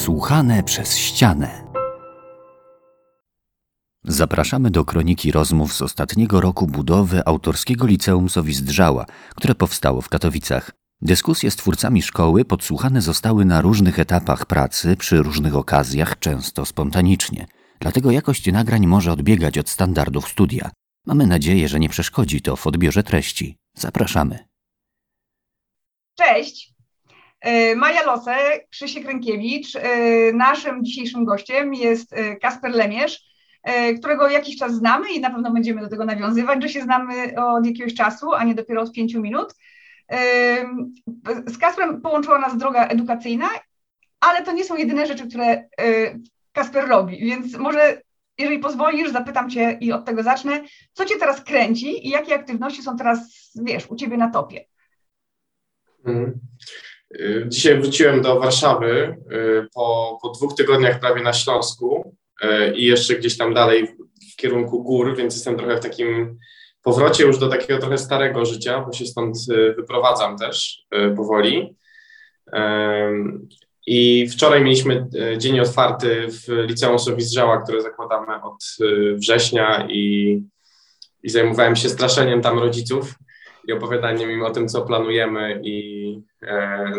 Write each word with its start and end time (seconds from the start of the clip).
Podsłuchane 0.00 0.62
przez 0.62 0.96
ścianę. 0.96 1.64
Zapraszamy 4.04 4.70
do 4.70 4.84
kroniki 4.84 5.32
rozmów 5.32 5.74
z 5.74 5.82
ostatniego 5.82 6.40
roku 6.40 6.66
budowy 6.66 7.26
autorskiego 7.26 7.86
liceum 7.86 8.28
Sowizdrzała, 8.28 9.06
które 9.34 9.54
powstało 9.54 10.00
w 10.00 10.08
Katowicach. 10.08 10.70
Dyskusje 11.02 11.50
z 11.50 11.56
twórcami 11.56 12.02
szkoły 12.02 12.44
podsłuchane 12.44 13.02
zostały 13.02 13.44
na 13.44 13.60
różnych 13.60 13.98
etapach 13.98 14.46
pracy, 14.46 14.96
przy 14.96 15.22
różnych 15.22 15.56
okazjach, 15.56 16.18
często 16.18 16.66
spontanicznie. 16.66 17.46
Dlatego 17.80 18.10
jakość 18.10 18.52
nagrań 18.52 18.86
może 18.86 19.12
odbiegać 19.12 19.58
od 19.58 19.68
standardów 19.68 20.28
studia. 20.28 20.70
Mamy 21.06 21.26
nadzieję, 21.26 21.68
że 21.68 21.80
nie 21.80 21.88
przeszkodzi 21.88 22.42
to 22.42 22.56
w 22.56 22.66
odbiorze 22.66 23.02
treści. 23.02 23.56
Zapraszamy. 23.74 24.38
Cześć, 26.14 26.74
Maja 27.76 28.02
Lose, 28.06 28.36
Krzysiek 28.70 29.06
Rękiewicz. 29.06 29.76
E, 29.76 29.82
naszym 30.32 30.84
dzisiejszym 30.84 31.24
gościem 31.24 31.74
jest 31.74 32.12
e, 32.12 32.36
Kasper 32.36 32.74
Lemierz, 32.74 33.30
którego 33.98 34.28
jakiś 34.28 34.58
czas 34.58 34.74
znamy 34.74 35.12
i 35.12 35.20
na 35.20 35.30
pewno 35.30 35.50
będziemy 35.50 35.80
do 35.80 35.88
tego 35.88 36.04
nawiązywać, 36.04 36.62
że 36.62 36.68
się 36.68 36.82
znamy 36.82 37.34
od 37.36 37.66
jakiegoś 37.66 37.94
czasu, 37.94 38.34
a 38.34 38.44
nie 38.44 38.54
dopiero 38.54 38.82
od 38.82 38.92
pięciu 38.92 39.20
minut. 39.20 39.54
Z 41.46 41.58
Kasperem 41.58 42.00
połączyła 42.00 42.38
nas 42.38 42.56
droga 42.56 42.86
edukacyjna, 42.86 43.48
ale 44.20 44.42
to 44.42 44.52
nie 44.52 44.64
są 44.64 44.76
jedyne 44.76 45.06
rzeczy, 45.06 45.28
które 45.28 45.68
Kasper 46.52 46.88
robi, 46.88 47.20
więc 47.20 47.56
może 47.56 48.02
jeżeli 48.38 48.58
pozwolisz, 48.58 49.10
zapytam 49.10 49.50
Cię 49.50 49.78
i 49.80 49.92
od 49.92 50.04
tego 50.04 50.22
zacznę, 50.22 50.64
co 50.92 51.04
Cię 51.04 51.14
teraz 51.16 51.44
kręci 51.44 52.06
i 52.06 52.10
jakie 52.10 52.34
aktywności 52.34 52.82
są 52.82 52.96
teraz, 52.96 53.50
wiesz, 53.54 53.90
u 53.90 53.96
Ciebie 53.96 54.16
na 54.16 54.30
topie? 54.30 54.64
Mhm. 56.06 56.40
Y, 57.14 57.44
dzisiaj 57.48 57.80
wróciłem 57.80 58.22
do 58.22 58.40
Warszawy 58.40 59.16
y, 59.32 59.68
po, 59.74 60.18
po 60.22 60.28
dwóch 60.28 60.54
tygodniach 60.54 61.00
prawie 61.00 61.22
na 61.22 61.32
Śląsku 61.32 62.16
y, 62.42 62.74
i 62.74 62.84
jeszcze 62.84 63.14
gdzieś 63.14 63.36
tam 63.36 63.54
dalej 63.54 63.86
w 64.32 64.36
kierunku 64.36 64.82
gór, 64.82 65.16
więc 65.16 65.34
jestem 65.34 65.56
trochę 65.56 65.76
w 65.76 65.80
takim 65.80 66.38
powrocie 66.82 67.24
już 67.24 67.38
do 67.38 67.48
takiego 67.48 67.80
trochę 67.80 67.98
starego 67.98 68.44
życia, 68.44 68.80
bo 68.80 68.92
się 68.92 69.06
stąd 69.06 69.36
wyprowadzam 69.76 70.38
też 70.38 70.86
powoli. 71.16 71.76
I 73.86 74.28
wczoraj 74.28 74.64
mieliśmy 74.64 75.06
dzień 75.38 75.60
otwarty 75.60 76.26
w 76.28 76.48
Liceum 76.68 76.98
Sowizdrzała, 76.98 77.62
które 77.62 77.82
zakładamy 77.82 78.42
od 78.42 78.64
września 79.14 79.86
i, 79.90 80.42
i 81.22 81.28
zajmowałem 81.30 81.76
się 81.76 81.88
straszeniem 81.88 82.42
tam 82.42 82.58
rodziców 82.58 83.14
i 83.68 83.72
opowiadaniem 83.72 84.30
im 84.30 84.42
o 84.42 84.50
tym, 84.50 84.68
co 84.68 84.82
planujemy 84.82 85.60
i, 85.64 86.20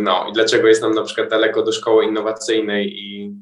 no, 0.02 0.28
i 0.30 0.34
dlaczego 0.34 0.68
jest 0.68 0.82
nam 0.82 0.94
na 0.94 1.04
przykład 1.04 1.30
daleko 1.30 1.64
do 1.64 1.72
szkoły 1.72 2.06
innowacyjnej 2.06 3.00
i, 3.00 3.36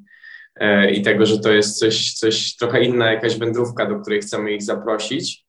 e, 0.55 0.91
i 0.91 1.01
tego, 1.01 1.25
że 1.25 1.39
to 1.39 1.51
jest 1.51 1.79
coś, 1.79 2.13
coś 2.13 2.55
trochę 2.55 2.83
inna 2.83 3.11
jakaś 3.11 3.37
wędrówka, 3.37 3.85
do 3.85 3.99
której 3.99 4.21
chcemy 4.21 4.51
ich 4.51 4.63
zaprosić. 4.63 5.45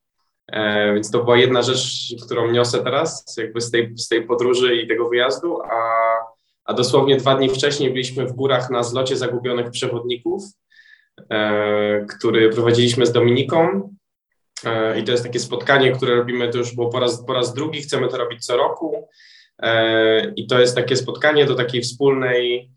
E, 0.52 0.94
więc 0.94 1.10
to 1.10 1.24
była 1.24 1.36
jedna 1.36 1.62
rzecz, 1.62 2.14
którą 2.24 2.50
niosę 2.50 2.84
teraz, 2.84 3.36
jakby 3.38 3.60
z 3.60 3.70
tej, 3.70 3.92
z 3.96 4.08
tej 4.08 4.26
podróży 4.26 4.76
i 4.76 4.88
tego 4.88 5.08
wyjazdu, 5.08 5.62
a, 5.62 5.80
a 6.64 6.74
dosłownie 6.74 7.16
dwa 7.16 7.34
dni 7.34 7.48
wcześniej 7.48 7.90
byliśmy 7.90 8.26
w 8.26 8.32
górach 8.32 8.70
na 8.70 8.82
zlocie 8.82 9.16
zagubionych 9.16 9.70
przewodników, 9.70 10.42
który 12.08 12.50
prowadziliśmy 12.50 13.06
z 13.06 13.12
Dominiką 13.12 13.90
E, 14.64 15.00
I 15.00 15.04
to 15.04 15.12
jest 15.12 15.24
takie 15.24 15.40
spotkanie, 15.40 15.92
które 15.92 16.14
robimy, 16.14 16.48
to 16.48 16.58
już 16.58 16.74
było 16.74 16.88
po 16.88 17.00
raz, 17.00 17.24
po 17.26 17.32
raz 17.32 17.54
drugi, 17.54 17.82
chcemy 17.82 18.08
to 18.08 18.18
robić 18.18 18.46
co 18.46 18.56
roku. 18.56 19.08
E, 19.62 20.32
I 20.36 20.46
to 20.46 20.60
jest 20.60 20.76
takie 20.76 20.96
spotkanie 20.96 21.44
do 21.44 21.54
takiej 21.54 21.82
wspólnej, 21.82 22.70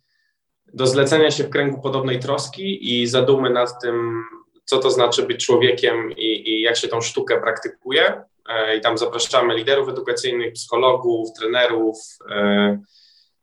do 0.73 0.87
zlecenia 0.87 1.31
się 1.31 1.43
w 1.43 1.49
kręgu 1.49 1.81
podobnej 1.81 2.19
troski 2.19 3.01
i 3.01 3.07
zadumy 3.07 3.49
nad 3.49 3.81
tym, 3.81 4.23
co 4.65 4.77
to 4.77 4.91
znaczy 4.91 5.23
być 5.23 5.45
człowiekiem 5.45 6.11
i, 6.11 6.49
i 6.49 6.61
jak 6.61 6.77
się 6.77 6.87
tą 6.87 7.01
sztukę 7.01 7.41
praktykuje. 7.41 8.23
E, 8.49 8.77
I 8.77 8.81
tam 8.81 8.97
zapraszamy 8.97 9.55
liderów 9.55 9.89
edukacyjnych, 9.89 10.53
psychologów, 10.53 11.29
trenerów, 11.39 11.97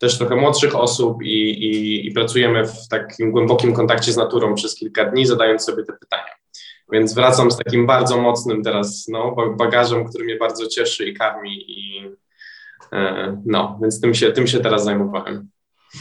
też 0.01 0.19
trochę 0.19 0.37
młodszych 0.37 0.77
osób 0.77 1.23
i, 1.23 1.51
i, 1.51 2.07
i 2.07 2.13
pracujemy 2.13 2.67
w 2.67 2.89
takim 2.89 3.31
głębokim 3.33 3.73
kontakcie 3.73 4.13
z 4.13 4.17
naturą 4.17 4.55
przez 4.55 4.75
kilka 4.75 5.05
dni, 5.05 5.27
zadając 5.27 5.65
sobie 5.65 5.85
te 5.85 5.93
pytania. 5.93 6.33
Więc 6.93 7.15
wracam 7.15 7.51
z 7.51 7.57
takim 7.57 7.87
bardzo 7.87 8.19
mocnym 8.19 8.63
teraz 8.63 9.07
no, 9.09 9.37
bagażem, 9.57 10.09
który 10.09 10.25
mnie 10.25 10.37
bardzo 10.37 10.67
cieszy 10.67 11.07
i 11.07 11.15
karmi 11.15 11.71
i 11.71 12.07
e, 12.07 12.11
no, 13.47 13.79
więc 13.83 14.01
tym 14.01 14.15
się, 14.15 14.33
tym 14.33 14.47
się 14.47 14.61
teraz 14.61 14.85
zajmowałem. 14.85 15.49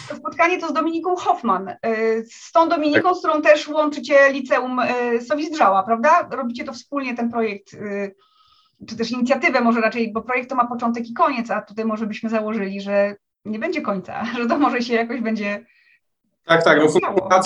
To 0.10 0.16
spotkanie 0.16 0.60
to 0.60 0.68
z 0.68 0.74
Dominiką 0.74 1.16
Hoffman. 1.16 1.70
E, 1.70 1.78
z 2.24 2.52
tą 2.52 2.70
Dominiką, 2.70 3.16
z 3.16 3.20
którą 3.20 3.42
też 3.42 3.68
łączycie 3.68 4.32
liceum 4.32 4.80
e, 4.80 5.22
Sowizdrzała, 5.22 5.84
prawda? 5.84 6.30
Robicie 6.32 6.64
to 6.64 6.74
wspólnie, 6.74 7.16
ten 7.16 7.32
projekt, 7.32 7.76
czy 8.88 8.96
też 8.98 9.12
inicjatywę 9.12 9.62
może 9.62 9.82
raczej, 9.82 10.14
bo 10.14 10.22
projekt 10.22 10.50
to 10.50 10.56
ma 10.56 10.68
początek 10.68 11.10
i 11.10 11.14
koniec, 11.14 11.52
a 11.52 11.62
tutaj 11.62 11.86
może 11.86 12.08
byśmy 12.08 12.30
założyli, 12.30 12.82
że 12.82 13.16
nie 13.46 13.60
będzie 13.60 13.82
końca, 13.82 14.26
że 14.40 14.48
to 14.48 14.58
może 14.58 14.82
się 14.82 14.94
jakoś 14.94 15.22
będzie. 15.22 15.66
Tak, 16.46 16.64
tak. 16.64 16.80
No, 16.80 17.42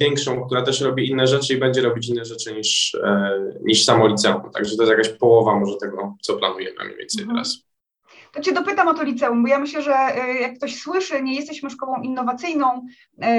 większą, 0.00 0.46
która 0.46 0.62
też 0.62 0.80
robi 0.80 1.10
inne 1.10 1.26
rzeczy 1.26 1.54
i 1.54 1.56
będzie 1.56 1.82
robić 1.82 2.08
inne 2.08 2.24
rzeczy 2.24 2.54
niż, 2.54 2.94
e, 2.94 3.30
niż 3.64 3.84
samo 3.84 4.06
liceum. 4.06 4.50
Także 4.50 4.76
to 4.76 4.82
jest 4.82 4.90
jakaś 4.90 5.08
połowa 5.08 5.58
może 5.58 5.76
tego, 5.76 6.16
co 6.22 6.36
planujemy 6.36 6.84
mniej 6.84 6.96
więcej 6.96 7.22
mhm. 7.22 7.36
teraz. 7.36 7.58
To 8.34 8.40
Cię 8.40 8.52
dopytam 8.52 8.88
o 8.88 8.94
to 8.94 9.02
liceum, 9.02 9.42
bo 9.42 9.48
ja 9.48 9.58
myślę, 9.58 9.82
że 9.82 9.94
e, 9.94 10.34
jak 10.34 10.56
ktoś 10.56 10.80
słyszy, 10.80 11.22
nie 11.22 11.34
jesteśmy 11.34 11.70
szkołą 11.70 12.02
innowacyjną 12.02 12.86
e, 13.22 13.36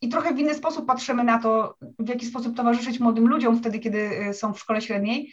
i 0.00 0.08
trochę 0.08 0.34
w 0.34 0.38
inny 0.38 0.54
sposób 0.54 0.86
patrzymy 0.86 1.24
na 1.24 1.38
to, 1.38 1.74
w 1.98 2.08
jaki 2.08 2.26
sposób 2.26 2.56
towarzyszyć 2.56 3.00
młodym 3.00 3.28
ludziom 3.28 3.58
wtedy, 3.58 3.78
kiedy 3.78 4.10
są 4.32 4.52
w 4.52 4.60
szkole 4.60 4.80
średniej, 4.80 5.32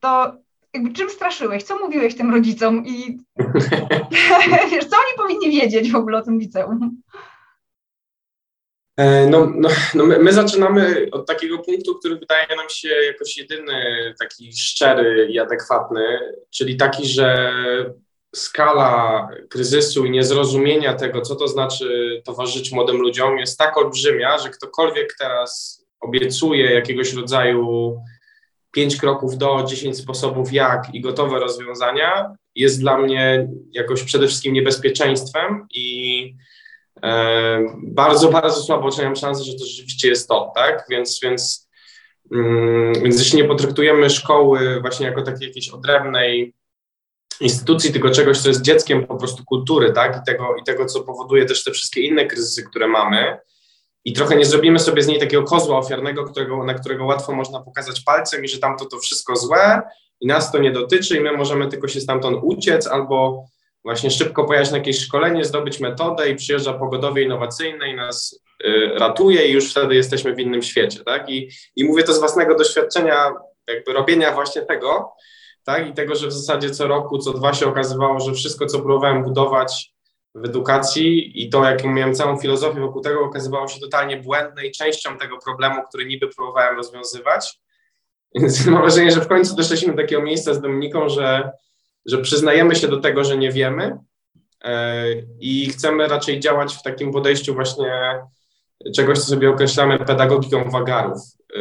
to 0.00 0.36
jakby 0.74 0.92
czym 0.92 1.10
straszyłeś? 1.10 1.62
Co 1.62 1.78
mówiłeś 1.78 2.14
tym 2.14 2.30
rodzicom 2.30 2.86
i 2.86 3.18
wiesz, 4.70 4.84
co 4.84 4.96
oni 4.96 5.16
powinni 5.16 5.60
wiedzieć 5.60 5.92
w 5.92 5.96
ogóle 5.96 6.18
o 6.18 6.22
tym 6.22 6.38
liceum? 6.38 7.02
E, 8.96 9.26
no, 9.26 9.46
no, 9.54 9.68
no 9.94 10.06
my, 10.06 10.18
my, 10.18 10.32
zaczynamy 10.32 11.08
od 11.12 11.26
takiego 11.26 11.58
punktu, 11.58 11.94
który 11.94 12.16
wydaje 12.16 12.56
nam 12.56 12.68
się 12.68 12.88
jakoś 12.88 13.36
jedyny, 13.36 14.14
taki 14.20 14.52
szczery 14.52 15.28
i 15.30 15.38
adekwatny, 15.38 16.18
czyli 16.50 16.76
taki, 16.76 17.06
że 17.06 17.54
skala 18.34 19.28
kryzysu 19.48 20.04
i 20.04 20.10
niezrozumienia 20.10 20.94
tego, 20.94 21.20
co 21.20 21.36
to 21.36 21.48
znaczy 21.48 22.22
towarzyszyć 22.24 22.72
młodym 22.72 22.96
ludziom, 22.96 23.38
jest 23.38 23.58
tak 23.58 23.76
olbrzymia, 23.76 24.38
że 24.38 24.50
ktokolwiek 24.50 25.14
teraz 25.18 25.82
obiecuje 26.00 26.74
jakiegoś 26.74 27.14
rodzaju 27.14 27.96
pięć 28.70 28.96
kroków 28.96 29.38
do, 29.38 29.64
dziesięć 29.68 29.98
sposobów 29.98 30.52
jak 30.52 30.94
i 30.94 31.00
gotowe 31.00 31.38
rozwiązania, 31.38 32.36
jest 32.54 32.80
dla 32.80 32.98
mnie 32.98 33.48
jakoś 33.72 34.02
przede 34.02 34.26
wszystkim 34.26 34.54
niebezpieczeństwem 34.54 35.66
i 35.74 36.34
bardzo, 37.82 38.28
bardzo 38.28 38.62
słabo 38.62 38.86
oceniam 38.86 39.16
szansę, 39.16 39.44
że 39.44 39.52
to 39.52 39.66
rzeczywiście 39.66 40.08
jest 40.08 40.28
to, 40.28 40.52
tak? 40.54 40.86
Więc, 40.90 41.20
więc, 41.22 41.68
mm, 42.32 42.94
więc 42.94 43.18
jeśli 43.18 43.42
nie 43.42 43.48
potraktujemy 43.48 44.10
szkoły 44.10 44.80
właśnie 44.80 45.06
jako 45.06 45.22
takiej 45.22 45.48
jakiejś 45.48 45.68
odrębnej 45.68 46.54
instytucji, 47.40 47.92
tylko 47.92 48.10
czegoś, 48.10 48.38
co 48.38 48.48
jest 48.48 48.62
dzieckiem 48.62 49.06
po 49.06 49.16
prostu 49.16 49.44
kultury, 49.44 49.92
tak? 49.92 50.16
I 50.22 50.26
tego, 50.26 50.56
i 50.62 50.64
tego 50.64 50.86
co 50.86 51.00
powoduje 51.00 51.44
też 51.44 51.64
te 51.64 51.70
wszystkie 51.70 52.00
inne 52.00 52.26
kryzysy, 52.26 52.62
które 52.62 52.88
mamy, 52.88 53.38
i 54.06 54.12
trochę 54.12 54.36
nie 54.36 54.44
zrobimy 54.44 54.78
sobie 54.78 55.02
z 55.02 55.06
niej 55.06 55.20
takiego 55.20 55.42
kozła 55.42 55.78
ofiarnego, 55.78 56.24
którego, 56.24 56.64
na 56.64 56.74
którego 56.74 57.04
łatwo 57.04 57.34
można 57.34 57.60
pokazać 57.60 58.00
palcem 58.00 58.44
i 58.44 58.48
że 58.48 58.58
tamto 58.58 58.84
to 58.84 58.98
wszystko 58.98 59.36
złe 59.36 59.82
i 60.20 60.26
nas 60.26 60.52
to 60.52 60.58
nie 60.58 60.70
dotyczy 60.70 61.16
i 61.16 61.20
my 61.20 61.32
możemy 61.32 61.68
tylko 61.68 61.88
się 61.88 62.00
stamtąd 62.00 62.38
uciec 62.42 62.86
albo 62.86 63.46
właśnie 63.86 64.10
szybko 64.10 64.44
pojechać 64.44 64.70
na 64.70 64.76
jakieś 64.76 65.00
szkolenie, 65.00 65.44
zdobyć 65.44 65.80
metodę 65.80 66.30
i 66.30 66.36
przyjeżdża 66.36 66.72
pogodowie 66.72 67.22
innowacyjne 67.22 67.88
i 67.88 67.94
nas 67.94 68.40
y, 68.64 68.90
ratuje 68.98 69.48
i 69.48 69.52
już 69.52 69.70
wtedy 69.70 69.94
jesteśmy 69.94 70.34
w 70.34 70.38
innym 70.38 70.62
świecie, 70.62 71.04
tak? 71.04 71.30
I, 71.30 71.50
I 71.76 71.84
mówię 71.84 72.02
to 72.02 72.12
z 72.12 72.18
własnego 72.18 72.54
doświadczenia 72.54 73.32
jakby 73.68 73.92
robienia 73.92 74.32
właśnie 74.32 74.62
tego, 74.62 75.12
tak? 75.64 75.88
I 75.88 75.92
tego, 75.92 76.14
że 76.14 76.26
w 76.26 76.32
zasadzie 76.32 76.70
co 76.70 76.86
roku, 76.86 77.18
co 77.18 77.32
dwa 77.32 77.54
się 77.54 77.66
okazywało, 77.66 78.20
że 78.20 78.32
wszystko, 78.32 78.66
co 78.66 78.78
próbowałem 78.78 79.24
budować 79.24 79.92
w 80.34 80.44
edukacji 80.44 81.42
i 81.44 81.50
to, 81.50 81.64
jaką 81.64 81.92
miałem 81.92 82.14
całą 82.14 82.38
filozofię 82.38 82.80
wokół 82.80 83.02
tego, 83.02 83.20
okazywało 83.20 83.68
się 83.68 83.80
totalnie 83.80 84.16
błędne 84.16 84.66
i 84.66 84.72
częścią 84.72 85.18
tego 85.18 85.38
problemu, 85.38 85.82
który 85.88 86.06
niby 86.06 86.28
próbowałem 86.28 86.76
rozwiązywać. 86.76 87.60
Więc 88.34 88.66
mam 88.66 88.82
wrażenie, 88.82 89.10
że 89.10 89.20
w 89.20 89.28
końcu 89.28 89.56
doszliśmy 89.56 89.92
do 89.92 90.02
takiego 90.02 90.22
miejsca 90.22 90.54
z 90.54 90.60
Dominiką, 90.60 91.08
że 91.08 91.50
że 92.06 92.18
przyznajemy 92.18 92.76
się 92.76 92.88
do 92.88 93.00
tego, 93.00 93.24
że 93.24 93.36
nie 93.36 93.52
wiemy 93.52 93.98
e, 94.64 95.04
i 95.40 95.70
chcemy 95.70 96.08
raczej 96.08 96.40
działać 96.40 96.74
w 96.74 96.82
takim 96.82 97.12
podejściu 97.12 97.54
właśnie 97.54 98.20
czegoś, 98.96 99.18
co 99.18 99.24
sobie 99.24 99.50
określamy 99.50 99.98
pedagogiką 99.98 100.70
wagarów. 100.70 101.20
E, 101.56 101.60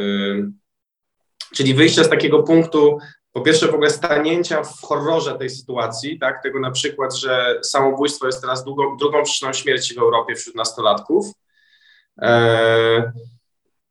czyli 1.55 1.73
wyjście 1.73 2.03
z 2.03 2.09
takiego 2.09 2.43
punktu, 2.43 2.97
po 3.31 3.41
pierwsze 3.41 3.67
w 3.67 3.73
ogóle 3.73 3.89
stanięcia 3.89 4.63
w 4.63 4.81
horrorze 4.81 5.37
tej 5.37 5.49
sytuacji, 5.49 6.19
tak, 6.19 6.43
tego 6.43 6.59
na 6.59 6.71
przykład, 6.71 7.15
że 7.15 7.59
samobójstwo 7.63 8.25
jest 8.25 8.41
teraz 8.41 8.63
drugą, 8.63 8.97
drugą 8.97 9.23
przyczyną 9.23 9.53
śmierci 9.53 9.95
w 9.95 9.97
Europie 9.97 10.35
wśród 10.35 10.55
nastolatków. 10.55 11.25
E, 12.21 13.11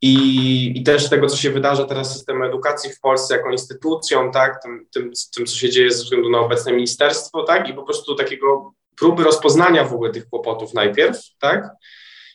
i, 0.07 0.79
I 0.79 0.83
też 0.83 1.11
tego, 1.11 1.27
co 1.27 1.37
się 1.37 1.51
wydarza 1.51 1.85
teraz 1.85 2.11
w 2.11 2.13
systemie 2.13 2.47
edukacji 2.47 2.91
w 2.91 3.01
Polsce 3.01 3.37
jako 3.37 3.51
instytucją, 3.51 4.31
tak, 4.31 4.63
tym, 4.63 4.87
tym, 4.95 5.11
tym, 5.37 5.47
co 5.47 5.57
się 5.57 5.71
dzieje 5.71 5.91
ze 5.91 6.05
względu 6.05 6.31
na 6.31 6.39
obecne 6.39 6.73
ministerstwo, 6.73 7.43
tak, 7.43 7.69
i 7.69 7.75
po 7.75 7.83
prostu 7.83 8.15
takiego 8.15 8.73
próby 8.97 9.25
rozpoznania 9.25 9.85
w 9.85 9.95
ogóle 9.95 10.11
tych 10.11 10.29
kłopotów 10.29 10.75
najpierw, 10.75 11.19
tak, 11.39 11.69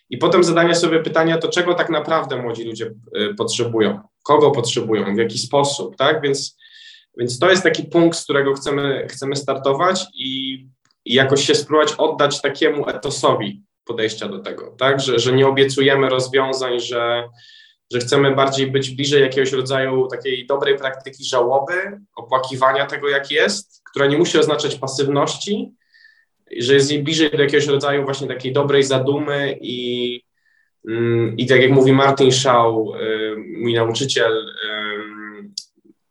i 0.09 0.17
potem 0.17 0.43
zadania 0.43 0.75
sobie 0.75 1.03
pytania, 1.03 1.37
to 1.37 1.47
czego 1.47 1.73
tak 1.73 1.89
naprawdę 1.89 2.41
młodzi 2.41 2.63
ludzie 2.63 2.85
y, 3.17 3.35
potrzebują, 3.37 3.99
kogo 4.23 4.51
potrzebują, 4.51 5.15
w 5.15 5.17
jaki 5.17 5.37
sposób, 5.37 5.95
tak, 5.95 6.21
więc, 6.21 6.57
więc 7.17 7.39
to 7.39 7.49
jest 7.49 7.63
taki 7.63 7.83
punkt, 7.83 8.17
z 8.17 8.23
którego 8.23 8.53
chcemy, 8.53 9.07
chcemy 9.09 9.35
startować 9.35 10.05
i, 10.13 10.53
i 11.05 11.13
jakoś 11.13 11.45
się 11.45 11.55
spróbować 11.55 11.93
oddać 11.97 12.41
takiemu 12.41 12.89
etosowi 12.89 13.63
podejścia 13.85 14.27
do 14.27 14.39
tego, 14.39 14.75
tak, 14.77 14.99
że, 14.99 15.19
że 15.19 15.33
nie 15.33 15.47
obiecujemy 15.47 16.09
rozwiązań, 16.09 16.79
że 16.79 17.29
że 17.93 17.99
chcemy 17.99 18.35
bardziej 18.35 18.71
być 18.71 18.89
bliżej 18.89 19.21
jakiegoś 19.21 19.51
rodzaju 19.51 20.07
takiej 20.07 20.47
dobrej 20.47 20.77
praktyki 20.77 21.23
żałoby, 21.23 21.73
opłakiwania 22.15 22.85
tego, 22.85 23.09
jak 23.09 23.31
jest, 23.31 23.81
która 23.91 24.05
nie 24.05 24.17
musi 24.17 24.37
oznaczać 24.37 24.75
pasywności, 24.75 25.71
że 26.57 26.73
jest 26.73 26.91
jej 26.91 27.03
bliżej 27.03 27.31
do 27.31 27.43
jakiegoś 27.43 27.67
rodzaju 27.67 28.03
właśnie 28.03 28.27
takiej 28.27 28.53
dobrej 28.53 28.83
zadumy 28.83 29.57
i, 29.61 30.21
mm, 30.87 31.37
i 31.37 31.47
tak 31.47 31.61
jak 31.61 31.71
mówi 31.71 31.93
Martin 31.93 32.31
Shaw, 32.31 32.73
y, 32.75 33.35
mój 33.61 33.73
nauczyciel, 33.73 34.33
y, 34.37 35.49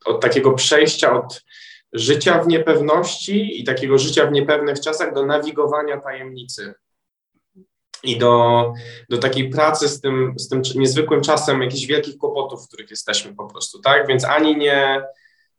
od 0.05 0.21
takiego 0.21 0.53
przejścia 0.53 1.13
od 1.13 1.45
życia 1.93 2.43
w 2.43 2.49
niepewności 2.49 3.61
i 3.61 3.65
takiego 3.65 3.99
życia 3.99 4.27
w 4.27 4.33
niepewnych 4.33 4.81
czasach 4.81 5.15
do 5.15 5.27
nawigowania 5.27 6.01
tajemnicy 6.01 6.75
i 8.03 8.19
do, 8.19 8.73
do 9.09 9.19
takiej 9.19 9.51
pracy 9.51 9.89
z 9.89 10.01
tym, 10.01 10.35
z 10.37 10.49
tym 10.49 10.63
niezwykłym 10.75 11.21
czasem 11.21 11.63
jakichś 11.63 11.87
wielkich 11.87 12.19
kłopotów, 12.19 12.65
w 12.65 12.69
których 12.69 12.91
jesteśmy 12.91 13.35
po 13.35 13.47
prostu, 13.47 13.81
tak? 13.81 14.07
Więc 14.07 14.25
ani 14.25 14.57
nie 14.57 15.03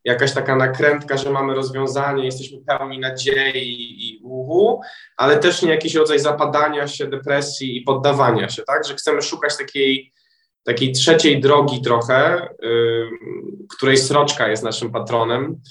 jakaś 0.04 0.34
taka 0.34 0.56
nakrętka, 0.56 1.18
że 1.18 1.30
mamy 1.30 1.54
rozwiązanie, 1.54 2.26
jesteśmy 2.26 2.58
pełni 2.68 3.00
nadziei 3.00 4.10
i 4.10 4.20
uhu, 4.24 4.82
ale 5.18 5.38
też 5.38 5.62
nie 5.62 5.70
jakiś 5.70 5.96
rodzaj 5.96 6.20
zapadania 6.20 6.88
się, 6.88 7.08
depresji 7.08 7.78
i 7.78 7.82
poddawania 7.82 8.50
się, 8.50 8.64
tak? 8.64 8.88
Że 8.88 8.96
chcemy 8.96 9.22
szukać 9.22 9.58
takiej, 9.58 10.14
takiej 10.70 10.92
trzeciej 10.92 11.42
drogi 11.42 11.82
trochę, 11.82 12.50
yy, 12.62 13.10
której 13.76 13.98
sroczka 13.98 14.48
jest 14.48 14.64
naszym 14.64 14.92
patronem, 14.92 15.62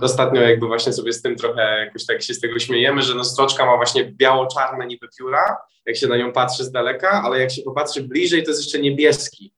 Ostatnio 0.00 0.40
jakby 0.40 0.66
właśnie 0.66 0.92
sobie 0.92 1.12
z 1.12 1.22
tym 1.22 1.36
trochę 1.36 1.84
jakoś 1.84 2.06
tak 2.06 2.22
się 2.22 2.34
z 2.34 2.40
tego 2.40 2.58
śmiejemy, 2.58 3.02
że 3.02 3.14
no 3.14 3.24
stroczka 3.24 3.66
ma 3.66 3.76
właśnie 3.76 4.04
biało-czarne 4.04 4.86
niby 4.86 5.08
pióra, 5.18 5.56
jak 5.86 5.96
się 5.96 6.06
na 6.06 6.16
nią 6.16 6.32
patrzy 6.32 6.64
z 6.64 6.70
daleka, 6.72 7.22
ale 7.24 7.40
jak 7.40 7.50
się 7.50 7.62
popatrzy 7.62 8.02
bliżej, 8.02 8.42
to 8.42 8.50
jest 8.50 8.62
jeszcze 8.62 8.78
niebieski, 8.78 9.52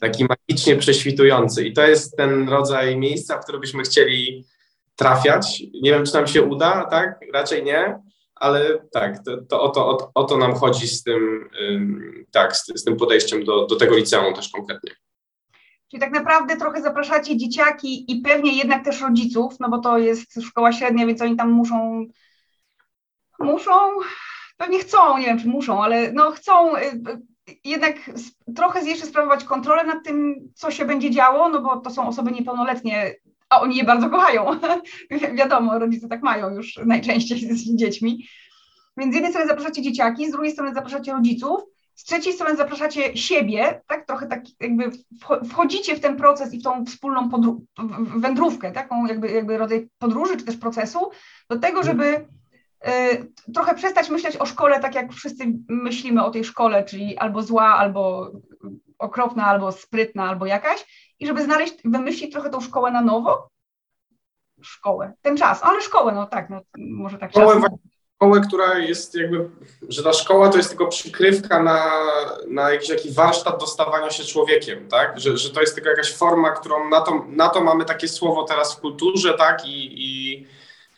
taki 0.00 0.24
magicznie 0.24 0.76
prześwitujący. 0.76 1.64
I 1.64 1.72
to 1.72 1.86
jest 1.86 2.16
ten 2.16 2.48
rodzaj 2.48 2.96
miejsca, 2.96 3.38
w 3.38 3.42
które 3.42 3.58
byśmy 3.58 3.82
chcieli 3.82 4.44
trafiać. 4.96 5.62
Nie 5.82 5.90
wiem, 5.90 6.06
czy 6.06 6.14
nam 6.14 6.26
się 6.26 6.42
uda, 6.42 6.86
tak? 6.90 7.20
Raczej 7.34 7.64
nie, 7.64 7.98
ale 8.40 8.78
tak, 8.92 9.24
to, 9.24 9.36
to 9.36 9.62
o, 9.62 9.68
to, 9.68 9.88
o, 9.88 10.10
o 10.14 10.24
to 10.24 10.36
nam 10.36 10.54
chodzi 10.54 10.88
z 10.88 11.02
tym, 11.02 11.50
tak, 12.30 12.56
z, 12.56 12.66
z 12.66 12.84
tym 12.84 12.96
podejściem 12.96 13.44
do, 13.44 13.66
do 13.66 13.76
tego 13.76 13.96
liceum 13.96 14.34
też 14.34 14.48
konkretnie. 14.48 14.92
Czyli 15.90 16.00
tak 16.00 16.12
naprawdę 16.12 16.56
trochę 16.56 16.82
zapraszacie 16.82 17.36
dzieciaki 17.36 18.12
i 18.12 18.20
pewnie 18.20 18.52
jednak 18.52 18.84
też 18.84 19.00
rodziców, 19.00 19.54
no 19.60 19.68
bo 19.68 19.78
to 19.78 19.98
jest 19.98 20.42
szkoła 20.42 20.72
średnia, 20.72 21.06
więc 21.06 21.22
oni 21.22 21.36
tam 21.36 21.50
muszą, 21.50 22.06
muszą, 23.38 23.72
pewnie 24.56 24.78
chcą, 24.78 25.18
nie 25.18 25.26
wiem 25.26 25.38
czy 25.38 25.48
muszą, 25.48 25.82
ale 25.82 26.12
no 26.12 26.30
chcą 26.30 26.76
y, 26.76 27.02
jednak 27.64 27.96
trochę 28.56 28.88
jeszcze 28.88 29.06
sprawować 29.06 29.44
kontrolę 29.44 29.84
nad 29.84 30.04
tym, 30.04 30.34
co 30.54 30.70
się 30.70 30.84
będzie 30.84 31.10
działo, 31.10 31.48
no 31.48 31.60
bo 31.60 31.80
to 31.80 31.90
są 31.90 32.08
osoby 32.08 32.32
niepełnoletnie, 32.32 33.14
a 33.50 33.60
oni 33.60 33.76
je 33.76 33.84
bardzo 33.84 34.10
kochają. 34.10 34.60
Wiadomo, 35.38 35.78
rodzice 35.78 36.08
tak 36.08 36.22
mają 36.22 36.50
już 36.50 36.76
najczęściej 36.86 37.38
z 37.38 37.76
dziećmi. 37.76 38.28
Więc 38.96 39.12
z 39.12 39.14
jednej 39.14 39.32
strony 39.32 39.48
zapraszacie 39.48 39.82
dzieciaki, 39.82 40.28
z 40.28 40.32
drugiej 40.32 40.52
strony 40.52 40.74
zapraszacie 40.74 41.12
rodziców, 41.12 41.60
z 41.94 42.04
trzeciej 42.04 42.32
strony 42.32 42.56
zapraszacie 42.56 43.16
siebie, 43.16 43.80
tak, 43.86 44.06
trochę 44.06 44.26
tak 44.26 44.42
jakby 44.60 44.90
wchodzicie 45.48 45.96
w 45.96 46.00
ten 46.00 46.16
proces 46.16 46.54
i 46.54 46.58
w 46.58 46.62
tą 46.62 46.84
wspólną 46.84 47.28
wędrówkę, 48.16 48.72
taką 48.72 49.06
jakby, 49.06 49.30
jakby 49.30 49.58
rodzaj 49.58 49.88
podróży 49.98 50.36
czy 50.36 50.44
też 50.44 50.56
procesu, 50.56 51.10
do 51.48 51.58
tego, 51.58 51.82
żeby 51.82 52.04
y, 52.04 53.52
trochę 53.54 53.74
przestać 53.74 54.10
myśleć 54.10 54.36
o 54.36 54.46
szkole 54.46 54.80
tak, 54.80 54.94
jak 54.94 55.12
wszyscy 55.12 55.44
myślimy 55.68 56.24
o 56.24 56.30
tej 56.30 56.44
szkole, 56.44 56.84
czyli 56.84 57.18
albo 57.18 57.42
zła, 57.42 57.76
albo 57.76 58.32
okropna, 58.98 59.46
albo 59.46 59.72
sprytna, 59.72 60.28
albo 60.28 60.46
jakaś, 60.46 61.07
i 61.20 61.26
żeby 61.26 61.44
znaleźć, 61.44 61.74
wymyślić 61.84 62.32
trochę 62.32 62.50
tą 62.50 62.60
szkołę 62.60 62.90
na 62.90 63.00
nowo. 63.00 63.48
Szkołę, 64.62 65.12
ten 65.22 65.36
czas, 65.36 65.62
ale 65.62 65.80
szkołę, 65.80 66.12
no 66.12 66.26
tak, 66.26 66.50
no 66.50 66.60
może 66.76 67.18
tak. 67.18 67.30
Szkołę, 67.30 67.60
szkołę, 68.18 68.40
która 68.40 68.78
jest 68.78 69.14
jakby, 69.14 69.50
że 69.88 70.02
ta 70.02 70.12
szkoła 70.12 70.48
to 70.48 70.56
jest 70.56 70.68
tylko 70.68 70.86
przykrywka 70.86 71.62
na, 71.62 71.90
na 72.48 72.70
jakiś 72.70 72.88
taki 72.88 73.10
warsztat 73.12 73.60
dostawania 73.60 74.10
się 74.10 74.24
człowiekiem, 74.24 74.88
tak? 74.88 75.20
Że, 75.20 75.36
że 75.36 75.50
to 75.50 75.60
jest 75.60 75.74
tylko 75.74 75.90
jakaś 75.90 76.16
forma, 76.16 76.50
którą 76.50 76.88
na 76.88 77.00
to, 77.00 77.24
na 77.28 77.48
to 77.48 77.60
mamy 77.60 77.84
takie 77.84 78.08
słowo 78.08 78.42
teraz 78.42 78.76
w 78.76 78.80
kulturze, 78.80 79.34
tak? 79.34 79.66
I, 79.66 80.04
i, 80.04 80.46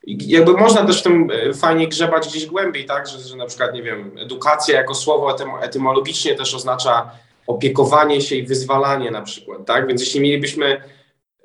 i 0.04 0.28
jakby 0.28 0.52
można 0.52 0.86
też 0.86 1.00
w 1.00 1.02
tym 1.02 1.30
e, 1.30 1.54
fajnie 1.54 1.88
grzebać 1.88 2.28
gdzieś 2.28 2.46
głębiej, 2.46 2.84
tak? 2.84 3.08
Że, 3.08 3.18
że 3.18 3.36
na 3.36 3.46
przykład, 3.46 3.74
nie 3.74 3.82
wiem, 3.82 4.16
edukacja 4.18 4.76
jako 4.76 4.94
słowo 4.94 5.36
etymologicznie 5.60 6.34
też 6.34 6.54
oznacza 6.54 7.10
opiekowanie 7.46 8.20
się 8.20 8.36
i 8.36 8.46
wyzwalanie 8.46 9.10
na 9.10 9.22
przykład, 9.22 9.66
tak? 9.66 9.86
Więc 9.86 10.00
jeśli 10.00 10.20
mielibyśmy 10.20 10.82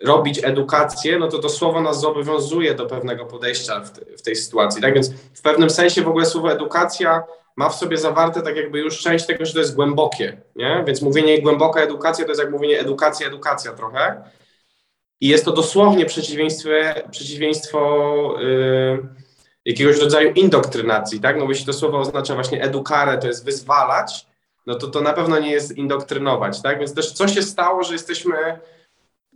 robić 0.04 0.40
edukację, 0.44 1.20
no 1.20 1.28
to 1.28 1.40
to 1.40 1.50
słowo 1.50 1.82
nas 1.82 2.02
zobowiązuje 2.02 2.76
do 2.76 2.86
pewnego 2.86 3.26
podejścia 3.26 3.80
w, 3.80 3.92
te, 3.92 4.18
w, 4.18 4.22
tej 4.22 4.36
sytuacji. 4.36 4.82
Tak 4.82 4.94
więc 4.94 5.12
w 5.34 5.42
pewnym 5.42 5.70
sensie 5.70 6.02
w 6.02 6.08
ogóle 6.08 6.26
słowo 6.26 6.52
edukacja 6.52 7.24
ma 7.56 7.70
w 7.70 7.76
sobie 7.76 7.98
zawarte 7.98 8.42
tak 8.42 8.56
jakby 8.56 8.80
już 8.80 9.00
część 9.00 9.26
tego, 9.26 9.46
że 9.46 9.54
to 9.54 9.60
jest 9.60 9.76
głębokie, 9.76 10.42
nie? 10.56 10.84
Więc 10.88 11.02
mówienie 11.02 11.42
głęboka 11.42 11.82
edukacja 11.82 12.26
to 12.26 12.32
jest 12.32 12.42
jak 12.42 12.52
mówienie 12.52 12.80
edukacja, 12.80 13.28
edukacja 13.28 13.74
trochę. 13.74 14.24
I 15.22 15.28
jest 15.28 15.46
to 15.46 15.52
dosłownie 15.52 16.06
przeciwieństwo, 16.06 16.70
przeciwieństwo 17.12 17.80
yy, 18.40 19.08
jakiegoś 19.66 19.98
rodzaju 19.98 20.34
indoktrynacji, 20.34 21.20
tak? 21.20 21.38
No 21.38 21.46
bo 21.46 21.52
jeśli 21.52 21.66
to 21.66 21.74
słowo 21.74 22.00
oznacza 22.00 22.36
właśnie 22.36 22.64
edukare, 22.64 23.18
to 23.18 23.28
jest 23.28 23.46
wyzwalać, 23.46 24.28
no 24.66 24.76
to 24.76 24.88
to 24.88 25.02
na 25.02 25.14
pewno 25.14 25.40
nie 25.40 25.52
jest 25.52 25.78
indoktrynować, 25.78 26.62
tak? 26.62 26.80
Więc 26.80 26.94
też 26.94 27.12
co 27.12 27.28
się 27.28 27.42
stało, 27.42 27.84
że 27.84 27.94
jesteśmy 27.94 28.60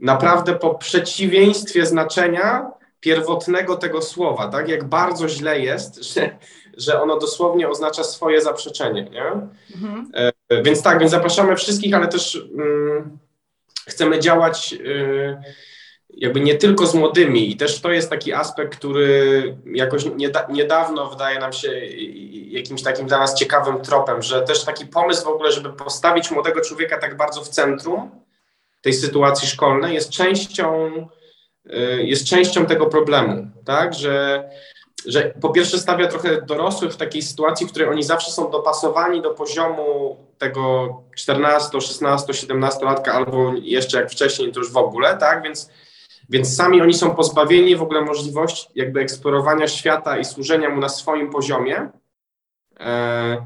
naprawdę 0.02 0.56
po 0.56 0.76
przeciwieństwie 0.76 1.86
znaczenia 1.86 2.72
pierwotnego 3.00 3.76
tego 3.76 4.02
słowa, 4.02 4.48
tak? 4.48 4.70
Jak 4.70 4.84
bardzo 4.84 5.30
źle 5.30 5.60
jest, 5.60 6.04
że, 6.14 6.38
że 6.78 7.02
ono 7.02 7.18
dosłownie 7.18 7.70
oznacza 7.70 8.04
swoje 8.04 8.42
zaprzeczenie, 8.42 9.04
nie? 9.04 9.26
Mhm. 9.76 10.12
E, 10.50 10.64
więc 10.64 10.84
tak, 10.84 11.00
więc 11.00 11.12
zapraszamy 11.12 11.56
wszystkich, 11.56 11.94
ale 11.94 12.08
też 12.08 12.48
mm, 12.54 13.18
chcemy 13.88 14.20
działać 14.20 14.74
y, 14.74 15.38
jakby 16.14 16.40
nie 16.40 16.56
tylko 16.56 16.86
z 16.86 16.96
młodymi. 16.96 17.52
I 17.52 17.58
też 17.58 17.82
to 17.82 17.92
jest 17.92 18.10
taki 18.10 18.34
aspekt, 18.34 18.78
który 18.78 19.58
jakoś 19.74 20.06
nieda, 20.16 20.48
niedawno 20.50 21.10
wydaje 21.10 21.40
nam 21.40 21.54
się 21.54 21.82
jakimś 22.50 22.84
takim 22.84 23.08
dla 23.08 23.20
nas 23.20 23.36
ciekawym 23.36 23.82
tropem, 23.82 24.22
że 24.22 24.42
też 24.42 24.64
taki 24.64 24.86
pomysł 24.86 25.24
w 25.24 25.28
ogóle, 25.28 25.52
żeby 25.52 25.70
postawić 25.70 26.32
młodego 26.32 26.62
człowieka 26.62 26.98
tak 26.98 27.18
bardzo 27.18 27.42
w 27.42 27.50
centrum, 27.50 28.12
tej 28.82 28.94
sytuacji 28.94 29.48
szkolnej 29.48 29.94
jest 29.94 30.10
częścią, 30.10 30.92
y, 31.66 32.04
jest 32.04 32.28
częścią 32.28 32.66
tego 32.66 32.86
problemu, 32.86 33.48
tak, 33.66 33.94
że, 33.94 34.50
że 35.06 35.34
po 35.42 35.50
pierwsze 35.50 35.80
stawia 35.80 36.08
trochę 36.08 36.42
dorosłych 36.42 36.94
w 36.94 36.98
takiej 36.98 37.22
sytuacji, 37.22 37.68
w 37.68 37.70
której 37.70 37.90
oni 37.90 38.04
zawsze 38.04 38.32
są 38.32 38.52
dopasowani 38.52 39.22
do 39.22 39.30
poziomu 39.30 40.18
tego 40.38 40.90
14, 41.16 41.82
16, 41.82 42.34
17 42.34 42.86
latka 42.86 43.14
albo 43.14 43.54
jeszcze 43.62 43.98
jak 43.98 44.12
wcześniej 44.12 44.52
to 44.52 44.60
już 44.60 44.72
w 44.72 44.78
ogóle, 44.78 45.18
tak, 45.18 45.44
więc 45.44 45.70
więc 46.30 46.56
sami 46.56 46.82
oni 46.82 46.94
są 46.94 47.16
pozbawieni 47.16 47.76
w 47.76 47.82
ogóle 47.82 48.02
możliwości 48.02 48.68
jakby 48.76 49.02
eksplorowania 49.02 49.68
świata 49.68 50.18
i 50.18 50.26
służenia 50.26 50.70
mu 50.70 50.82
na 50.82 50.90
swoim 50.90 51.30
poziomie, 51.30 51.90
e, 52.80 53.46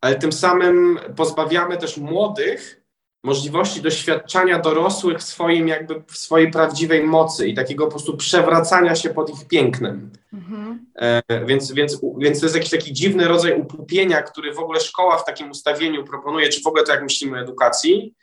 ale 0.00 0.16
tym 0.16 0.32
samym 0.32 0.98
pozbawiamy 1.16 1.76
też 1.76 1.96
młodych 1.96 2.84
możliwości 3.24 3.82
doświadczania 3.82 4.58
dorosłych 4.58 5.18
w 5.18 5.22
swoim 5.22 5.68
jakby 5.68 6.02
w 6.06 6.16
swojej 6.16 6.50
prawdziwej 6.50 7.04
mocy 7.04 7.48
i 7.48 7.54
takiego 7.54 7.84
po 7.84 7.90
prostu 7.90 8.16
przewracania 8.16 8.94
się 8.94 9.10
pod 9.10 9.30
ich 9.30 9.48
pięknem. 9.48 10.10
Mhm. 10.32 10.86
E, 10.96 11.22
więc, 11.46 11.72
więc, 11.72 12.00
więc 12.18 12.40
to 12.40 12.46
jest 12.46 12.56
jakiś 12.56 12.70
taki 12.70 12.92
dziwny 12.92 13.28
rodzaj 13.28 13.60
upupienia, 13.60 14.22
który 14.22 14.54
w 14.54 14.58
ogóle 14.58 14.80
szkoła 14.80 15.18
w 15.18 15.24
takim 15.24 15.50
ustawieniu 15.50 16.04
proponuje, 16.04 16.48
czy 16.48 16.62
w 16.62 16.66
ogóle 16.66 16.84
to 16.84 16.92
jak 16.92 17.02
myślimy 17.02 17.38
o 17.38 17.40
edukacji. 17.40 18.14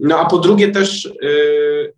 No 0.00 0.18
a 0.18 0.24
po 0.24 0.38
drugie 0.38 0.72
też 0.72 1.06
e, 1.06 1.10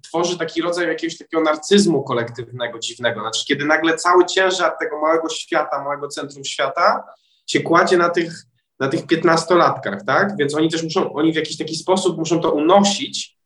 tworzy 0.02 0.38
taki 0.38 0.62
rodzaj 0.62 0.88
jakiegoś 0.88 1.18
takiego 1.18 1.42
narcyzmu 1.42 2.02
kolektywnego, 2.02 2.78
dziwnego. 2.78 3.20
Znaczy, 3.20 3.44
kiedy 3.46 3.64
nagle 3.64 3.96
cały 3.96 4.26
ciężar 4.26 4.72
tego 4.80 5.00
małego 5.00 5.28
świata, 5.28 5.84
małego 5.84 6.08
centrum 6.08 6.44
świata 6.44 7.04
się 7.46 7.60
kładzie 7.60 7.96
na 7.96 8.10
tych, 8.10 8.32
na 8.80 8.88
tych 8.88 9.06
piętnastolatkach, 9.06 10.04
tak? 10.04 10.36
Więc 10.36 10.54
oni 10.54 10.70
też 10.70 10.82
muszą, 10.82 11.12
oni 11.12 11.32
w 11.32 11.36
jakiś 11.36 11.58
taki 11.58 11.76
sposób 11.76 12.18
muszą 12.18 12.40
to 12.40 12.52
unosić. 12.52 13.36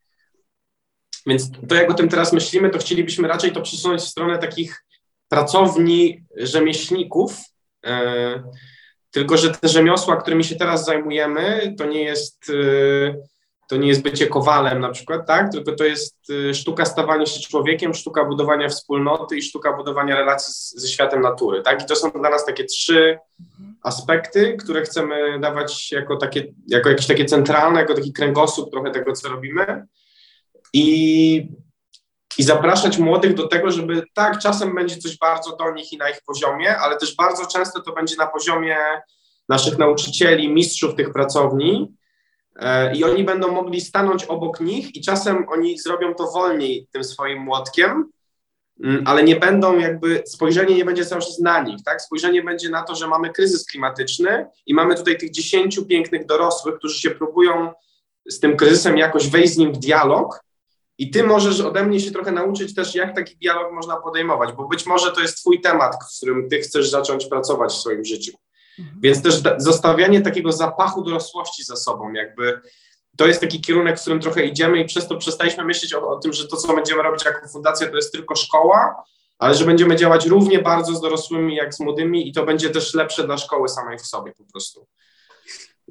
Więc 1.26 1.50
to, 1.68 1.74
jak 1.74 1.90
o 1.90 1.94
tym 1.94 2.08
teraz 2.08 2.32
myślimy, 2.32 2.70
to 2.70 2.78
chcielibyśmy 2.78 3.28
raczej 3.28 3.52
to 3.52 3.60
przesunąć 3.60 4.02
w 4.02 4.08
stronę 4.08 4.38
takich 4.38 4.84
pracowni 5.28 6.24
rzemieślników, 6.36 7.36
e, 7.86 8.42
tylko 9.10 9.36
że 9.36 9.50
te 9.50 9.68
rzemiosła, 9.68 10.16
którymi 10.16 10.44
się 10.44 10.56
teraz 10.56 10.84
zajmujemy, 10.84 11.74
to 11.78 11.86
nie 11.86 12.02
jest, 12.02 12.50
e, 12.50 13.14
to 13.68 13.76
nie 13.76 13.88
jest 13.88 14.02
bycie 14.02 14.26
kowalem 14.26 14.80
na 14.80 14.90
przykład, 14.90 15.26
tak? 15.26 15.52
Tylko 15.52 15.72
to 15.72 15.84
jest 15.84 16.16
e, 16.50 16.54
sztuka 16.54 16.84
stawania 16.84 17.26
się 17.26 17.40
człowiekiem, 17.40 17.94
sztuka 17.94 18.24
budowania 18.24 18.68
wspólnoty 18.68 19.36
i 19.36 19.42
sztuka 19.42 19.72
budowania 19.72 20.16
relacji 20.16 20.52
z, 20.52 20.74
ze 20.74 20.88
światem 20.88 21.20
natury, 21.20 21.62
tak? 21.62 21.82
I 21.82 21.86
to 21.86 21.96
są 21.96 22.10
dla 22.10 22.30
nas 22.30 22.46
takie 22.46 22.64
trzy 22.64 23.18
aspekty, 23.82 24.56
które 24.56 24.82
chcemy 24.82 25.40
dawać 25.40 25.92
jako 25.92 26.16
takie, 26.16 26.52
jako 26.66 26.88
jakieś 26.88 27.06
takie 27.06 27.24
centralne, 27.24 27.80
jako 27.80 27.94
taki 27.94 28.12
kręgosłup 28.12 28.70
trochę 28.70 28.90
tego, 28.90 29.12
co 29.12 29.28
robimy. 29.28 29.86
I 30.72 31.48
i 32.38 32.42
zapraszać 32.42 32.98
młodych 32.98 33.34
do 33.34 33.48
tego, 33.48 33.70
żeby 33.70 34.02
tak, 34.14 34.38
czasem 34.38 34.74
będzie 34.74 34.96
coś 34.96 35.18
bardzo 35.18 35.56
do 35.56 35.72
nich 35.72 35.92
i 35.92 35.98
na 35.98 36.10
ich 36.10 36.18
poziomie, 36.26 36.76
ale 36.76 36.96
też 36.96 37.16
bardzo 37.16 37.46
często 37.46 37.80
to 37.80 37.92
będzie 37.92 38.16
na 38.16 38.26
poziomie 38.26 38.76
naszych 39.48 39.78
nauczycieli, 39.78 40.52
mistrzów 40.52 40.94
tych 40.94 41.12
pracowni 41.12 41.94
e, 42.56 42.96
i 42.96 43.04
oni 43.04 43.24
będą 43.24 43.52
mogli 43.52 43.80
stanąć 43.80 44.24
obok 44.24 44.60
nich 44.60 44.96
i 44.96 45.00
czasem 45.00 45.46
oni 45.48 45.78
zrobią 45.78 46.14
to 46.14 46.30
wolniej 46.30 46.88
tym 46.92 47.04
swoim 47.04 47.42
młotkiem, 47.42 48.10
mm, 48.84 49.02
ale 49.06 49.22
nie 49.22 49.36
będą 49.36 49.78
jakby, 49.78 50.22
spojrzenie 50.26 50.74
nie 50.74 50.84
będzie 50.84 51.06
cały 51.06 51.22
czas 51.22 51.38
na 51.38 51.62
nich, 51.62 51.82
tak? 51.84 52.02
Spojrzenie 52.02 52.42
będzie 52.42 52.70
na 52.70 52.82
to, 52.82 52.94
że 52.94 53.06
mamy 53.08 53.30
kryzys 53.30 53.66
klimatyczny 53.66 54.46
i 54.66 54.74
mamy 54.74 54.94
tutaj 54.94 55.18
tych 55.18 55.30
dziesięciu 55.30 55.86
pięknych 55.86 56.26
dorosłych, 56.26 56.74
którzy 56.74 57.00
się 57.00 57.10
próbują 57.10 57.72
z 58.28 58.40
tym 58.40 58.56
kryzysem 58.56 58.98
jakoś 58.98 59.28
wejść 59.28 59.54
z 59.54 59.56
nim 59.56 59.72
w 59.72 59.78
dialog, 59.78 60.47
i 60.98 61.10
ty 61.10 61.22
możesz 61.24 61.60
ode 61.60 61.84
mnie 61.84 62.00
się 62.00 62.10
trochę 62.10 62.32
nauczyć 62.32 62.74
też, 62.74 62.94
jak 62.94 63.14
taki 63.14 63.36
dialog 63.36 63.72
można 63.72 63.96
podejmować, 63.96 64.52
bo 64.52 64.68
być 64.68 64.86
może 64.86 65.12
to 65.12 65.20
jest 65.20 65.36
twój 65.36 65.60
temat, 65.60 65.96
z 66.10 66.16
którym 66.16 66.48
ty 66.48 66.60
chcesz 66.60 66.90
zacząć 66.90 67.26
pracować 67.26 67.72
w 67.72 67.76
swoim 67.76 68.04
życiu. 68.04 68.32
Mhm. 68.78 69.00
Więc 69.00 69.22
też 69.22 69.42
zostawianie 69.58 70.20
takiego 70.20 70.52
zapachu 70.52 71.02
dorosłości 71.02 71.64
za 71.64 71.76
sobą, 71.76 72.12
jakby 72.12 72.60
to 73.16 73.26
jest 73.26 73.40
taki 73.40 73.60
kierunek, 73.60 73.98
w 73.98 74.00
którym 74.00 74.20
trochę 74.20 74.46
idziemy 74.46 74.80
i 74.80 74.84
przez 74.84 75.08
to 75.08 75.16
przestaliśmy 75.16 75.64
myśleć 75.64 75.94
o, 75.94 76.08
o 76.08 76.18
tym, 76.18 76.32
że 76.32 76.48
to, 76.48 76.56
co 76.56 76.74
będziemy 76.74 77.02
robić 77.02 77.24
jako 77.24 77.48
fundacja, 77.48 77.90
to 77.90 77.96
jest 77.96 78.12
tylko 78.12 78.36
szkoła, 78.36 79.04
ale 79.38 79.54
że 79.54 79.64
będziemy 79.64 79.96
działać 79.96 80.26
równie 80.26 80.58
bardzo 80.58 80.94
z 80.94 81.00
dorosłymi, 81.00 81.56
jak 81.56 81.74
z 81.74 81.80
młodymi 81.80 82.28
i 82.28 82.32
to 82.32 82.46
będzie 82.46 82.70
też 82.70 82.94
lepsze 82.94 83.24
dla 83.24 83.38
szkoły 83.38 83.68
samej 83.68 83.98
w 83.98 84.06
sobie 84.06 84.32
po 84.32 84.44
prostu. 84.52 84.86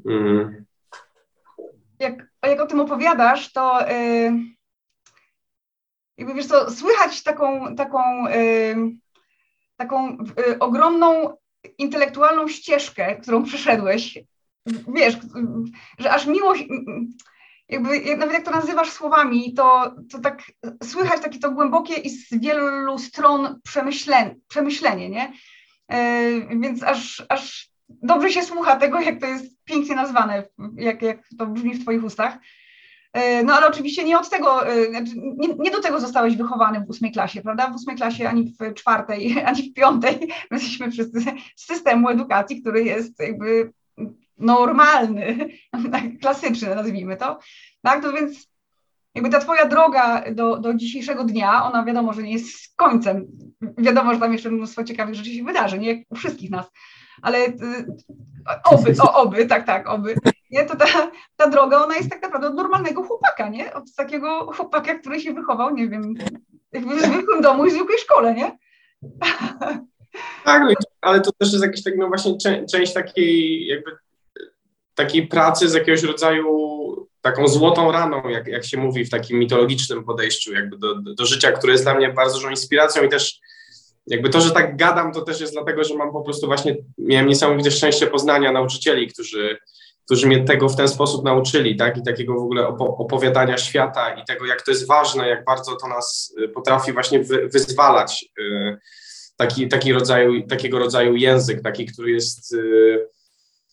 Mm. 0.06 0.66
Jak, 2.00 2.14
jak 2.44 2.62
o 2.62 2.68
tym 2.68 2.80
opowiadasz, 2.80 3.54
to... 3.54 3.80
Yy 3.90 4.57
jakby 6.18 6.34
wiesz 6.34 6.46
co, 6.46 6.72
słychać 6.72 7.24
taką, 7.24 7.76
taką, 7.76 8.28
yy, 8.28 8.76
taką 9.78 10.18
yy, 10.48 10.60
ogromną 10.60 11.38
intelektualną 11.78 12.48
ścieżkę, 12.48 13.16
którą 13.16 13.44
przeszedłeś, 13.44 14.20
wiesz, 14.96 15.18
że 16.00 16.12
aż 16.12 16.26
miłość, 16.26 16.64
jakby 17.70 18.18
nawet 18.18 18.34
jak 18.34 18.46
to 18.46 18.52
nazywasz 18.52 18.90
słowami, 18.90 19.54
to, 19.54 19.96
to 20.12 20.20
tak 20.20 20.44
słychać 20.84 21.22
takie 21.22 21.40
to 21.40 21.52
głębokie 21.52 21.94
i 21.94 22.10
z 22.10 22.40
wielu 22.40 22.98
stron 22.98 23.60
przemyślenie, 23.64 24.36
przemyślenie 24.48 25.10
nie? 25.10 25.34
Yy, 25.90 26.60
więc 26.60 26.84
aż, 26.84 27.26
aż 27.30 27.70
dobrze 27.90 28.32
się 28.32 28.44
słucha 28.44 28.76
tego, 28.76 29.00
jak 29.00 29.20
to 29.20 29.28
jest 29.28 29.46
pięknie 29.66 29.96
nazwane, 29.96 30.44
jak, 30.76 31.02
jak 31.02 31.18
to 31.38 31.46
brzmi 31.46 31.74
w 31.74 31.82
Twoich 31.82 32.04
ustach. 32.04 32.38
E, 33.18 33.44
no 33.44 33.54
ale 33.54 33.68
oczywiście 33.68 34.04
nie 34.04 34.20
od 34.20 34.30
tego, 34.30 34.68
e, 34.68 34.86
znaczy, 34.86 35.12
nie, 35.16 35.48
nie, 35.48 35.72
do 35.72 35.82
tego 35.82 36.00
zostałeś 36.00 36.38
wychowany 36.38 36.86
w 36.86 36.90
ósmej 36.90 37.12
klasie, 37.12 37.42
prawda? 37.42 37.70
W 37.70 37.76
ósmej 37.76 37.96
klasie 37.96 38.30
ani 38.30 38.54
w 38.60 38.74
czwartej, 38.74 39.36
ani 39.46 39.64
w 39.64 39.74
piątej. 39.74 40.20
My 40.52 40.58
jesteśmy 40.58 40.92
wszyscy 40.92 41.20
z 41.56 41.66
systemu 41.66 42.10
edukacji, 42.10 42.62
który 42.62 42.84
jest 42.84 43.20
jakby 43.20 43.74
normalny, 44.38 45.50
tak, 45.92 46.04
klasyczny 46.22 46.76
nazwijmy 46.76 47.18
to. 47.18 47.40
Tak, 47.82 48.02
to 48.02 48.14
więc 48.14 48.48
jakby 49.16 49.30
ta 49.30 49.40
twoja 49.40 49.66
droga 49.66 50.24
do, 50.32 50.58
do 50.58 50.74
dzisiejszego 50.74 51.24
dnia, 51.24 51.64
ona 51.64 51.86
wiadomo, 51.86 52.14
że 52.14 52.24
nie 52.24 52.34
jest 52.34 52.76
końcem. 52.76 53.28
Wiadomo, 53.78 54.14
że 54.14 54.20
tam 54.20 54.34
jeszcze 54.34 54.50
mnóstwo 54.50 54.84
ciekawych 54.84 55.16
rzeczy 55.16 55.34
się 55.34 55.44
wydarzy, 55.44 55.80
nie 55.80 55.94
jak 55.94 55.98
u 56.10 56.16
wszystkich 56.16 56.50
nas, 56.50 56.72
ale 57.22 57.48
y, 57.48 57.54
oby, 58.64 58.96
o, 59.02 59.14
oby, 59.14 59.46
tak, 59.46 59.66
tak, 59.66 59.90
oby. 59.90 60.16
Nie, 60.52 60.66
to 60.66 60.76
ta, 60.76 61.12
ta 61.36 61.50
droga, 61.50 61.84
ona 61.84 61.96
jest 61.96 62.10
tak 62.10 62.22
naprawdę 62.22 62.48
od 62.48 62.56
normalnego 62.56 63.04
chłopaka, 63.04 63.50
nie? 63.50 63.74
Od 63.74 63.96
takiego 63.96 64.54
chłopaka, 64.54 65.00
który 65.00 65.20
się 65.20 65.34
wychował, 65.34 65.76
nie 65.76 65.90
wiem, 65.90 66.14
w 66.74 67.02
zwykłym 67.02 67.42
domu 67.42 67.66
i 67.66 67.70
w 67.70 67.74
zwykłej 67.74 67.98
szkole, 67.98 68.34
nie? 68.34 68.58
Tak, 70.44 70.62
no, 70.62 70.74
ale 71.02 71.22
to 71.22 71.32
też 71.32 71.52
jest 71.52 71.64
jakaś 71.64 71.84
tak, 71.84 71.94
no 71.98 72.08
właśnie 72.08 72.38
część 72.72 72.94
takiej 72.94 73.66
jakby 73.68 73.92
takiej 74.96 75.28
pracy 75.28 75.70
z 75.70 75.74
jakiegoś 75.74 76.04
rodzaju 76.04 76.48
taką 77.22 77.48
złotą 77.48 77.92
raną, 77.92 78.30
jak, 78.30 78.48
jak 78.48 78.66
się 78.66 78.78
mówi 78.78 79.06
w 79.06 79.10
takim 79.10 79.40
mitologicznym 79.40 80.04
podejściu 80.04 80.54
jakby 80.54 80.78
do, 80.78 80.96
do, 80.96 81.14
do 81.14 81.26
życia, 81.26 81.52
które 81.52 81.74
jest 81.74 81.86
dla 81.86 81.96
mnie 81.96 82.14
bardzo 82.14 82.36
dużą 82.36 82.50
inspiracją 82.50 83.04
i 83.04 83.10
też 83.10 83.40
jakby 84.08 84.30
to, 84.30 84.42
że 84.42 84.52
tak 84.52 84.78
gadam, 84.78 85.14
to 85.14 85.22
też 85.22 85.42
jest 85.42 85.54
dlatego, 85.54 85.84
że 85.84 85.96
mam 85.96 86.12
po 86.12 86.22
prostu 86.22 86.48
właśnie, 86.48 86.76
miałem 86.98 87.28
niesamowite 87.28 87.72
szczęście 87.72 88.08
poznania 88.08 88.52
nauczycieli, 88.52 89.08
którzy, 89.08 89.58
którzy 90.08 90.28
mnie 90.28 90.44
tego 90.44 90.70
w 90.70 90.76
ten 90.76 90.88
sposób 90.88 91.26
nauczyli, 91.26 91.76
tak, 91.76 91.98
i 91.98 92.04
takiego 92.04 92.34
w 92.34 92.44
ogóle 92.44 92.68
opowiadania 92.78 93.58
świata 93.58 94.14
i 94.14 94.26
tego, 94.26 94.46
jak 94.46 94.62
to 94.62 94.72
jest 94.72 94.88
ważne, 94.88 95.30
jak 95.30 95.46
bardzo 95.46 95.76
to 95.76 95.88
nas 95.88 96.36
y, 96.44 96.50
potrafi 96.50 96.94
właśnie 96.94 97.24
wy, 97.24 97.48
wyzwalać, 97.48 98.26
y, 98.40 98.78
taki, 99.38 99.68
taki 99.68 99.94
rodzaju, 99.94 100.48
takiego 100.48 100.80
rodzaju 100.80 101.16
język, 101.16 101.62
taki, 101.62 101.86
który 101.86 102.12
jest, 102.12 102.54
y, 102.54 103.08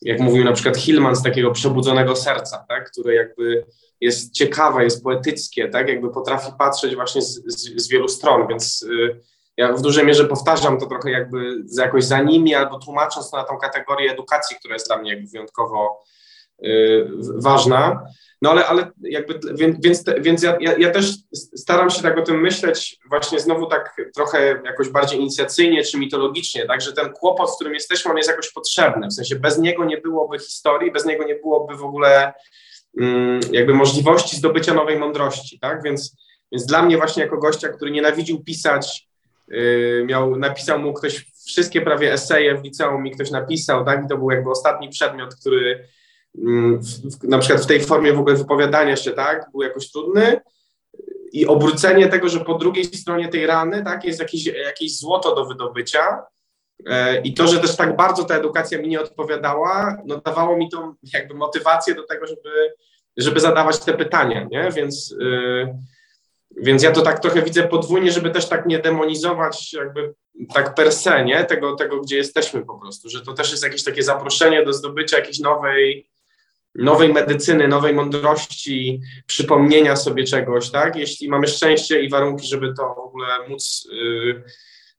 jak 0.01 0.19
mówił 0.19 0.43
na 0.43 0.53
przykład 0.53 0.77
Hillman, 0.77 1.15
z 1.15 1.23
takiego 1.23 1.51
przebudzonego 1.51 2.15
serca, 2.15 2.65
tak, 2.69 2.91
które 2.91 3.15
jakby 3.15 3.65
jest 4.01 4.33
ciekawe, 4.33 4.83
jest 4.83 5.03
poetyckie, 5.03 5.69
tak, 5.69 5.89
jakby 5.89 6.09
potrafi 6.09 6.51
patrzeć 6.59 6.95
właśnie 6.95 7.21
z, 7.21 7.43
z, 7.45 7.81
z 7.83 7.87
wielu 7.87 8.07
stron, 8.07 8.47
więc 8.47 8.85
ja 9.57 9.73
w 9.73 9.81
dużej 9.81 10.05
mierze 10.05 10.25
powtarzam 10.25 10.79
to 10.79 10.85
trochę 10.85 11.11
jakby 11.11 11.63
jakoś 11.77 12.05
za 12.05 12.21
nimi 12.21 12.55
albo 12.55 12.79
tłumacząc 12.79 13.31
to 13.31 13.37
na 13.37 13.43
tą 13.43 13.57
kategorię 13.57 14.11
edukacji, 14.11 14.57
która 14.59 14.73
jest 14.73 14.87
dla 14.87 14.97
mnie 14.97 15.23
wyjątkowo 15.31 16.03
ważna. 17.37 18.03
No 18.41 18.51
ale, 18.51 18.65
ale 18.65 18.91
jakby, 19.01 19.39
więc, 19.79 20.03
więc, 20.21 20.43
ja, 20.43 20.57
ja, 20.59 20.77
ja, 20.77 20.91
też 20.91 21.13
staram 21.55 21.89
się 21.89 22.01
tak 22.01 22.17
o 22.17 22.21
tym 22.21 22.41
myśleć 22.41 22.99
właśnie 23.09 23.39
znowu 23.39 23.65
tak 23.65 23.95
trochę 24.15 24.61
jakoś 24.65 24.89
bardziej 24.89 25.19
inicjacyjnie 25.19 25.83
czy 25.83 25.97
mitologicznie, 25.97 26.65
tak, 26.65 26.81
że 26.81 26.93
ten 26.93 27.13
kłopot, 27.13 27.51
w 27.51 27.55
którym 27.55 27.73
jesteśmy, 27.73 28.11
on 28.11 28.17
jest 28.17 28.29
jakoś 28.29 28.51
potrzebny, 28.51 29.07
w 29.07 29.13
sensie 29.13 29.35
bez 29.35 29.57
niego 29.57 29.85
nie 29.85 29.97
byłoby 29.97 30.39
historii, 30.39 30.91
bez 30.91 31.05
niego 31.05 31.23
nie 31.23 31.35
byłoby 31.35 31.75
w 31.75 31.83
ogóle 31.83 32.33
mm, 33.01 33.39
jakby 33.51 33.73
możliwości 33.73 34.37
zdobycia 34.37 34.73
nowej 34.73 34.99
mądrości, 34.99 35.59
tak, 35.59 35.83
więc, 35.83 36.15
więc 36.51 36.65
dla 36.65 36.81
mnie 36.81 36.97
właśnie 36.97 37.23
jako 37.23 37.37
gościa, 37.37 37.69
który 37.69 37.91
nienawidził 37.91 38.43
pisać 38.43 39.07
Y, 39.51 40.03
miał, 40.07 40.35
napisał 40.35 40.79
mu 40.79 40.93
ktoś 40.93 41.25
wszystkie 41.47 41.81
prawie 41.81 42.13
eseje 42.13 42.57
w 42.57 42.63
liceum 42.63 43.03
mi 43.03 43.11
ktoś 43.11 43.31
napisał, 43.31 43.85
tak, 43.85 44.05
i 44.05 44.07
to 44.07 44.17
był 44.17 44.31
jakby 44.31 44.49
ostatni 44.49 44.89
przedmiot, 44.89 45.35
który 45.35 45.87
w, 46.37 47.23
na 47.23 47.39
przykład 47.39 47.63
w 47.63 47.67
tej 47.67 47.81
formie 47.81 48.13
w 48.13 48.19
ogóle 48.19 48.35
wypowiadania 48.35 48.95
się, 48.95 49.11
tak, 49.11 49.51
był 49.51 49.61
jakoś 49.61 49.91
trudny. 49.91 50.41
I 51.31 51.45
obrócenie 51.45 52.07
tego, 52.07 52.29
że 52.29 52.39
po 52.39 52.53
drugiej 52.53 52.85
stronie 52.85 53.27
tej 53.27 53.45
rany, 53.45 53.83
tak, 53.83 54.05
jest 54.05 54.19
jakieś, 54.19 54.45
jakieś 54.45 54.97
złoto 54.97 55.35
do 55.35 55.45
wydobycia. 55.45 56.23
E, 56.85 57.21
i 57.21 57.33
to, 57.33 57.47
że 57.47 57.59
też 57.59 57.75
tak 57.75 57.95
bardzo 57.95 58.23
ta 58.23 58.35
edukacja 58.35 58.81
mi 58.81 58.87
nie 58.87 59.01
odpowiadała, 59.01 59.97
no 60.05 60.21
dawało 60.25 60.57
mi 60.57 60.69
tą 60.69 60.93
jakby 61.13 61.33
motywację 61.33 61.95
do 61.95 62.03
tego, 62.03 62.27
żeby, 62.27 62.73
żeby 63.17 63.39
zadawać 63.39 63.79
te 63.79 63.93
pytania, 63.93 64.47
nie, 64.51 64.69
więc... 64.75 65.15
Yy, 65.19 65.75
więc 66.57 66.83
ja 66.83 66.91
to 66.91 67.01
tak 67.01 67.19
trochę 67.19 67.41
widzę 67.41 67.63
podwójnie, 67.63 68.11
żeby 68.11 68.31
też 68.31 68.49
tak 68.49 68.65
nie 68.65 68.79
demonizować 68.79 69.73
jakby 69.73 70.13
tak 70.53 70.75
per 70.75 70.91
se, 70.91 71.25
nie? 71.25 71.43
Tego, 71.43 71.75
tego, 71.75 72.01
gdzie 72.01 72.17
jesteśmy 72.17 72.65
po 72.65 72.79
prostu, 72.79 73.09
że 73.09 73.21
to 73.21 73.33
też 73.33 73.51
jest 73.51 73.63
jakieś 73.63 73.83
takie 73.83 74.03
zaproszenie 74.03 74.65
do 74.65 74.73
zdobycia 74.73 75.17
jakiejś 75.17 75.39
nowej, 75.39 76.09
nowej 76.75 77.13
medycyny, 77.13 77.67
nowej 77.67 77.93
mądrości, 77.93 79.01
przypomnienia 79.27 79.95
sobie 79.95 80.23
czegoś, 80.23 80.69
tak? 80.69 80.95
Jeśli 80.95 81.29
mamy 81.29 81.47
szczęście 81.47 82.01
i 82.01 82.09
warunki, 82.09 82.47
żeby 82.47 82.73
to 82.73 82.93
w 82.95 82.99
ogóle 82.99 83.27
móc 83.49 83.87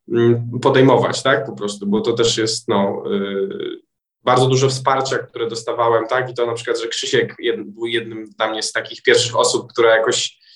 yy, 0.08 0.42
podejmować, 0.62 1.22
tak? 1.22 1.46
Po 1.46 1.52
prostu, 1.52 1.86
bo 1.86 2.00
to 2.00 2.12
też 2.12 2.38
jest, 2.38 2.68
no, 2.68 3.02
yy, 3.10 3.80
bardzo 4.22 4.46
dużo 4.46 4.68
wsparcia, 4.68 5.18
które 5.18 5.48
dostawałem, 5.48 6.06
tak? 6.08 6.30
I 6.30 6.34
to 6.34 6.46
na 6.46 6.54
przykład, 6.54 6.80
że 6.80 6.88
Krzysiek 6.88 7.34
jed, 7.38 7.70
był 7.70 7.86
jednym 7.86 8.30
dla 8.30 8.50
mnie 8.50 8.62
z 8.62 8.72
takich 8.72 9.02
pierwszych 9.02 9.36
osób, 9.36 9.72
która 9.72 9.96
jakoś 9.96 10.46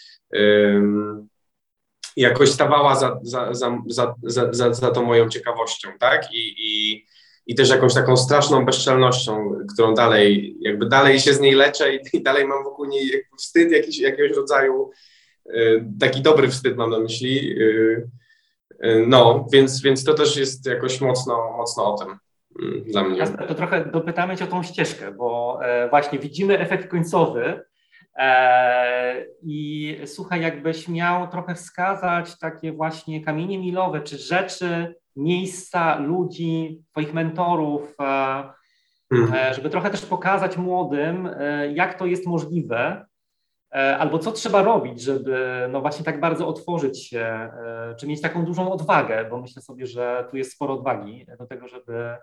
jakoś 2.17 2.50
stawała 2.50 2.97
za, 2.97 3.19
za, 3.23 3.55
za, 3.55 3.83
za, 3.87 4.15
za, 4.53 4.75
za 4.75 4.91
tą 4.91 5.03
moją 5.03 5.29
ciekawością, 5.29 5.89
tak? 5.99 6.33
I, 6.33 6.55
i, 6.59 7.05
I 7.50 7.54
też 7.54 7.71
jakąś 7.71 7.95
taką 7.95 8.16
straszną 8.16 8.64
bezczelnością, 8.64 9.52
którą 9.73 9.95
dalej, 9.95 10.57
jakby 10.61 10.87
dalej 10.87 11.21
się 11.21 11.35
z 11.35 11.40
niej 11.40 11.54
leczę 11.54 11.95
i, 11.95 11.99
i 12.12 12.23
dalej 12.23 12.47
mam 12.47 12.64
wokół 12.64 12.85
niej 12.85 13.23
wstyd 13.38 13.73
jakiś, 13.73 13.99
jakiegoś 13.99 14.37
rodzaju, 14.37 14.90
y, 15.47 15.85
taki 16.00 16.23
dobry 16.23 16.49
wstyd 16.49 16.76
mam 16.76 16.90
na 16.90 16.99
myśli. 16.99 17.61
Y, 17.61 18.11
y, 18.85 19.04
no, 19.07 19.47
więc, 19.52 19.83
więc 19.83 20.04
to 20.04 20.14
też 20.14 20.37
jest 20.37 20.66
jakoś 20.66 21.00
mocno, 21.00 21.54
mocno 21.57 21.95
o 21.95 21.99
tym 21.99 22.09
mm, 22.62 22.85
dla 22.85 23.04
mnie. 23.04 23.26
To 23.49 23.54
trochę 23.54 23.85
dopytamy 23.85 24.37
Cię 24.37 24.45
o 24.45 24.49
tą 24.49 24.62
ścieżkę, 24.62 25.12
bo 25.12 25.59
e, 25.62 25.88
właśnie 25.88 26.19
widzimy 26.19 26.59
efekt 26.59 26.90
końcowy, 26.90 27.62
E, 28.16 29.26
I 29.42 29.97
słuchaj, 30.07 30.42
jakbyś 30.42 30.88
miał 30.88 31.28
trochę 31.28 31.54
wskazać 31.54 32.38
takie 32.38 32.73
właśnie 32.73 33.25
kamienie 33.25 33.59
milowe, 33.59 34.00
czy 34.00 34.19
rzeczy, 34.19 34.95
miejsca, 35.17 35.99
ludzi, 35.99 36.83
Twoich 36.90 37.14
mentorów, 37.14 37.95
e, 38.00 38.45
mhm. 39.12 39.35
e, 39.35 39.55
żeby 39.55 39.71
trochę 39.71 39.90
też 39.90 40.07
pokazać 40.07 40.57
młodym, 40.57 41.29
jak 41.75 41.99
to 41.99 42.07
jest 42.07 42.26
możliwe, 42.26 43.07
albo 43.99 44.19
co 44.19 44.33
trzeba 44.33 44.62
robić, 44.62 45.02
żeby 45.02 45.69
no 45.73 45.81
właśnie 45.81 46.05
tak 46.05 46.21
bardzo 46.21 46.49
otworzyć 46.49 47.07
się, 47.07 47.50
czy 47.99 48.07
mieć 48.07 48.21
taką 48.21 48.45
dużą 48.45 48.73
odwagę, 48.73 49.26
bo 49.31 49.40
myślę 49.40 49.62
sobie, 49.62 49.87
że 49.87 50.26
tu 50.31 50.37
jest 50.37 50.52
sporo 50.52 50.75
odwagi 50.75 51.26
do 51.38 51.47
tego, 51.47 51.69
żeby, 51.69 52.17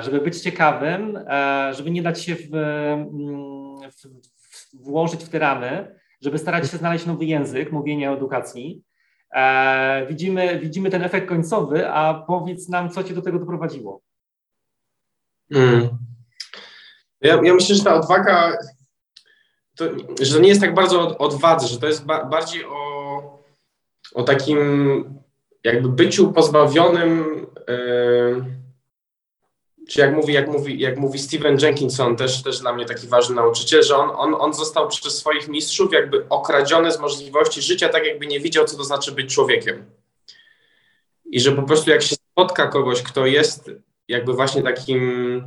żeby 0.00 0.20
być 0.20 0.40
ciekawym, 0.40 1.18
żeby 1.70 1.90
nie 1.90 2.02
dać 2.02 2.20
się 2.24 2.34
w, 2.34 2.54
mm, 2.54 3.90
w 3.90 4.32
włożyć 4.74 5.24
w 5.24 5.28
te 5.28 5.38
ramy, 5.38 5.94
żeby 6.20 6.38
starać 6.38 6.70
się 6.70 6.76
znaleźć 6.76 7.06
nowy 7.06 7.24
język 7.24 7.72
mówienia 7.72 8.10
o 8.10 8.14
edukacji. 8.14 8.82
E, 9.32 10.06
widzimy, 10.06 10.58
widzimy 10.58 10.90
ten 10.90 11.02
efekt 11.02 11.28
końcowy, 11.28 11.88
a 11.88 12.14
powiedz 12.14 12.68
nam, 12.68 12.90
co 12.90 13.04
cię 13.04 13.14
do 13.14 13.22
tego 13.22 13.38
doprowadziło. 13.38 14.00
Hmm. 15.52 15.88
Ja, 17.20 17.40
ja, 17.42 17.54
myślę, 17.54 17.74
że 17.74 17.84
ta 17.84 17.94
odwaga, 17.94 18.52
to, 19.76 19.84
że 20.20 20.34
to 20.34 20.40
nie 20.40 20.48
jest 20.48 20.60
tak 20.60 20.74
bardzo 20.74 21.00
o 21.00 21.18
odwadze, 21.18 21.66
że 21.66 21.78
to 21.78 21.86
jest 21.86 22.04
ba 22.04 22.24
bardziej 22.24 22.64
o, 22.64 23.42
o 24.14 24.22
takim 24.22 24.58
jakby 25.64 25.88
byciu 25.88 26.32
pozbawionym. 26.32 27.46
Yy, 27.68 28.61
czy 29.92 30.00
jak 30.00 30.14
mówi, 30.14 30.32
jak 30.32 30.48
mówi, 30.48 30.80
jak 30.80 30.98
mówi 30.98 31.18
Steven 31.18 31.58
Jenkinson, 31.62 32.16
też, 32.16 32.42
też 32.42 32.60
dla 32.60 32.72
mnie 32.72 32.84
taki 32.84 33.08
ważny 33.08 33.34
nauczyciel, 33.34 33.82
że 33.82 33.96
on, 33.96 34.10
on, 34.16 34.34
on 34.40 34.54
został 34.54 34.88
przez 34.88 35.18
swoich 35.18 35.48
mistrzów 35.48 35.92
jakby 35.92 36.28
okradziony 36.28 36.92
z 36.92 37.00
możliwości 37.00 37.62
życia, 37.62 37.88
tak 37.88 38.06
jakby 38.06 38.26
nie 38.26 38.40
widział, 38.40 38.64
co 38.64 38.76
to 38.76 38.84
znaczy 38.84 39.12
być 39.12 39.34
człowiekiem. 39.34 39.84
I 41.24 41.40
że 41.40 41.52
po 41.52 41.62
prostu 41.62 41.90
jak 41.90 42.02
się 42.02 42.16
spotka 42.16 42.66
kogoś, 42.66 43.02
kto 43.02 43.26
jest 43.26 43.70
jakby 44.08 44.32
właśnie 44.32 44.62
takim, 44.62 45.42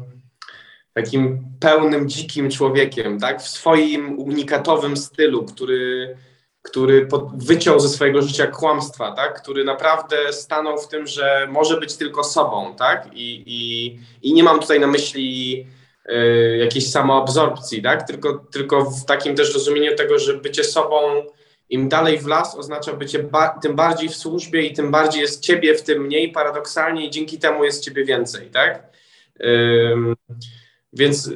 takim 0.93 1.45
pełnym, 1.59 2.09
dzikim 2.09 2.49
człowiekiem, 2.49 3.19
tak, 3.19 3.41
w 3.41 3.47
swoim 3.47 4.19
unikatowym 4.19 4.97
stylu, 4.97 5.45
który 5.45 6.17
który 6.65 7.07
wyciął 7.37 7.79
ze 7.79 7.89
swojego 7.89 8.21
życia 8.21 8.47
kłamstwa, 8.47 9.11
tak? 9.11 9.41
który 9.41 9.63
naprawdę 9.63 10.33
stanął 10.33 10.77
w 10.77 10.87
tym, 10.87 11.07
że 11.07 11.47
może 11.51 11.79
być 11.79 11.95
tylko 11.95 12.23
sobą, 12.23 12.75
tak? 12.75 13.07
I, 13.13 13.43
i, 13.45 13.99
i 14.29 14.33
nie 14.33 14.43
mam 14.43 14.59
tutaj 14.59 14.79
na 14.79 14.87
myśli 14.87 15.67
y, 16.09 16.57
jakiejś 16.57 16.91
samoabsorpcji, 16.91 17.81
tak? 17.81 18.07
Tylko, 18.07 18.45
tylko 18.51 18.85
w 18.85 19.05
takim 19.05 19.35
też 19.35 19.53
rozumieniu 19.53 19.95
tego, 19.95 20.19
że 20.19 20.33
bycie 20.33 20.63
sobą 20.63 20.97
im 21.69 21.89
dalej 21.89 22.19
w 22.19 22.27
las 22.27 22.55
oznacza 22.55 22.93
bycie 22.93 23.19
ba 23.19 23.59
tym 23.61 23.75
bardziej 23.75 24.09
w 24.09 24.15
służbie 24.15 24.61
i 24.61 24.73
tym 24.73 24.91
bardziej 24.91 25.21
jest 25.21 25.41
ciebie 25.41 25.75
w 25.75 25.83
tym 25.83 26.01
mniej 26.01 26.31
paradoksalnie 26.31 27.07
i 27.07 27.11
dzięki 27.11 27.39
temu 27.39 27.63
jest 27.63 27.83
ciebie 27.83 28.05
więcej, 28.05 28.49
tak? 28.49 28.83
więc 30.93 31.31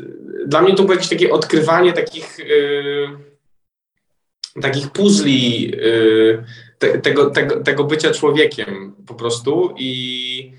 dla 0.45 0.61
mnie 0.61 0.75
to 0.75 0.83
było 0.83 0.93
jakieś 0.93 1.09
takie 1.09 1.31
odkrywanie 1.31 1.93
takich 1.93 2.39
y, 2.39 3.29
takich 4.61 4.91
puzli 4.91 5.71
y, 5.75 6.43
te, 6.79 6.99
tego, 6.99 7.29
tego, 7.29 7.63
tego 7.63 7.83
bycia 7.83 8.11
człowiekiem 8.11 8.95
po 9.07 9.13
prostu 9.13 9.75
i 9.77 10.53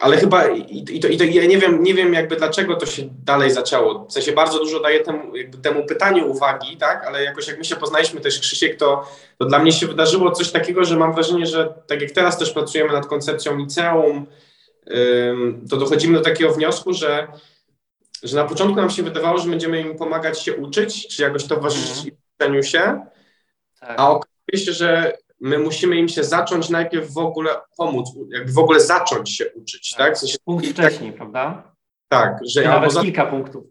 ale 0.00 0.16
chyba 0.16 0.48
i, 0.48 0.84
i, 0.96 1.00
to, 1.00 1.08
i 1.08 1.16
to 1.16 1.24
ja 1.24 1.46
nie 1.46 1.58
wiem, 1.58 1.82
nie 1.82 1.94
wiem 1.94 2.14
jakby 2.14 2.36
dlaczego 2.36 2.76
to 2.76 2.86
się 2.86 3.02
dalej 3.24 3.50
zaczęło. 3.50 4.06
W 4.06 4.12
sensie 4.12 4.32
bardzo 4.32 4.58
dużo 4.58 4.80
daję 4.80 5.00
temu, 5.00 5.32
temu 5.62 5.86
pytaniu 5.86 6.30
uwagi, 6.30 6.76
tak, 6.76 7.04
ale 7.04 7.24
jakoś 7.24 7.48
jak 7.48 7.58
my 7.58 7.64
się 7.64 7.76
poznaliśmy 7.76 8.20
też 8.20 8.40
Krzysiek, 8.40 8.76
to, 8.76 9.08
to 9.38 9.44
dla 9.44 9.58
mnie 9.58 9.72
się 9.72 9.86
wydarzyło 9.86 10.30
coś 10.30 10.50
takiego, 10.50 10.84
że 10.84 10.96
mam 10.96 11.14
wrażenie, 11.14 11.46
że 11.46 11.74
tak 11.86 12.02
jak 12.02 12.10
teraz 12.10 12.38
też 12.38 12.50
pracujemy 12.50 12.92
nad 12.92 13.06
koncepcją 13.06 13.56
liceum, 13.56 14.26
to 15.70 15.76
dochodzimy 15.76 16.18
do 16.18 16.24
takiego 16.24 16.52
wniosku, 16.52 16.92
że 16.92 17.28
że 18.22 18.36
na 18.36 18.44
początku 18.44 18.80
nam 18.80 18.90
się 18.90 19.02
wydawało, 19.02 19.38
że 19.38 19.50
będziemy 19.50 19.80
im 19.80 19.96
pomagać 19.96 20.42
się 20.42 20.56
uczyć, 20.56 21.08
czy 21.08 21.22
jakoś 21.22 21.44
towarzyszyć 21.44 22.12
uczeniu 22.38 22.62
się, 22.62 23.06
tak. 23.80 24.00
a 24.00 24.10
okazuje 24.10 24.66
się, 24.66 24.72
że 24.72 25.12
my 25.40 25.58
musimy 25.58 25.96
im 25.96 26.08
się 26.08 26.24
zacząć 26.24 26.70
najpierw 26.70 27.12
w 27.12 27.18
ogóle 27.18 27.50
pomóc, 27.76 28.08
jakby 28.34 28.52
w 28.52 28.58
ogóle 28.58 28.80
zacząć 28.80 29.36
się 29.36 29.44
uczyć, 29.54 29.90
tak? 29.90 29.98
tak? 29.98 30.16
W 30.16 30.18
sensie, 30.18 30.38
Punkt 30.44 30.66
wcześniej, 30.66 31.10
tak, 31.10 31.16
prawda? 31.16 31.72
Tak, 32.08 32.38
że 32.46 32.62
I 32.64 32.66
nawet 32.66 32.92
za... 32.92 33.02
kilka 33.02 33.26
punktów. 33.26 33.64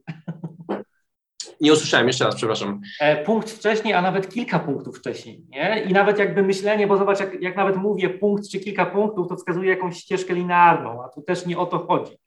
Nie 1.61 1.73
usłyszałem, 1.73 2.07
jeszcze 2.07 2.25
raz, 2.25 2.35
przepraszam. 2.35 2.81
E, 2.99 3.23
punkt 3.23 3.49
wcześniej, 3.49 3.93
a 3.93 4.01
nawet 4.01 4.33
kilka 4.33 4.59
punktów 4.59 4.97
wcześniej, 4.97 5.45
nie? 5.49 5.83
I 5.89 5.93
nawet 5.93 6.19
jakby 6.19 6.43
myślenie, 6.43 6.87
bo 6.87 6.97
zobacz, 6.97 7.19
jak, 7.19 7.41
jak 7.41 7.55
nawet 7.55 7.75
mówię 7.75 8.09
punkt 8.09 8.49
czy 8.49 8.59
kilka 8.59 8.85
punktów, 8.85 9.27
to 9.27 9.35
wskazuje 9.35 9.69
jakąś 9.69 9.97
ścieżkę 9.97 10.33
linearną, 10.33 11.03
a 11.03 11.09
tu 11.09 11.21
też 11.21 11.45
nie 11.45 11.57
o 11.57 11.65
to 11.65 11.79
chodzi 11.79 12.17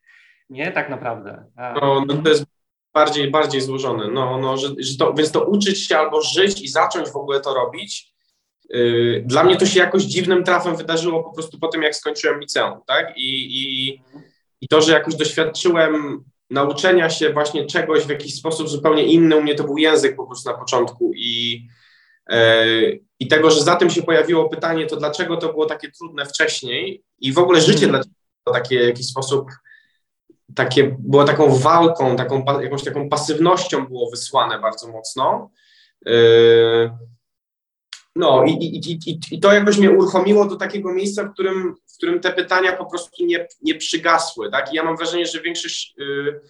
nie? 0.51 0.73
Tak 0.73 0.91
naprawdę. 0.91 1.45
No, 1.57 2.05
no 2.07 2.15
to 2.23 2.29
jest 2.29 2.45
bardziej, 2.95 3.31
bardziej 3.31 3.61
złożone. 3.61 4.09
No, 4.09 4.39
no, 4.39 4.57
że, 4.57 4.69
że 4.79 4.97
to, 4.97 5.15
więc 5.15 5.33
to 5.33 5.45
uczyć 5.45 5.87
się 5.87 5.99
albo 5.99 6.23
żyć 6.23 6.63
i 6.63 6.69
zacząć 6.69 7.09
w 7.09 7.17
ogóle 7.17 7.41
to 7.41 7.55
robić. 7.55 8.13
Yy, 8.71 9.23
dla 9.27 9.45
mnie 9.45 9.57
to 9.57 9.67
się 9.67 9.81
jakoś 9.81 10.03
dziwnym 10.03 10.45
trafem 10.45 10.77
wydarzyło 10.77 11.25
po 11.25 11.33
prostu 11.33 11.59
po 11.59 11.69
tym, 11.69 11.83
jak 11.83 11.97
skończyłem 11.97 12.41
liceum, 12.41 12.81
tak? 12.87 13.13
I, 13.17 13.59
i, 13.61 13.89
i 14.61 14.69
to, 14.69 14.81
że 14.81 14.93
jakoś 14.93 15.15
doświadczyłem 15.15 16.25
nauczenia 16.51 17.11
się 17.11 17.33
właśnie 17.33 17.67
czegoś 17.67 18.05
w 18.05 18.09
jakiś 18.09 18.35
sposób 18.35 18.69
zupełnie 18.69 19.03
inny, 19.03 19.37
u 19.37 19.43
mnie 19.43 19.55
to 19.55 19.65
był 19.65 19.79
język 19.79 20.17
po 20.17 20.27
prostu 20.27 20.51
na 20.51 20.59
początku 20.59 21.13
i, 21.17 21.67
yy, 22.31 23.01
i 23.19 23.29
tego, 23.29 23.51
że 23.51 23.63
za 23.63 23.77
tym 23.77 23.91
się 23.91 24.03
pojawiło 24.03 24.49
pytanie, 24.49 24.87
to 24.87 24.97
dlaczego 24.97 25.37
to 25.37 25.49
było 25.49 25.67
takie 25.67 25.91
trudne 25.91 26.27
wcześniej 26.27 27.03
i 27.19 27.33
w 27.33 27.39
ogóle 27.39 27.61
życie 27.61 27.87
hmm. 27.87 27.91
dlaczego 27.91 28.61
takie 28.61 28.79
w 28.79 28.87
jakiś 28.87 29.07
sposób 29.07 29.51
takie, 30.55 30.97
było 30.99 31.25
taką 31.25 31.59
walką, 31.59 32.17
taką, 32.17 32.45
jakąś 32.61 32.85
taką 32.85 33.09
pasywnością 33.09 33.87
było 33.87 34.11
wysłane 34.11 34.59
bardzo 34.59 34.89
mocno. 34.89 35.51
Yy, 36.07 36.91
no 38.17 38.45
i, 38.45 38.51
i, 38.51 38.93
i, 38.93 39.21
i 39.31 39.41
to 39.41 39.53
jakoś 39.53 39.79
mnie 39.79 39.91
uruchomiło 39.91 40.45
do 40.45 40.57
takiego 40.57 40.93
miejsca, 40.93 41.25
w 41.25 41.33
którym, 41.33 41.75
w 41.87 41.97
którym 41.97 42.21
te 42.21 42.33
pytania 42.33 42.77
po 42.77 42.87
prostu 42.87 43.25
nie, 43.25 43.47
nie 43.63 43.75
przygasły. 43.75 44.51
Tak? 44.51 44.73
I 44.73 44.77
ja 44.77 44.85
mam 44.85 44.97
wrażenie, 44.97 45.27
że 45.27 45.41
większość, 45.41 45.95
yy, 45.99 46.41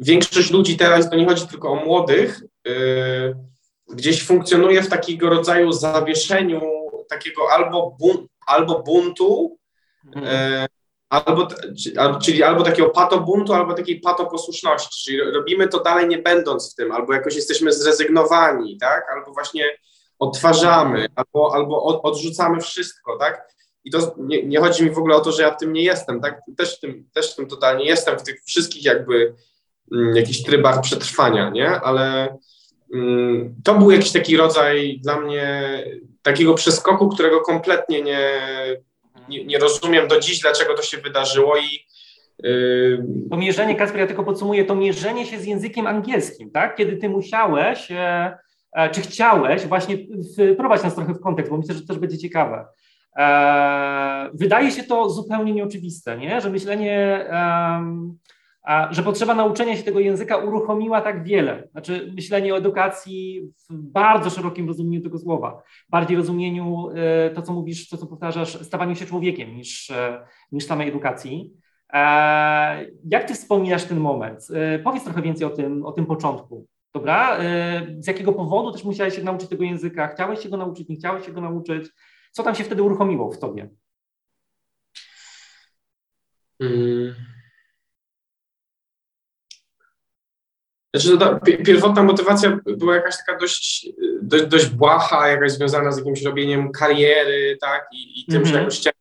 większość 0.00 0.50
ludzi 0.50 0.76
teraz, 0.76 1.10
to 1.10 1.16
nie 1.16 1.26
chodzi 1.26 1.48
tylko 1.48 1.70
o 1.70 1.84
młodych, 1.84 2.42
yy, 2.64 3.36
gdzieś 3.94 4.22
funkcjonuje 4.22 4.82
w 4.82 4.88
takiego 4.88 5.30
rodzaju 5.30 5.72
zawieszeniu 5.72 6.60
takiego 7.08 7.42
albo, 7.52 7.96
bun, 8.00 8.26
albo 8.46 8.82
buntu, 8.82 9.58
mhm 10.16 10.68
albo, 11.10 11.48
czyli 12.22 12.42
albo 12.42 12.62
takiego 12.62 12.90
patobuntu, 12.90 13.52
albo 13.52 13.74
takiej 13.74 14.00
patoposłuszności, 14.00 15.04
czyli 15.04 15.20
robimy 15.20 15.68
to 15.68 15.80
dalej 15.80 16.08
nie 16.08 16.18
będąc 16.18 16.72
w 16.72 16.74
tym, 16.74 16.92
albo 16.92 17.12
jakoś 17.12 17.36
jesteśmy 17.36 17.72
zrezygnowani, 17.72 18.78
tak, 18.78 19.06
albo 19.14 19.32
właśnie 19.32 19.64
odtwarzamy, 20.18 21.08
albo, 21.16 21.54
albo 21.54 22.02
odrzucamy 22.02 22.60
wszystko, 22.60 23.16
tak, 23.16 23.48
i 23.84 23.90
to 23.90 24.14
nie, 24.18 24.42
nie, 24.42 24.60
chodzi 24.60 24.84
mi 24.84 24.90
w 24.90 24.98
ogóle 24.98 25.16
o 25.16 25.20
to, 25.20 25.32
że 25.32 25.42
ja 25.42 25.50
w 25.50 25.60
tym 25.60 25.72
nie 25.72 25.82
jestem, 25.82 26.20
tak, 26.20 26.40
też 26.56 26.76
w 26.76 26.80
tym, 26.80 27.08
też 27.14 27.32
w 27.32 27.36
tym 27.36 27.46
totalnie 27.46 27.84
jestem, 27.84 28.18
w 28.18 28.22
tych 28.22 28.42
wszystkich 28.44 28.84
jakby 28.84 29.34
mm, 29.92 30.16
jakichś 30.16 30.42
trybach 30.42 30.80
przetrwania, 30.80 31.50
nie, 31.50 31.70
ale 31.70 32.36
mm, 32.94 33.54
to 33.64 33.74
był 33.74 33.90
jakiś 33.90 34.12
taki 34.12 34.36
rodzaj 34.36 35.00
dla 35.02 35.20
mnie 35.20 35.84
takiego 36.22 36.54
przeskoku, 36.54 37.08
którego 37.08 37.40
kompletnie 37.40 38.02
nie, 38.02 38.40
nie, 39.28 39.44
nie 39.44 39.58
rozumiem 39.58 40.08
do 40.08 40.20
dziś, 40.20 40.40
dlaczego 40.40 40.74
to 40.74 40.82
się 40.82 40.98
wydarzyło 40.98 41.56
i 41.56 41.86
yy... 42.42 43.04
to 43.30 43.36
mierzenie, 43.36 43.74
Kasper, 43.74 44.00
ja 44.00 44.06
tylko 44.06 44.24
podsumuję, 44.24 44.64
to 44.64 44.74
mierzenie 44.74 45.26
się 45.26 45.38
z 45.38 45.46
językiem 45.46 45.86
angielskim, 45.86 46.50
tak? 46.50 46.76
Kiedy 46.76 46.96
ty 46.96 47.08
musiałeś, 47.08 47.90
e, 47.90 48.38
e, 48.72 48.90
czy 48.90 49.00
chciałeś 49.00 49.66
właśnie 49.66 49.96
wprowadzić 50.54 50.84
nas 50.84 50.94
trochę 50.94 51.14
w 51.14 51.20
kontekst, 51.20 51.50
bo 51.50 51.58
myślę, 51.58 51.74
że 51.74 51.80
to 51.80 51.86
też 51.86 51.98
będzie 51.98 52.18
ciekawe. 52.18 52.66
E, 53.16 54.30
wydaje 54.34 54.70
się 54.70 54.82
to 54.82 55.10
zupełnie 55.10 55.52
nieoczywiste, 55.52 56.18
nie? 56.18 56.40
że 56.40 56.50
myślenie 56.50 57.26
a 58.62 58.92
że 58.92 59.02
potrzeba 59.02 59.34
nauczenia 59.34 59.76
się 59.76 59.82
tego 59.82 60.00
języka 60.00 60.36
uruchomiła 60.36 61.00
tak 61.00 61.24
wiele. 61.24 61.68
Znaczy 61.72 62.12
myślenie 62.16 62.54
o 62.54 62.56
edukacji 62.56 63.42
w 63.70 63.74
bardzo 63.74 64.30
szerokim 64.30 64.68
rozumieniu 64.68 65.02
tego 65.02 65.18
słowa, 65.18 65.62
bardziej 65.88 66.16
rozumieniu 66.16 66.90
e, 66.94 67.30
to, 67.30 67.42
co 67.42 67.52
mówisz, 67.52 67.88
to, 67.88 67.96
co 67.96 68.06
powtarzasz, 68.06 68.60
stawaniu 68.66 68.96
się 68.96 69.06
człowiekiem 69.06 69.56
niż, 69.56 69.90
e, 69.90 70.26
niż 70.52 70.64
samej 70.64 70.88
edukacji. 70.88 71.52
E, 71.92 72.86
jak 73.04 73.24
ty 73.24 73.34
wspominasz 73.34 73.84
ten 73.84 74.00
moment? 74.00 74.48
Powiedz 74.84 75.04
trochę 75.04 75.22
więcej 75.22 75.46
o 75.46 75.50
tym, 75.50 75.86
o 75.86 75.92
tym 75.92 76.06
początku. 76.06 76.66
Dobra? 76.94 77.38
Z 77.98 78.06
jakiego 78.06 78.32
powodu 78.32 78.72
też 78.72 78.84
musiałeś 78.84 79.16
się 79.16 79.22
nauczyć 79.22 79.48
tego 79.48 79.64
języka? 79.64 80.08
Chciałeś 80.08 80.40
się 80.40 80.48
go 80.48 80.56
nauczyć, 80.56 80.88
nie 80.88 80.96
chciałeś 80.96 81.26
się 81.26 81.32
go 81.32 81.40
nauczyć? 81.40 81.88
Co 82.32 82.42
tam 82.42 82.54
się 82.54 82.64
wtedy 82.64 82.82
uruchomiło 82.82 83.30
w 83.30 83.38
tobie? 83.38 83.70
Hmm. 86.60 87.39
Znaczy, 90.94 91.16
no, 91.20 91.40
pierwotna 91.64 92.02
motywacja 92.02 92.58
była 92.66 92.94
jakaś 92.94 93.14
taka 93.16 93.38
dość, 93.38 93.88
dość, 94.22 94.44
dość 94.44 94.66
błaha, 94.66 95.28
jakaś 95.28 95.52
związana 95.52 95.92
z 95.92 95.98
jakimś 95.98 96.22
robieniem 96.22 96.72
kariery, 96.72 97.58
tak, 97.60 97.88
i, 97.92 98.20
i 98.20 98.24
tym, 98.24 98.36
mm 98.36 98.42
-hmm. 98.42 98.46
że 98.46 98.54
mhm. 98.54 98.64
jakoś 98.64 98.78
chciałem 98.78 99.00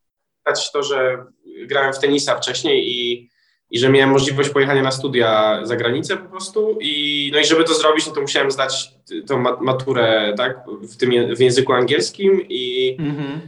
to, 0.73 0.83
że 0.83 1.25
grałem 1.65 1.93
w 1.93 1.99
tenisa 1.99 2.35
wcześniej 2.35 2.87
i, 2.87 3.29
i 3.69 3.79
że 3.79 3.89
miałem 3.89 4.09
możliwość 4.09 4.49
pojechania 4.49 4.83
na 4.83 4.91
studia 4.91 5.59
za 5.63 5.75
granicę 5.75 6.17
po 6.17 6.29
prostu 6.29 6.77
i 6.81 7.31
no 7.33 7.39
i 7.39 7.45
żeby 7.45 7.63
to 7.63 7.73
zrobić, 7.73 8.07
no 8.07 8.13
to 8.13 8.21
musiałem 8.21 8.51
zdać 8.51 8.91
tą 9.27 9.37
maturę, 9.61 10.33
tak, 10.37 10.57
w 10.81 10.97
tym 10.97 11.35
w 11.35 11.39
języku 11.39 11.73
angielskim 11.73 12.45
i 12.49 12.95
mm 12.99 13.15
-hmm. 13.15 13.39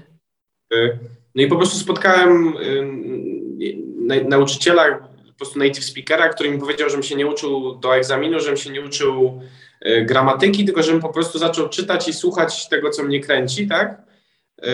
no 1.35 1.43
i 1.43 1.47
po 1.47 1.55
prostu 1.55 1.77
spotkałem 1.77 2.53
nauczyciela 4.25 5.10
prostu 5.41 5.59
native 5.59 5.83
speakera, 5.83 6.29
który 6.29 6.51
mi 6.51 6.59
powiedział, 6.59 6.89
żebym 6.89 7.03
się 7.03 7.15
nie 7.15 7.27
uczył 7.27 7.75
do 7.75 7.95
egzaminu, 7.95 8.39
żebym 8.39 8.57
się 8.57 8.69
nie 8.69 8.81
uczył 8.81 9.41
y, 9.85 10.05
gramatyki, 10.05 10.65
tylko 10.65 10.83
żebym 10.83 11.01
po 11.01 11.09
prostu 11.09 11.39
zaczął 11.39 11.69
czytać 11.69 12.07
i 12.07 12.13
słuchać 12.13 12.69
tego, 12.69 12.89
co 12.89 13.03
mnie 13.03 13.19
kręci, 13.19 13.67
tak? 13.67 14.01
Y, 14.63 14.67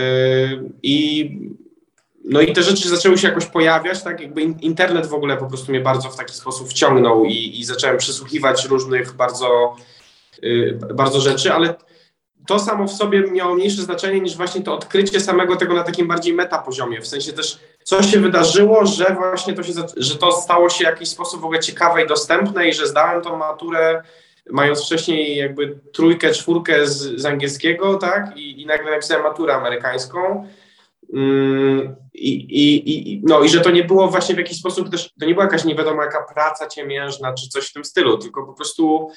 I 0.83 1.29
no 2.25 2.41
i 2.41 2.53
te 2.53 2.63
rzeczy 2.63 2.89
zaczęły 2.89 3.17
się 3.17 3.27
jakoś 3.27 3.45
pojawiać, 3.45 4.03
tak? 4.03 4.21
Jakby 4.21 4.41
internet 4.41 5.05
w 5.05 5.13
ogóle 5.13 5.37
po 5.37 5.45
prostu 5.45 5.71
mnie 5.71 5.81
bardzo 5.81 6.09
w 6.09 6.17
taki 6.17 6.33
sposób 6.33 6.69
wciągnął 6.69 7.25
i, 7.25 7.59
i 7.59 7.65
zacząłem 7.65 7.97
przesłuchiwać 7.97 8.65
różnych 8.65 9.13
bardzo, 9.13 9.75
y, 10.43 10.79
bardzo 10.93 11.21
rzeczy, 11.21 11.53
ale 11.53 11.75
to 12.47 12.59
samo 12.59 12.87
w 12.87 12.91
sobie 12.91 13.21
miało 13.31 13.55
mniejsze 13.55 13.81
znaczenie 13.81 14.19
niż 14.19 14.37
właśnie 14.37 14.61
to 14.61 14.73
odkrycie 14.73 15.19
samego 15.19 15.55
tego 15.55 15.73
na 15.73 15.83
takim 15.83 16.07
bardziej 16.07 16.33
meta 16.33 16.57
poziomie. 16.57 17.01
W 17.01 17.07
sensie 17.07 17.33
też, 17.33 17.59
co 17.83 18.03
się 18.03 18.19
wydarzyło, 18.19 18.85
że 18.85 19.15
właśnie 19.15 19.53
to 19.53 19.63
się, 19.63 19.73
że 19.97 20.15
to 20.15 20.31
stało 20.31 20.69
się 20.69 20.83
w 20.85 20.87
jakiś 20.87 21.09
sposób 21.09 21.41
w 21.41 21.45
ogóle 21.45 21.59
ciekawe 21.59 22.03
i 22.03 22.07
dostępne 22.07 22.67
i 22.67 22.73
że 22.73 22.87
zdałem 22.87 23.21
tą 23.21 23.37
maturę 23.37 24.03
mając 24.51 24.85
wcześniej 24.85 25.37
jakby 25.37 25.79
trójkę, 25.93 26.31
czwórkę 26.31 26.87
z, 26.87 27.21
z 27.21 27.25
angielskiego, 27.25 27.95
tak, 27.95 28.37
I, 28.37 28.61
i 28.61 28.65
nagle 28.65 28.91
napisałem 28.91 29.23
maturę 29.23 29.53
amerykańską. 29.53 30.47
Mm, 31.13 31.95
i, 32.13 32.33
i, 32.33 33.13
i, 33.13 33.21
no, 33.23 33.41
I 33.41 33.49
że 33.49 33.61
to 33.61 33.71
nie 33.71 33.83
było 33.83 34.07
właśnie 34.07 34.35
w 34.35 34.37
jakiś 34.37 34.59
sposób 34.59 34.89
też, 34.89 35.13
to 35.19 35.25
nie 35.25 35.33
była 35.33 35.45
jakaś 35.45 35.65
nie 35.65 35.75
wiadomo 35.75 36.03
jaka 36.03 36.23
praca 36.33 36.67
ciemiężna 36.67 37.33
czy 37.33 37.49
coś 37.49 37.67
w 37.67 37.73
tym 37.73 37.85
stylu, 37.85 38.17
tylko 38.17 38.45
po 38.45 38.53
prostu 38.53 39.11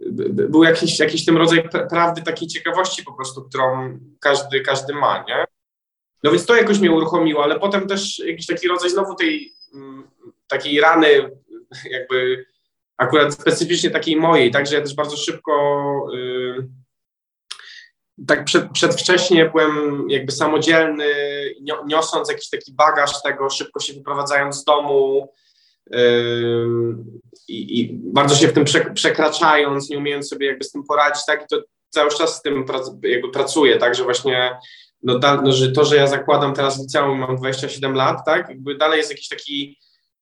był 0.00 0.64
jakiś, 0.64 0.98
jakiś 0.98 1.24
ten 1.24 1.36
rodzaj 1.36 1.68
prawdy, 1.90 2.22
takiej 2.22 2.48
ciekawości 2.48 3.02
po 3.02 3.12
prostu, 3.12 3.42
którą 3.42 3.98
każdy, 4.20 4.60
każdy 4.60 4.94
ma, 4.94 5.24
nie? 5.28 5.44
No 6.22 6.30
więc 6.30 6.46
to 6.46 6.56
jakoś 6.56 6.78
mnie 6.78 6.92
uruchomiło, 6.92 7.44
ale 7.44 7.60
potem 7.60 7.86
też 7.86 8.18
jakiś 8.18 8.46
taki 8.46 8.68
rodzaj 8.68 8.90
znowu 8.90 9.14
tej 9.14 9.52
mm, 9.74 10.10
takiej 10.46 10.80
rany, 10.80 11.30
jakby 11.90 12.46
akurat 12.96 13.34
specyficznie 13.34 13.90
takiej 13.90 14.16
mojej, 14.16 14.50
także 14.50 14.76
ja 14.76 14.82
też 14.82 14.94
bardzo 14.94 15.16
szybko 15.16 16.06
y, 16.14 16.68
tak 18.26 18.44
przed, 18.44 18.70
przedwcześnie 18.72 19.50
byłem 19.50 20.04
jakby 20.10 20.32
samodzielny, 20.32 21.04
niosąc 21.86 22.28
jakiś 22.30 22.50
taki 22.50 22.72
bagaż 22.72 23.22
tego, 23.22 23.50
szybko 23.50 23.80
się 23.80 23.92
wyprowadzając 23.92 24.56
z 24.56 24.64
domu, 24.64 25.32
i, 27.48 27.80
i, 27.80 27.90
bardzo 27.92 28.34
się 28.34 28.48
w 28.48 28.52
tym 28.52 28.64
przekraczając, 28.94 29.90
nie 29.90 29.98
umiejąc 29.98 30.28
sobie 30.28 30.46
jakby 30.46 30.64
z 30.64 30.72
tym 30.72 30.84
poradzić, 30.84 31.24
tak, 31.26 31.42
i 31.42 31.46
to 31.50 31.62
cały 31.90 32.10
czas 32.10 32.36
z 32.36 32.42
tym 32.42 32.64
jakby 33.02 33.30
pracuję, 33.30 33.78
tak, 33.78 33.94
że 33.94 34.04
właśnie 34.04 34.56
no, 35.02 35.18
da, 35.18 35.42
no, 35.42 35.52
że 35.52 35.72
to, 35.72 35.84
że 35.84 35.96
ja 35.96 36.06
zakładam 36.06 36.54
teraz 36.54 36.80
liceum, 36.80 37.18
mam 37.18 37.36
27 37.36 37.94
lat, 37.94 38.18
tak, 38.26 38.48
jakby 38.48 38.74
dalej 38.74 38.98
jest 38.98 39.10
jakiś 39.10 39.28
taki, 39.28 39.78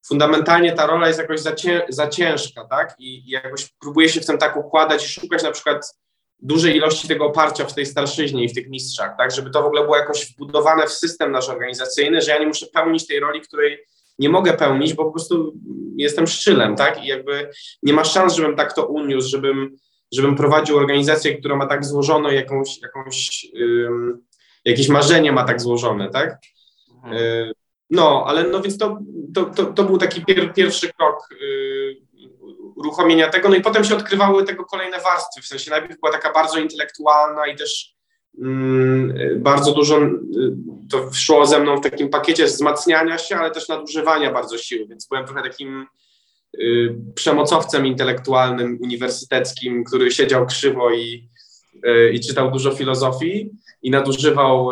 fundamentalnie 0.06 0.72
ta 0.72 0.86
rola 0.86 1.06
jest 1.06 1.18
jakoś 1.18 1.40
za, 1.40 1.52
cię, 1.52 1.86
za 1.88 2.08
ciężka, 2.08 2.64
tak, 2.64 2.94
I, 2.98 3.28
i 3.28 3.30
jakoś 3.30 3.68
próbuję 3.80 4.08
się 4.08 4.20
w 4.20 4.26
tym 4.26 4.38
tak 4.38 4.56
układać 4.56 5.04
i 5.04 5.08
szukać 5.08 5.42
na 5.42 5.50
przykład 5.50 5.96
dużej 6.38 6.76
ilości 6.76 7.08
tego 7.08 7.26
oparcia 7.26 7.64
w 7.64 7.74
tej 7.74 7.86
starszyźnie 7.86 8.44
i 8.44 8.48
w 8.48 8.54
tych 8.54 8.68
mistrzach, 8.68 9.16
tak, 9.18 9.30
żeby 9.30 9.50
to 9.50 9.62
w 9.62 9.66
ogóle 9.66 9.82
było 9.82 9.96
jakoś 9.96 10.32
wbudowane 10.32 10.86
w 10.86 10.92
system 10.92 11.32
nasz 11.32 11.48
organizacyjny, 11.48 12.22
że 12.22 12.30
ja 12.30 12.38
nie 12.38 12.46
muszę 12.46 12.66
pełnić 12.66 13.06
tej 13.06 13.20
roli, 13.20 13.40
której 13.40 13.78
nie 14.18 14.28
mogę 14.28 14.52
pełnić, 14.52 14.94
bo 14.94 15.04
po 15.04 15.10
prostu 15.10 15.54
jestem 15.96 16.26
szczylem, 16.26 16.76
tak? 16.76 17.04
I 17.04 17.06
jakby 17.06 17.50
nie 17.82 17.92
ma 17.92 18.04
szans, 18.04 18.34
żebym 18.34 18.56
tak 18.56 18.72
to 18.72 18.86
uniósł, 18.86 19.28
żebym, 19.28 19.76
żebym 20.12 20.36
prowadził 20.36 20.76
organizację, 20.76 21.38
która 21.38 21.56
ma 21.56 21.66
tak 21.66 21.84
złożoną 21.84 22.30
jakąś, 22.30 22.80
jakąś 22.82 23.46
um, 23.60 24.24
jakieś 24.64 24.88
marzenie 24.88 25.32
ma 25.32 25.44
tak 25.44 25.60
złożone, 25.60 26.10
tak? 26.10 26.38
Mhm. 26.94 27.16
Y, 27.16 27.52
no, 27.90 28.24
ale 28.26 28.44
no 28.44 28.60
więc 28.60 28.78
to, 28.78 28.98
to, 29.34 29.44
to, 29.44 29.64
to 29.64 29.84
był 29.84 29.98
taki 29.98 30.24
pier, 30.24 30.54
pierwszy 30.54 30.92
krok 30.92 31.28
y, 31.32 31.96
uruchomienia 32.76 33.28
tego, 33.28 33.48
no 33.48 33.56
i 33.56 33.60
potem 33.60 33.84
się 33.84 33.96
odkrywały 33.96 34.44
tego 34.44 34.64
kolejne 34.64 35.00
warstwy, 35.00 35.42
w 35.42 35.46
sensie 35.46 35.70
najpierw 35.70 36.00
była 36.00 36.12
taka 36.12 36.32
bardzo 36.32 36.58
intelektualna 36.58 37.46
i 37.46 37.56
też 37.56 37.93
bardzo 39.36 39.72
dużo 39.72 40.02
y, 40.02 40.10
to 40.90 41.12
szło 41.12 41.46
ze 41.46 41.60
mną 41.60 41.76
w 41.76 41.82
takim 41.82 42.08
pakiecie 42.08 42.44
wzmacniania 42.44 43.18
się, 43.18 43.36
ale 43.36 43.50
też 43.50 43.68
nadużywania 43.68 44.32
bardzo 44.32 44.58
sił, 44.58 44.86
więc 44.88 45.06
byłem 45.06 45.26
trochę 45.26 45.42
takim 45.42 45.86
y, 46.58 46.96
przemocowcem 47.14 47.86
intelektualnym, 47.86 48.78
uniwersyteckim, 48.82 49.84
który 49.84 50.10
siedział 50.10 50.46
krzywo 50.46 50.90
i, 50.90 51.28
y, 51.86 52.12
i 52.12 52.20
czytał 52.20 52.50
dużo 52.50 52.70
filozofii 52.70 53.50
i 53.82 53.90
nadużywał 53.90 54.70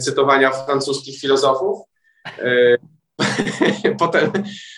cytowania 0.00 0.50
francuskich 0.50 1.20
filozofów. 1.20 1.78
potem, 3.98 4.32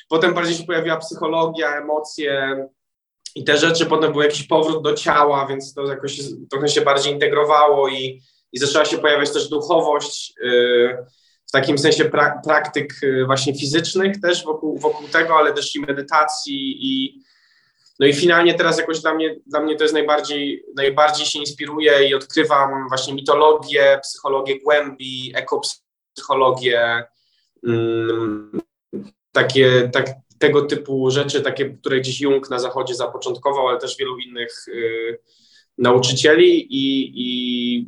potem 0.08 0.34
bardziej 0.34 0.54
się 0.54 0.64
pojawiła 0.64 0.96
psychologia, 0.96 1.76
emocje, 1.76 2.66
i 3.34 3.44
te 3.44 3.56
rzeczy 3.56 3.86
potem 3.86 4.12
był 4.12 4.22
jakiś 4.22 4.46
powrót 4.46 4.82
do 4.82 4.94
ciała, 4.94 5.46
więc 5.46 5.74
to 5.74 5.86
jakoś 5.86 6.20
trochę 6.50 6.68
się 6.68 6.80
bardziej 6.80 7.12
integrowało 7.12 7.88
i, 7.88 8.22
i 8.52 8.58
zaczęła 8.58 8.84
się 8.84 8.98
pojawiać 8.98 9.32
też 9.32 9.48
duchowość 9.48 10.34
yy, 10.42 11.06
w 11.48 11.52
takim 11.52 11.78
sensie 11.78 12.04
pra, 12.04 12.40
praktyk 12.44 12.94
yy, 13.02 13.26
właśnie 13.26 13.54
fizycznych 13.54 14.20
też 14.20 14.44
wokół, 14.44 14.78
wokół 14.78 15.08
tego, 15.08 15.36
ale 15.36 15.52
też 15.52 15.76
i 15.76 15.80
medytacji 15.80 16.76
i 16.80 17.22
no 17.98 18.06
i 18.06 18.14
finalnie 18.14 18.54
teraz 18.54 18.78
jakoś 18.78 19.00
dla 19.00 19.14
mnie, 19.14 19.36
dla 19.46 19.60
mnie 19.60 19.76
to 19.76 19.84
jest 19.84 19.94
najbardziej, 19.94 20.64
najbardziej 20.76 21.26
się 21.26 21.38
inspiruje 21.38 22.08
i 22.08 22.14
odkrywam 22.14 22.88
właśnie 22.88 23.14
mitologię, 23.14 24.00
psychologię 24.02 24.60
głębi, 24.60 25.32
ekopsychologię, 25.34 27.04
mm, 27.66 28.60
takie, 29.32 29.90
tak, 29.92 30.06
tego 30.38 30.62
typu 30.62 31.10
rzeczy, 31.10 31.40
takie, 31.40 31.70
które 31.70 32.00
gdzieś 32.00 32.20
Jung 32.20 32.50
na 32.50 32.58
zachodzie 32.58 32.94
zapoczątkował, 32.94 33.68
ale 33.68 33.78
też 33.78 33.96
wielu 33.96 34.18
innych 34.18 34.68
y, 34.68 35.18
nauczycieli 35.78 36.66
i, 36.74 37.12
i, 37.14 37.80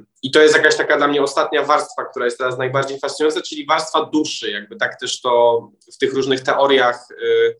y, 0.00 0.04
i 0.22 0.30
to 0.30 0.42
jest 0.42 0.56
jakaś 0.56 0.76
taka 0.76 0.96
dla 0.96 1.08
mnie 1.08 1.22
ostatnia 1.22 1.62
warstwa, 1.62 2.04
która 2.04 2.24
jest 2.24 2.38
teraz 2.38 2.58
najbardziej 2.58 2.98
fascynująca, 3.00 3.40
czyli 3.42 3.66
warstwa 3.66 4.04
duszy, 4.04 4.50
jakby 4.50 4.76
tak 4.76 5.00
też 5.00 5.20
to 5.20 5.62
w 5.94 5.98
tych 5.98 6.14
różnych 6.14 6.40
teoriach 6.40 7.10
y, 7.10 7.56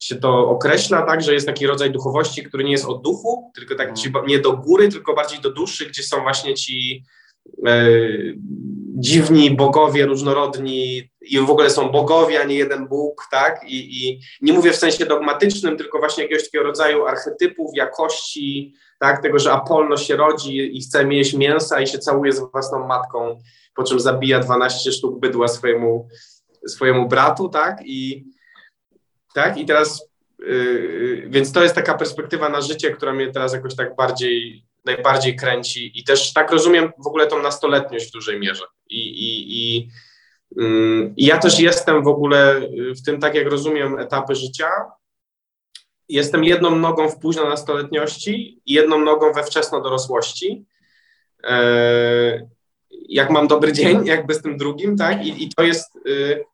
się 0.00 0.16
to 0.16 0.48
określa, 0.48 1.02
tak, 1.02 1.22
że 1.22 1.34
jest 1.34 1.46
taki 1.46 1.66
rodzaj 1.66 1.90
duchowości, 1.90 2.42
który 2.42 2.64
nie 2.64 2.72
jest 2.72 2.84
o 2.84 2.94
duchu, 2.94 3.52
tylko 3.54 3.74
tak 3.74 3.88
mhm. 3.88 4.26
nie 4.26 4.38
do 4.38 4.52
góry, 4.56 4.88
tylko 4.88 5.14
bardziej 5.14 5.40
do 5.40 5.50
duszy, 5.50 5.86
gdzie 5.86 6.02
są 6.02 6.22
właśnie 6.22 6.54
ci 6.54 7.04
dziwni 8.98 9.56
bogowie, 9.56 10.06
różnorodni 10.06 11.10
i 11.20 11.38
w 11.38 11.50
ogóle 11.50 11.70
są 11.70 11.88
bogowie, 11.88 12.40
a 12.40 12.44
nie 12.44 12.54
jeden 12.54 12.88
Bóg, 12.88 13.26
tak? 13.30 13.60
I, 13.64 14.06
I, 14.06 14.20
nie 14.40 14.52
mówię 14.52 14.72
w 14.72 14.76
sensie 14.76 15.06
dogmatycznym, 15.06 15.76
tylko 15.76 15.98
właśnie 15.98 16.22
jakiegoś 16.22 16.44
takiego 16.44 16.64
rodzaju 16.64 17.06
archetypów, 17.06 17.70
jakości, 17.74 18.74
tak? 19.00 19.22
Tego, 19.22 19.38
że 19.38 19.52
Apollo 19.52 19.96
się 19.96 20.16
rodzi 20.16 20.76
i 20.76 20.80
chce 20.80 21.04
mieć 21.04 21.34
mięsa 21.34 21.80
i 21.80 21.86
się 21.86 21.98
całuje 21.98 22.32
z 22.32 22.40
własną 22.52 22.86
matką, 22.86 23.38
po 23.74 23.84
czym 23.84 24.00
zabija 24.00 24.40
12 24.40 24.92
sztuk 24.92 25.20
bydła 25.20 25.48
swojemu, 25.48 26.08
swojemu 26.66 27.08
bratu, 27.08 27.48
tak? 27.48 27.78
I, 27.84 28.24
tak? 29.34 29.58
I 29.58 29.66
teraz, 29.66 30.08
yy, 30.38 31.26
więc 31.28 31.52
to 31.52 31.62
jest 31.62 31.74
taka 31.74 31.94
perspektywa 31.94 32.48
na 32.48 32.60
życie, 32.60 32.90
która 32.90 33.12
mnie 33.12 33.32
teraz 33.32 33.52
jakoś 33.52 33.76
tak 33.76 33.96
bardziej 33.96 34.66
najbardziej 34.84 35.36
kręci 35.36 36.00
i 36.00 36.04
też 36.04 36.32
tak 36.32 36.50
rozumiem 36.50 36.92
w 36.98 37.06
ogóle 37.06 37.26
tą 37.26 37.42
nastoletniość 37.42 38.08
w 38.08 38.12
dużej 38.12 38.40
mierze. 38.40 38.64
I, 38.90 38.98
i, 38.98 39.76
i 39.76 39.88
Mm, 40.56 41.14
I 41.16 41.24
ja 41.26 41.38
też 41.38 41.60
jestem 41.60 42.02
w 42.02 42.08
ogóle 42.08 42.60
w 42.96 43.02
tym, 43.02 43.20
tak 43.20 43.34
jak 43.34 43.46
rozumiem, 43.46 43.98
etapy 43.98 44.34
życia. 44.34 44.68
Jestem 46.08 46.44
jedną 46.44 46.76
nogą 46.76 47.08
w 47.08 47.18
późno 47.18 47.48
nastoletniości 47.48 48.62
i 48.66 48.72
jedną 48.72 48.98
nogą 48.98 49.32
we 49.32 49.44
wczesno 49.44 49.80
dorosłości. 49.80 50.66
E, 51.44 52.48
jak 53.08 53.30
mam 53.30 53.48
dobry 53.48 53.72
dzień, 53.72 54.06
jakby 54.06 54.34
z 54.34 54.42
tym 54.42 54.56
drugim, 54.56 54.96
tak? 54.96 55.26
I, 55.26 55.44
i 55.44 55.48
to 55.56 55.62
jest, 55.62 55.96
y, 56.06 56.44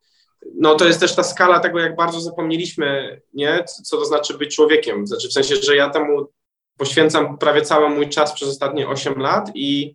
no 0.55 0.75
to 0.75 0.87
jest 0.87 1.01
też 1.01 1.15
ta 1.15 1.23
skala 1.23 1.61
tego, 1.61 1.79
jak 1.79 1.97
bardzo 1.97 2.21
zapomnieliśmy, 2.21 3.21
nie? 3.35 3.65
Co 3.85 3.97
to 3.97 4.05
znaczy 4.05 4.39
być 4.39 4.57
człowiekiem. 4.57 5.07
Znaczy 5.07 5.29
w 5.29 5.33
sensie, 5.33 5.57
że 5.57 5.77
ja 5.77 5.91
temu 5.91 6.27
poświęcam 6.79 7.39
prawie 7.39 7.63
cały 7.63 7.91
mój 7.91 8.09
czas 8.09 8.33
przez 8.33 8.49
ostatnie 8.49 8.89
8 8.89 9.19
lat 9.19 9.51
i 9.55 9.95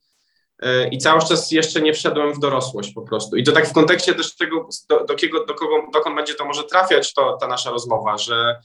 E, 0.63 0.87
i 0.87 0.97
cały 0.97 1.21
czas 1.21 1.51
jeszcze 1.51 1.81
nie 1.81 1.93
wszedłem 1.93 2.33
w 2.33 2.39
dorosłość 2.39 2.93
po 2.93 3.01
prostu. 3.01 3.35
I 3.35 3.43
to 3.43 3.51
tak 3.51 3.67
w 3.67 3.73
kontekście 3.73 4.15
też 4.15 4.35
tego, 4.35 4.69
do, 4.89 5.05
do, 5.05 5.15
kiego, 5.15 5.45
do 5.45 5.53
kogo, 5.53 5.75
dokąd 5.93 6.15
będzie 6.15 6.33
to 6.33 6.45
może 6.45 6.63
trafiać, 6.63 7.13
to, 7.13 7.37
ta 7.41 7.47
nasza 7.47 7.71
rozmowa, 7.71 8.17
że 8.17 8.55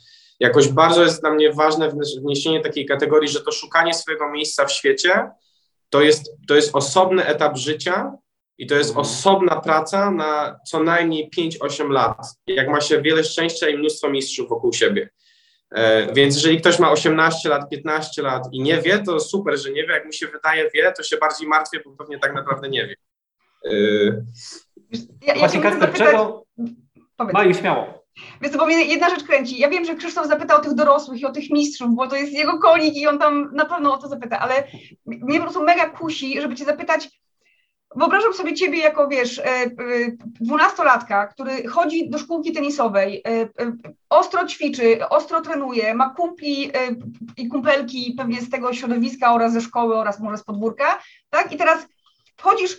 jakoś 0.41 0.69
bardzo 0.69 1.03
jest 1.03 1.21
dla 1.21 1.31
mnie 1.31 1.53
ważne 1.53 1.93
wniesienie 2.23 2.61
takiej 2.61 2.87
kategorii, 2.87 3.29
że 3.29 3.41
to 3.41 3.53
szukanie 3.53 3.95
swojego 3.95 4.31
miejsca 4.31 4.67
w 4.67 4.73
świecie 4.73 5.31
to 5.91 6.01
jest, 6.01 6.31
to 6.49 6.55
jest 6.55 6.77
osobny 6.77 7.27
etap 7.27 7.57
życia 7.57 8.13
i 8.59 8.67
to 8.67 8.75
jest 8.75 8.91
mhm. 8.91 9.07
osobna 9.07 9.61
praca 9.61 10.11
na 10.11 10.61
co 10.67 10.83
najmniej 10.83 11.31
5-8 11.39 11.91
lat, 11.91 12.17
jak 12.47 12.69
ma 12.69 12.81
się 12.81 13.03
wiele 13.03 13.25
szczęścia 13.25 13.69
i 13.69 13.79
mnóstwo 13.79 14.11
mistrzów 14.11 14.49
wokół 14.49 14.73
siebie. 14.73 15.11
E, 15.71 16.13
więc 16.13 16.35
jeżeli 16.35 16.61
ktoś 16.61 16.79
ma 16.79 16.91
18 16.91 17.49
lat, 17.49 17.71
15 17.71 18.23
lat 18.23 18.49
i 18.53 18.61
nie 18.61 18.83
wie, 18.83 18.99
to 18.99 19.21
super, 19.21 19.59
że 19.59 19.71
nie 19.71 19.87
wie. 19.87 19.95
Jak 19.95 20.07
mu 20.07 20.13
się 20.13 20.27
wydaje, 20.27 20.71
wie, 20.75 20.93
to 20.97 21.03
się 21.03 21.17
bardziej 21.17 21.49
martwię, 21.49 21.81
bo 21.85 21.91
pewnie 21.91 22.19
tak 22.19 22.35
naprawdę 22.35 22.69
nie 22.69 22.87
wie. 22.87 22.95
E, 23.65 23.75
ja, 25.27 25.35
ja 25.35 25.39
Właśnie 25.39 25.61
Kasper, 25.61 25.93
czego? 25.93 26.45
Maju, 27.33 27.55
śmiało. 27.55 28.09
Więc 28.41 28.57
bo 28.57 28.67
mnie 28.67 28.85
jedna 28.85 29.11
rzecz 29.11 29.25
kręci. 29.25 29.59
Ja 29.59 29.69
wiem, 29.69 29.85
że 29.85 29.95
Krzysztof 29.95 30.27
zapytał 30.27 30.59
o 30.59 30.61
tych 30.61 30.75
dorosłych 30.75 31.21
i 31.21 31.25
o 31.25 31.33
tych 31.33 31.51
mistrzów, 31.51 31.95
bo 31.95 32.07
to 32.07 32.17
jest 32.17 32.33
jego 32.33 32.59
konik 32.59 32.97
i 32.97 33.07
on 33.07 33.19
tam 33.19 33.51
na 33.55 33.65
pewno 33.65 33.95
o 33.95 33.99
to 33.99 34.09
zapyta, 34.09 34.39
ale 34.39 34.65
mnie 35.07 35.39
po 35.39 35.45
prostu 35.45 35.65
mega 35.65 35.91
kusi, 35.91 36.41
żeby 36.41 36.55
cię 36.55 36.65
zapytać, 36.65 37.09
Wyobrażam 37.97 38.35
sobie 38.35 38.55
ciebie 38.55 38.79
jako, 38.79 39.09
wiesz, 39.09 39.39
e, 39.39 39.45
e, 39.45 39.71
dwunastolatka, 40.41 41.27
który 41.27 41.69
chodzi 41.69 42.11
do 42.11 42.19
szkółki 42.19 42.53
tenisowej, 42.53 43.23
e, 43.29 43.49
ostro 44.11 44.47
ćwiczy, 44.47 45.09
ostro 45.09 45.41
trenuje, 45.41 45.95
ma 45.95 46.11
kumpli 46.11 46.71
i 47.37 47.49
kumpelki 47.49 48.15
pewnie 48.19 48.41
z 48.41 48.51
tego 48.51 48.75
środowiska 48.75 49.35
oraz 49.35 49.53
ze 49.53 49.61
szkoły 49.61 49.97
oraz 49.97 50.21
może 50.21 50.39
z 50.39 50.45
podwórka, 50.45 50.99
tak? 51.31 51.53
I 51.53 51.57
teraz 51.57 51.87
wchodzisz, 52.37 52.79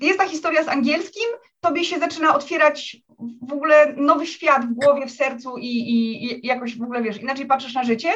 jest 0.00 0.18
ta 0.18 0.28
historia 0.28 0.64
z 0.64 0.68
angielskim, 0.68 1.26
tobie 1.60 1.84
się 1.84 1.98
zaczyna 1.98 2.34
otwierać 2.34 2.96
w 3.42 3.52
ogóle 3.52 3.94
nowy 3.96 4.26
świat 4.26 4.66
w 4.66 4.74
głowie, 4.74 5.06
w 5.06 5.10
sercu 5.10 5.58
i, 5.58 5.66
i, 5.66 6.24
i 6.24 6.46
jakoś 6.46 6.78
w 6.78 6.82
ogóle, 6.82 7.02
wiesz, 7.02 7.22
inaczej 7.22 7.46
patrzysz 7.46 7.74
na 7.74 7.84
życie 7.84 8.10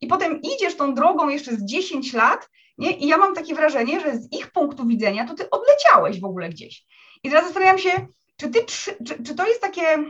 i 0.00 0.06
potem 0.06 0.40
idziesz 0.42 0.76
tą 0.76 0.94
drogą 0.94 1.28
jeszcze 1.28 1.56
z 1.56 1.64
10 1.64 2.12
lat 2.12 2.48
nie? 2.78 2.90
I 2.90 3.06
ja 3.06 3.16
mam 3.16 3.34
takie 3.34 3.54
wrażenie, 3.54 4.00
że 4.00 4.18
z 4.18 4.32
ich 4.32 4.52
punktu 4.52 4.86
widzenia 4.86 5.26
to 5.26 5.34
ty 5.34 5.50
odleciałeś 5.50 6.20
w 6.20 6.24
ogóle 6.24 6.48
gdzieś. 6.48 6.84
I 7.22 7.30
teraz 7.30 7.44
zastanawiam 7.44 7.78
się, 7.78 8.06
czy, 8.36 8.48
ty, 8.48 8.64
czy, 8.64 8.96
czy 9.24 9.34
to 9.34 9.46
jest 9.46 9.60
takie, 9.60 10.04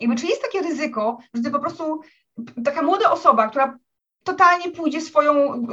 jakby, 0.00 0.16
czy 0.16 0.26
jest 0.26 0.42
takie 0.42 0.62
ryzyko, 0.62 1.18
że 1.34 1.42
ty 1.42 1.50
po 1.50 1.60
prostu, 1.60 2.00
taka 2.64 2.82
młoda 2.82 3.10
osoba, 3.10 3.48
która 3.48 3.78
totalnie 4.24 4.70
pójdzie 4.70 5.00
swoją 5.00 5.66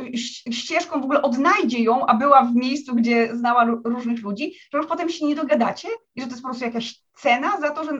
ścieżką, 0.51 1.01
w 1.01 1.03
ogóle 1.03 1.21
odnajdzie 1.21 1.79
ją, 1.79 2.05
a 2.05 2.13
była 2.13 2.43
w 2.43 2.55
miejscu, 2.55 2.95
gdzie 2.95 3.36
znała 3.36 3.65
różnych 3.84 4.21
ludzi, 4.21 4.53
że 4.73 4.77
już 4.77 4.88
potem 4.88 5.10
się 5.10 5.25
nie 5.25 5.36
dogadacie 5.36 5.88
i 6.15 6.21
że 6.21 6.27
to 6.27 6.32
jest 6.32 6.41
po 6.41 6.47
prostu 6.47 6.65
jakaś 6.65 6.95
cena 7.15 7.60
za 7.62 7.69
to, 7.69 7.84
że 7.84 7.91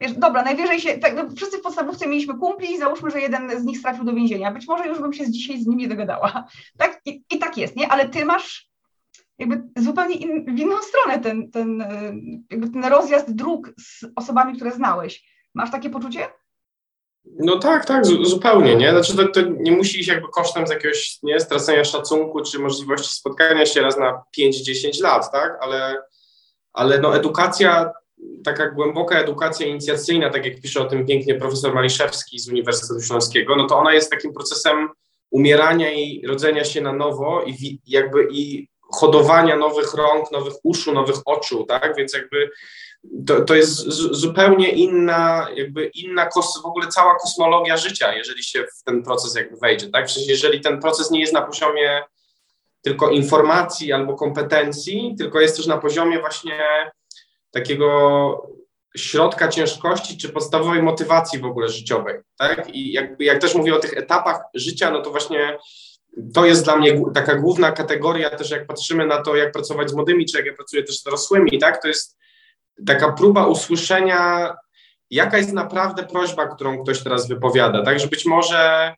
wiesz, 0.00 0.12
dobra, 0.12 0.42
najwyżej 0.42 0.80
się, 0.80 0.98
tak, 0.98 1.16
no, 1.16 1.22
wszyscy 1.36 1.58
w 1.58 1.62
podstawówce 1.62 2.06
mieliśmy 2.06 2.38
kumpli 2.38 2.72
i 2.72 2.78
załóżmy, 2.78 3.10
że 3.10 3.20
jeden 3.20 3.60
z 3.60 3.64
nich 3.64 3.82
trafił 3.82 4.04
do 4.04 4.12
więzienia. 4.12 4.52
Być 4.52 4.68
może 4.68 4.86
już 4.86 5.00
bym 5.00 5.12
się 5.12 5.24
z 5.24 5.30
dzisiaj 5.30 5.62
z 5.62 5.66
nim 5.66 5.78
nie 5.78 5.88
dogadała. 5.88 6.44
Tak? 6.78 7.00
I, 7.04 7.24
i 7.30 7.38
tak 7.38 7.56
jest, 7.56 7.76
nie? 7.76 7.88
Ale 7.88 8.08
ty 8.08 8.24
masz 8.24 8.68
jakby 9.38 9.62
zupełnie 9.76 10.14
in, 10.14 10.56
w 10.56 10.58
inną 10.58 10.76
stronę 10.82 11.18
ten, 11.18 11.50
ten, 11.50 11.84
jakby 12.50 12.70
ten 12.70 12.84
rozjazd 12.84 13.34
dróg 13.34 13.72
z 13.80 14.04
osobami, 14.16 14.56
które 14.56 14.72
znałeś. 14.72 15.24
Masz 15.54 15.70
takie 15.70 15.90
poczucie? 15.90 16.28
No 17.40 17.58
tak, 17.58 17.84
tak, 17.84 18.06
zupełnie, 18.06 18.76
nie? 18.76 18.90
Znaczy 18.90 19.16
to, 19.16 19.28
to, 19.28 19.40
nie 19.40 19.72
musi 19.72 20.00
iść 20.00 20.08
jakby 20.08 20.28
kosztem 20.28 20.66
z 20.66 20.70
jakiegoś, 20.70 21.18
nie, 21.22 21.40
stracenia 21.40 21.84
szacunku, 21.84 22.42
czy 22.42 22.58
możliwości 22.58 23.14
spotkania 23.14 23.66
się 23.66 23.80
raz 23.80 23.98
na 23.98 24.22
5-10 24.38 25.02
lat, 25.02 25.32
tak? 25.32 25.58
Ale, 25.60 26.02
ale 26.72 26.98
no 26.98 27.16
edukacja 27.16 27.92
taka 28.44 28.70
głęboka 28.70 29.18
edukacja 29.20 29.66
inicjacyjna, 29.66 30.30
tak 30.30 30.44
jak 30.44 30.60
pisze 30.60 30.80
o 30.80 30.84
tym 30.84 31.06
pięknie 31.06 31.34
profesor 31.34 31.74
Maliszewski 31.74 32.38
z 32.38 32.48
Uniwersytetu 32.48 33.00
Śląskiego, 33.00 33.56
no 33.56 33.66
to 33.66 33.78
ona 33.78 33.94
jest 33.94 34.10
takim 34.10 34.32
procesem 34.32 34.88
umierania 35.30 35.92
i 35.92 36.26
rodzenia 36.26 36.64
się 36.64 36.80
na 36.80 36.92
nowo 36.92 37.42
i 37.46 37.80
jakby 37.86 38.28
i 38.30 38.68
hodowania 38.92 39.56
nowych 39.56 39.94
rąk, 39.94 40.32
nowych 40.32 40.54
uszu, 40.62 40.92
nowych 40.92 41.16
oczu, 41.24 41.64
tak? 41.64 41.96
Więc 41.96 42.14
jakby 42.14 42.50
to, 43.26 43.40
to 43.40 43.54
jest 43.54 43.76
zupełnie 44.10 44.70
inna, 44.70 45.48
jakby 45.54 45.86
inna 45.86 46.26
kos 46.26 46.62
w 46.62 46.66
ogóle 46.66 46.88
cała 46.88 47.14
kosmologia 47.14 47.76
życia, 47.76 48.14
jeżeli 48.14 48.42
się 48.42 48.64
w 48.80 48.84
ten 48.84 49.02
proces 49.02 49.34
jakby 49.34 49.56
wejdzie, 49.56 49.90
tak? 49.90 50.06
Przecież 50.06 50.28
jeżeli 50.28 50.60
ten 50.60 50.80
proces 50.80 51.10
nie 51.10 51.20
jest 51.20 51.32
na 51.32 51.42
poziomie 51.42 52.02
tylko 52.82 53.10
informacji 53.10 53.92
albo 53.92 54.14
kompetencji, 54.14 55.14
tylko 55.18 55.40
jest 55.40 55.56
też 55.56 55.66
na 55.66 55.78
poziomie 55.78 56.20
właśnie 56.20 56.58
takiego 57.50 58.48
środka 58.96 59.48
ciężkości 59.48 60.18
czy 60.18 60.28
podstawowej 60.28 60.82
motywacji 60.82 61.38
w 61.38 61.44
ogóle 61.44 61.68
życiowej. 61.68 62.14
Tak? 62.38 62.74
I 62.74 62.92
jakby, 62.92 63.24
jak 63.24 63.40
też 63.40 63.54
mówię 63.54 63.74
o 63.74 63.78
tych 63.78 63.96
etapach 63.96 64.40
życia, 64.54 64.90
no 64.90 65.02
to 65.02 65.10
właśnie 65.10 65.58
to 66.34 66.44
jest 66.44 66.64
dla 66.64 66.76
mnie 66.76 67.02
taka 67.14 67.34
główna 67.34 67.72
kategoria 67.72 68.30
też 68.30 68.50
jak 68.50 68.66
patrzymy 68.66 69.06
na 69.06 69.22
to, 69.22 69.36
jak 69.36 69.52
pracować 69.52 69.90
z 69.90 69.94
młodymi, 69.94 70.26
czy 70.26 70.36
jak 70.36 70.46
ja 70.46 70.54
pracuję 70.54 70.82
też 70.82 70.98
z 70.98 71.02
dorosłymi, 71.02 71.58
tak? 71.58 71.82
To 71.82 71.88
jest 71.88 72.18
taka 72.86 73.12
próba 73.12 73.46
usłyszenia, 73.46 74.54
jaka 75.10 75.38
jest 75.38 75.52
naprawdę 75.52 76.06
prośba, 76.06 76.46
którą 76.46 76.82
ktoś 76.82 77.02
teraz 77.02 77.28
wypowiada, 77.28 77.82
tak? 77.82 78.00
Że 78.00 78.06
być 78.06 78.26
może 78.26 78.94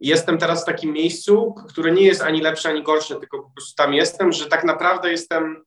jestem 0.00 0.38
teraz 0.38 0.62
w 0.62 0.66
takim 0.66 0.92
miejscu, 0.92 1.54
które 1.68 1.92
nie 1.92 2.02
jest 2.02 2.22
ani 2.22 2.40
lepsze, 2.40 2.68
ani 2.68 2.82
gorsze, 2.82 3.16
tylko 3.16 3.42
po 3.42 3.50
prostu 3.50 3.74
tam 3.76 3.94
jestem, 3.94 4.32
że 4.32 4.46
tak 4.46 4.64
naprawdę 4.64 5.10
jestem 5.10 5.64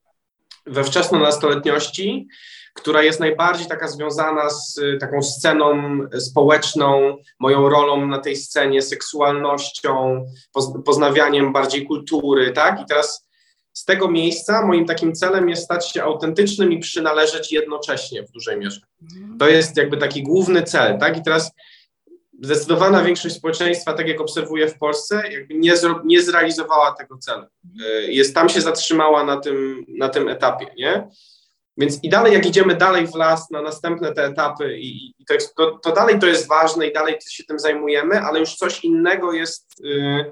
we 0.69 0.83
wczesnonastoletniości, 0.83 2.27
która 2.73 3.03
jest 3.03 3.19
najbardziej 3.19 3.67
taka 3.67 3.87
związana 3.87 4.49
z 4.49 4.77
y, 4.77 4.97
taką 4.99 5.21
sceną 5.21 5.97
społeczną, 6.19 7.17
moją 7.39 7.69
rolą 7.69 8.07
na 8.07 8.19
tej 8.19 8.35
scenie, 8.35 8.81
seksualnością, 8.81 10.25
poznawianiem 10.85 11.53
bardziej 11.53 11.85
kultury, 11.85 12.51
tak? 12.51 12.81
I 12.81 12.85
teraz 12.85 13.29
z 13.73 13.85
tego 13.85 14.11
miejsca 14.11 14.65
moim 14.65 14.85
takim 14.85 15.13
celem 15.13 15.49
jest 15.49 15.63
stać 15.63 15.91
się 15.91 16.03
autentycznym 16.03 16.71
i 16.71 16.79
przynależeć 16.79 17.51
jednocześnie 17.51 18.23
w 18.23 18.31
dużej 18.31 18.57
mierze. 18.57 18.81
To 19.39 19.49
jest 19.49 19.77
jakby 19.77 19.97
taki 19.97 20.23
główny 20.23 20.63
cel, 20.63 20.97
tak? 20.99 21.17
I 21.17 21.23
teraz 21.23 21.51
zdecydowana 22.41 23.03
większość 23.03 23.35
społeczeństwa, 23.35 23.93
tak 23.93 24.07
jak 24.07 24.21
obserwuję 24.21 24.67
w 24.67 24.77
Polsce, 24.77 25.23
nie, 25.49 25.73
nie 26.05 26.21
zrealizowała 26.21 26.91
tego 26.91 27.17
celu. 27.17 27.45
E, 27.85 28.01
jest 28.01 28.35
tam 28.35 28.49
się 28.49 28.61
zatrzymała 28.61 29.23
na 29.23 29.37
tym, 29.37 29.85
na 29.87 30.09
tym 30.09 30.27
etapie, 30.27 30.67
nie? 30.77 31.07
Więc 31.79 32.03
i 32.03 32.09
dalej, 32.09 32.33
jak 32.33 32.45
idziemy 32.45 32.75
dalej 32.75 33.07
w 33.07 33.15
las 33.15 33.51
na 33.51 33.61
następne 33.61 34.13
te 34.13 34.25
etapy, 34.25 34.77
i, 34.79 35.13
i 35.19 35.25
to, 35.25 35.35
to, 35.57 35.79
to, 35.83 35.91
dalej 35.91 36.19
to 36.19 36.27
jest 36.27 36.47
ważne 36.47 36.87
i 36.87 36.93
dalej 36.93 37.15
się 37.29 37.43
tym 37.43 37.59
zajmujemy, 37.59 38.21
ale 38.21 38.39
już 38.39 38.55
coś 38.55 38.83
innego 38.83 39.33
jest 39.33 39.81
y, 39.85 40.31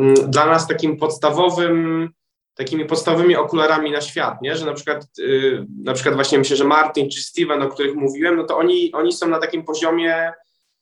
y, 0.00 0.28
dla 0.28 0.46
nas 0.46 0.68
takim 0.68 0.96
podstawowym, 0.96 2.08
takimi 2.54 2.84
podstawowymi 2.84 3.36
okularami 3.36 3.90
na 3.90 4.00
świat, 4.00 4.42
nie? 4.42 4.56
Że 4.56 4.66
na 4.66 4.74
przykład, 4.74 5.06
y, 5.18 5.66
na 5.84 5.92
przykład 5.92 6.14
właśnie 6.14 6.38
myślę, 6.38 6.56
że 6.56 6.64
Martin 6.64 7.10
czy 7.10 7.22
Steven, 7.22 7.62
o 7.62 7.68
których 7.68 7.94
mówiłem, 7.94 8.36
no 8.36 8.44
to 8.44 8.56
oni, 8.56 8.92
oni 8.92 9.12
są 9.12 9.28
na 9.28 9.38
takim 9.38 9.64
poziomie 9.64 10.32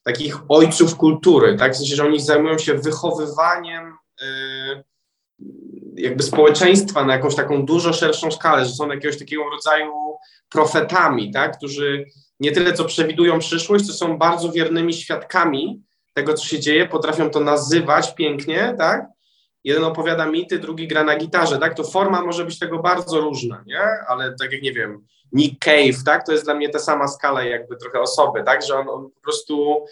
takich 0.03 0.38
ojców 0.49 0.97
kultury, 0.97 1.57
tak? 1.57 1.73
W 1.73 1.77
sensie, 1.77 1.97
że 1.97 2.05
oni 2.05 2.21
zajmują 2.21 2.59
się 2.59 2.75
wychowywaniem 2.75 3.93
y, 4.23 4.85
jakby 5.97 6.23
społeczeństwa 6.23 7.05
na 7.05 7.12
jakąś 7.12 7.35
taką 7.35 7.67
dużo 7.67 7.93
szerszą 7.93 8.31
skalę, 8.31 8.65
że 8.65 8.73
są 8.73 8.88
jakiegoś 8.88 9.19
takiego 9.19 9.43
rodzaju 9.51 9.93
profetami, 10.49 11.33
tak? 11.33 11.57
Którzy 11.57 12.07
nie 12.41 12.53
tyle 12.53 12.73
co 12.73 12.85
przewidują 12.85 13.38
przyszłość, 13.38 13.87
to 13.87 13.93
są 13.93 14.19
bardzo 14.19 14.53
wiernymi 14.53 14.95
świadkami 14.95 15.83
tego, 16.15 16.35
co 16.35 16.45
się 16.47 16.61
dzieje, 16.61 16.88
potrafią 16.88 17.31
to 17.31 17.41
nazywać 17.41 18.15
pięknie, 18.15 18.75
tak? 18.79 19.07
Jeden 19.64 19.85
opowiada 19.85 20.27
mity, 20.27 20.59
drugi 20.59 20.88
gra 20.88 21.05
na 21.05 21.16
gitarze, 21.16 21.59
tak? 21.59 21.75
To 21.75 21.85
forma 21.85 22.22
może 22.22 22.44
być 22.44 22.59
tego 22.59 22.79
bardzo 22.79 23.20
różna, 23.20 23.64
nie? 23.66 23.83
Ale 24.09 24.35
tak 24.40 24.53
jak, 24.53 24.62
nie 24.62 24.72
wiem, 24.72 25.07
Nick 25.33 25.64
Cave, 25.64 26.05
tak? 26.05 26.27
To 26.27 26.33
jest 26.33 26.44
dla 26.44 26.55
mnie 26.55 26.68
ta 26.68 26.79
sama 26.79 27.09
skala 27.09 27.44
jakby 27.44 27.77
trochę 27.77 28.01
osoby, 28.01 28.42
tak? 28.44 28.62
Że 28.66 28.79
on, 28.79 28.88
on 28.88 29.11
po 29.11 29.20
prostu 29.22 29.85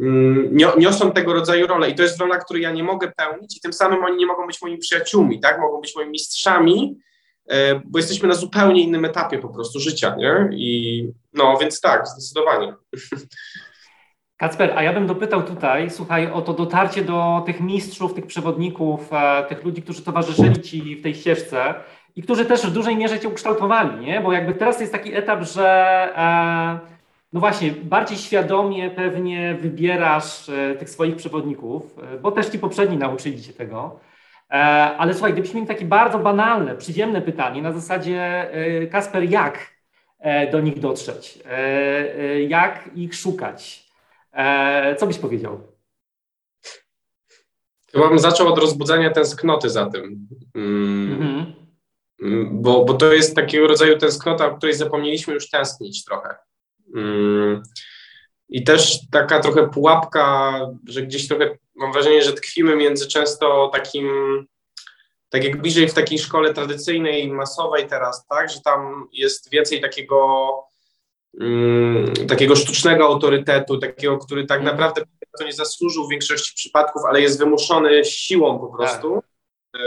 mm, 0.00 0.56
niosą 0.78 1.12
tego 1.12 1.32
rodzaju 1.32 1.66
role 1.66 1.90
i 1.90 1.94
to 1.94 2.02
jest 2.02 2.20
rola, 2.20 2.38
której 2.38 2.62
ja 2.62 2.70
nie 2.70 2.82
mogę 2.82 3.12
pełnić 3.16 3.56
i 3.56 3.60
tym 3.60 3.72
samym 3.72 4.04
oni 4.04 4.16
nie 4.16 4.26
mogą 4.26 4.46
być 4.46 4.62
moimi 4.62 4.78
przyjaciółmi, 4.78 5.40
tak? 5.40 5.60
Mogą 5.60 5.80
być 5.80 5.96
moimi 5.96 6.10
mistrzami, 6.10 6.98
e, 7.48 7.80
bo 7.84 7.98
jesteśmy 7.98 8.28
na 8.28 8.34
zupełnie 8.34 8.82
innym 8.82 9.04
etapie 9.04 9.38
po 9.38 9.48
prostu 9.48 9.80
życia, 9.80 10.16
nie? 10.18 10.48
I 10.52 11.04
no, 11.32 11.58
więc 11.60 11.80
tak, 11.80 12.08
zdecydowanie. 12.08 12.74
Kacper, 14.40 14.72
a 14.76 14.82
ja 14.82 14.92
bym 14.92 15.06
dopytał 15.06 15.42
tutaj, 15.42 15.90
słuchaj, 15.90 16.32
o 16.32 16.42
to 16.42 16.52
dotarcie 16.52 17.02
do 17.02 17.42
tych 17.46 17.60
mistrzów, 17.60 18.14
tych 18.14 18.26
przewodników, 18.26 19.12
e, 19.12 19.44
tych 19.48 19.64
ludzi, 19.64 19.82
którzy 19.82 20.02
towarzyszyli 20.02 20.62
Ci 20.62 20.96
w 20.96 21.02
tej 21.02 21.14
ścieżce 21.14 21.74
i 22.16 22.22
którzy 22.22 22.44
też 22.44 22.66
w 22.66 22.72
dużej 22.72 22.96
mierze 22.96 23.20
Cię 23.20 23.28
ukształtowali, 23.28 24.06
nie? 24.06 24.20
Bo 24.20 24.32
jakby 24.32 24.54
teraz 24.54 24.80
jest 24.80 24.92
taki 24.92 25.14
etap, 25.14 25.42
że 25.42 25.68
e, 26.16 26.78
no 27.32 27.40
właśnie, 27.40 27.72
bardziej 27.72 28.18
świadomie 28.18 28.90
pewnie 28.90 29.54
wybierasz 29.54 30.48
e, 30.48 30.74
tych 30.74 30.90
swoich 30.90 31.16
przewodników, 31.16 31.96
bo 32.22 32.32
też 32.32 32.46
Ci 32.46 32.58
poprzedni 32.58 32.96
nauczyli 32.96 33.42
Cię 33.42 33.52
tego. 33.52 34.00
Ale 34.98 35.14
słuchaj, 35.14 35.32
gdybyśmy 35.32 35.56
mieli 35.56 35.68
takie 35.68 35.84
bardzo 35.84 36.18
banalne, 36.18 36.74
przyziemne 36.74 37.22
pytanie 37.22 37.62
na 37.62 37.72
zasadzie, 37.72 38.50
Kasper, 38.92 39.30
jak 39.30 39.58
do 40.52 40.60
nich 40.60 40.80
dotrzeć? 40.80 41.38
Jak 42.48 42.90
ich 42.94 43.14
szukać? 43.14 43.89
E, 44.32 44.96
co 44.96 45.06
byś 45.06 45.18
powiedział? 45.18 45.76
Chyba 47.92 48.08
bym 48.08 48.18
zaczął 48.18 48.48
od 48.48 48.58
rozbudzania 48.58 49.10
tęsknoty 49.10 49.70
za 49.70 49.86
tym. 49.86 50.28
Mm, 50.54 51.12
Mhm. 51.12 51.54
mm, 52.22 52.62
Bo, 52.62 52.84
bo 52.84 52.94
to 52.94 53.12
jest 53.12 53.36
takiego 53.36 53.66
rodzaju 53.66 53.98
tęsknota, 53.98 54.46
o 54.46 54.56
której 54.56 54.74
zapomnieliśmy 54.74 55.34
już 55.34 55.50
tęsknić 55.50 56.04
trochę. 56.04 56.34
Mm, 56.96 57.62
I 58.48 58.64
też 58.64 58.98
taka 59.10 59.40
trochę 59.40 59.68
pułapka, 59.68 60.52
że 60.88 61.02
gdzieś 61.02 61.28
trochę 61.28 61.58
mam 61.74 61.92
wrażenie, 61.92 62.22
że 62.22 62.32
tkwimy 62.32 62.76
między 62.76 63.08
często 63.08 63.70
takim, 63.72 64.08
tak 65.28 65.44
jak 65.44 65.60
bliżej 65.62 65.88
w 65.88 65.94
takiej 65.94 66.18
szkole 66.18 66.54
tradycyjnej, 66.54 67.28
masowej 67.32 67.86
teraz, 67.88 68.26
tak, 68.26 68.50
że 68.50 68.60
tam 68.60 69.08
jest 69.12 69.50
więcej 69.50 69.80
takiego 69.80 70.48
takiego 72.28 72.56
sztucznego 72.56 73.06
autorytetu, 73.06 73.78
takiego, 73.78 74.18
który 74.18 74.46
tak 74.46 74.60
Mhm. 74.60 74.76
naprawdę 74.76 75.02
to 75.38 75.44
nie 75.44 75.52
zasłużył 75.52 76.06
w 76.06 76.10
większości 76.10 76.54
przypadków, 76.54 77.02
ale 77.08 77.20
jest 77.20 77.38
wymuszony 77.38 78.04
siłą 78.04 78.58
po 78.58 78.66
prostu. 78.66 79.22
Y, 79.76 79.80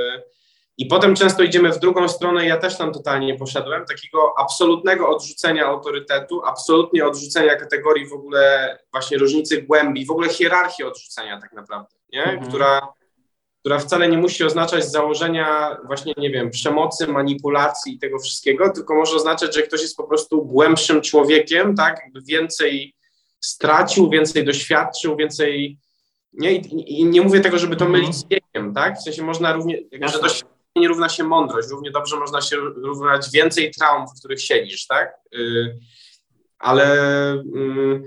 I 0.78 0.86
potem 0.86 1.16
często 1.16 1.44
idziemy 1.44 1.72
w 1.72 1.80
drugą 1.80 2.08
stronę, 2.10 2.46
ja 2.46 2.58
też 2.58 2.78
tam 2.78 2.94
totalnie 2.94 3.38
poszedłem, 3.38 3.86
takiego 3.86 4.34
absolutnego 4.38 5.10
odrzucenia 5.10 5.66
autorytetu, 5.66 6.42
absolutnie 6.46 7.06
odrzucenia 7.06 7.56
kategorii 7.56 8.08
w 8.08 8.14
ogóle 8.14 8.78
właśnie 8.92 9.18
różnicy 9.18 9.62
głębi, 9.62 10.06
w 10.06 10.12
ogóle 10.12 10.30
hierarchii 10.30 10.86
odrzucenia 10.86 11.42
tak 11.42 11.54
naprawdę, 11.54 11.96
nie? 12.14 12.24
Mhm. 12.24 12.50
Która, 12.50 12.88
która 13.64 13.80
wcale 13.80 14.08
nie 14.10 14.18
musi 14.18 14.44
oznaczać 14.44 14.92
założenia 14.92 15.78
właśnie, 15.86 16.14
nie 16.18 16.30
wiem, 16.30 16.50
przemocy, 16.50 17.08
manipulacji 17.08 17.96
i 17.96 18.00
tego 18.00 18.20
wszystkiego, 18.20 18.70
tylko 18.70 18.96
może 18.96 19.16
oznaczać, 19.16 19.56
że 19.56 19.62
ktoś 19.62 19.82
jest 19.82 19.98
po 19.98 20.04
prostu 20.04 20.46
głębszym 20.46 21.02
człowiekiem, 21.02 21.76
tak? 21.76 22.00
Jakby 22.04 22.22
więcej 22.22 22.96
stracił, 23.40 24.10
więcej 24.10 24.46
doświadczył, 24.46 25.16
więcej... 25.16 25.78
Nie? 26.34 26.52
I, 26.56 27.02
I 27.02 27.06
nie 27.06 27.22
mówię 27.22 27.40
tego, 27.42 27.58
żeby 27.58 27.76
to 27.76 27.86
Mhm. 27.86 28.02
mylić 28.02 28.16
z 28.18 28.28
wiekiem, 28.28 28.74
tak? 28.74 28.98
W 28.98 29.04
sensie 29.04 29.24
można 29.24 29.54
równie, 29.54 29.82
jakby, 29.92 30.08
że 30.08 30.20
doświadczenie 30.20 30.54
nie 30.76 30.88
równa 30.88 31.10
się 31.10 31.24
mądrość, 31.24 31.70
równie 31.70 31.92
dobrze 31.92 32.20
można 32.20 32.42
się 32.42 32.56
równać 32.58 33.32
więcej 33.32 33.72
traum, 33.72 34.08
w 34.08 34.20
których 34.20 34.42
siedzisz, 34.42 34.88
tak? 34.88 35.16
Y, 35.36 35.80
ale 36.60 36.86
y, 37.34 38.04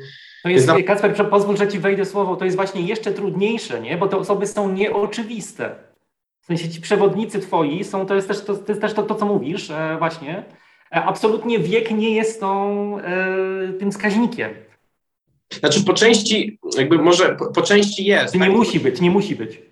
To 0.46 0.50
jest, 0.50 0.64
Zna- 0.64 0.82
Kacper, 0.82 1.30
pozwól, 1.30 1.56
że 1.56 1.68
ci 1.68 1.78
wejdę 1.78 2.04
słowo, 2.04 2.36
to 2.36 2.44
jest 2.44 2.56
właśnie 2.56 2.82
jeszcze 2.82 3.12
trudniejsze, 3.12 3.80
nie? 3.80 3.96
Bo 3.98 4.08
te 4.08 4.16
osoby 4.16 4.46
są 4.46 4.72
nieoczywiste. 4.72 5.74
W 6.40 6.46
sensie 6.46 6.68
ci 6.68 6.80
przewodnicy 6.80 7.40
twoi 7.40 7.84
są, 7.84 8.06
to 8.06 8.14
jest 8.14 8.28
też 8.28 8.44
to, 8.44 8.54
to, 8.54 8.72
jest 8.72 8.80
też 8.80 8.94
to, 8.94 9.02
to 9.02 9.14
co 9.14 9.26
mówisz 9.26 9.70
e, 9.70 9.96
właśnie. 9.98 10.44
E, 10.92 11.04
absolutnie 11.04 11.58
wiek 11.58 11.90
nie 11.90 12.14
jest 12.14 12.40
tą, 12.40 12.98
e, 12.98 13.72
tym 13.78 13.92
wskaźnikiem. 13.92 14.50
znaczy 15.60 15.84
po 15.84 15.94
części, 15.94 16.58
jakby 16.78 16.98
może 16.98 17.36
po, 17.36 17.52
po 17.52 17.62
części 17.62 18.04
jest. 18.04 18.34
Nie 18.34 18.40
tak? 18.40 18.50
musi 18.50 18.80
być, 18.80 19.00
nie 19.00 19.10
musi 19.10 19.36
być. 19.36 19.62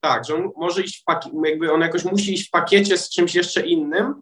Tak, 0.00 0.24
że 0.24 0.34
on 0.34 0.50
może 0.56 0.82
iść 0.82 1.00
w 1.00 1.04
pakiecie, 1.04 1.36
jakby 1.44 1.72
on 1.72 1.80
jakoś 1.80 2.04
musi 2.04 2.34
iść 2.34 2.48
w 2.48 2.50
pakiecie 2.50 2.98
z 2.98 3.10
czymś 3.10 3.34
jeszcze 3.34 3.66
innym. 3.66 4.14